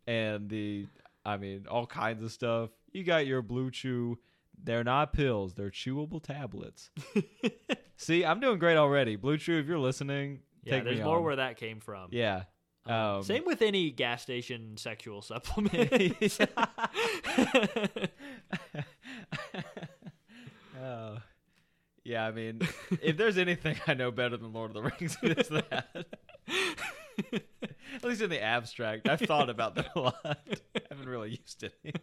and 0.07 0.49
the, 0.49 0.87
I 1.25 1.37
mean, 1.37 1.65
all 1.69 1.85
kinds 1.85 2.23
of 2.23 2.31
stuff. 2.31 2.69
You 2.93 3.03
got 3.03 3.27
your 3.27 3.41
Blue 3.41 3.69
Chew. 3.69 4.17
They're 4.63 4.83
not 4.85 5.13
pills; 5.13 5.53
they're 5.53 5.69
chewable 5.69 6.23
tablets. 6.23 6.89
See, 7.97 8.25
I'm 8.25 8.39
doing 8.39 8.57
great 8.59 8.77
already. 8.77 9.15
Blue 9.17 9.37
Chew, 9.37 9.59
if 9.59 9.67
you're 9.67 9.77
listening, 9.77 10.39
yeah 10.67 10.83
there's 10.83 10.99
more 11.01 11.17
on. 11.17 11.23
where 11.23 11.35
that 11.37 11.57
came 11.57 11.79
from 11.79 12.09
Yeah. 12.11 12.43
Um, 12.85 12.93
Um, 13.17 13.23
same 13.23 13.43
with 13.45 13.61
any 13.61 13.91
gas 13.91 14.21
station 14.21 14.77
sexual 14.77 15.21
supplement. 15.31 15.91
Oh. 20.79 21.17
Yeah, 22.03 22.25
I 22.25 22.31
mean, 22.31 22.61
if 23.01 23.17
there's 23.17 23.37
anything 23.37 23.75
I 23.85 23.93
know 23.93 24.11
better 24.11 24.37
than 24.37 24.53
Lord 24.53 24.69
of 24.71 24.75
the 24.75 24.81
Rings, 24.83 25.17
it 25.21 25.37
is 25.39 25.49
that. 25.49 26.05
At 27.95 28.03
least 28.05 28.21
in 28.21 28.29
the 28.29 28.41
abstract. 28.41 29.09
I've 29.09 29.19
thought 29.19 29.49
about 29.49 29.75
that 29.75 29.89
a 29.95 29.99
lot. 29.99 30.15
I 30.23 30.35
haven't 30.89 31.09
really 31.09 31.31
used 31.31 31.65
any. 31.65 31.93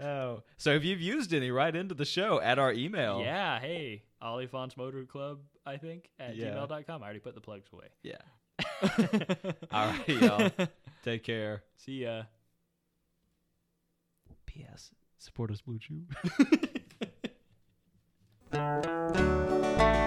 oh. 0.00 0.42
So 0.58 0.70
if 0.74 0.84
you've 0.84 1.00
used 1.00 1.34
any, 1.34 1.50
write 1.50 1.74
into 1.74 1.94
the 1.96 2.04
show 2.04 2.40
at 2.40 2.58
our 2.60 2.72
email. 2.72 3.20
yeah, 3.20 3.58
hey, 3.58 4.04
Oliphant's 4.22 4.76
Motor 4.76 5.02
Club, 5.04 5.40
I 5.64 5.76
think, 5.76 6.08
at 6.18 6.36
yeah. 6.36 6.48
gmail.com. 6.48 7.02
I 7.02 7.04
already 7.04 7.20
put 7.20 7.34
the 7.34 7.40
plugs 7.40 7.68
away. 7.72 7.86
Yeah. 8.02 8.16
All 9.72 9.86
right, 9.86 10.08
y'all. 10.08 10.50
Take 11.04 11.24
care. 11.24 11.62
See 11.76 12.04
ya. 12.04 12.24
P.S. 14.46 14.90
Support 15.18 15.50
us, 15.50 15.60
Blue 15.60 15.78
Chew. 15.78 16.02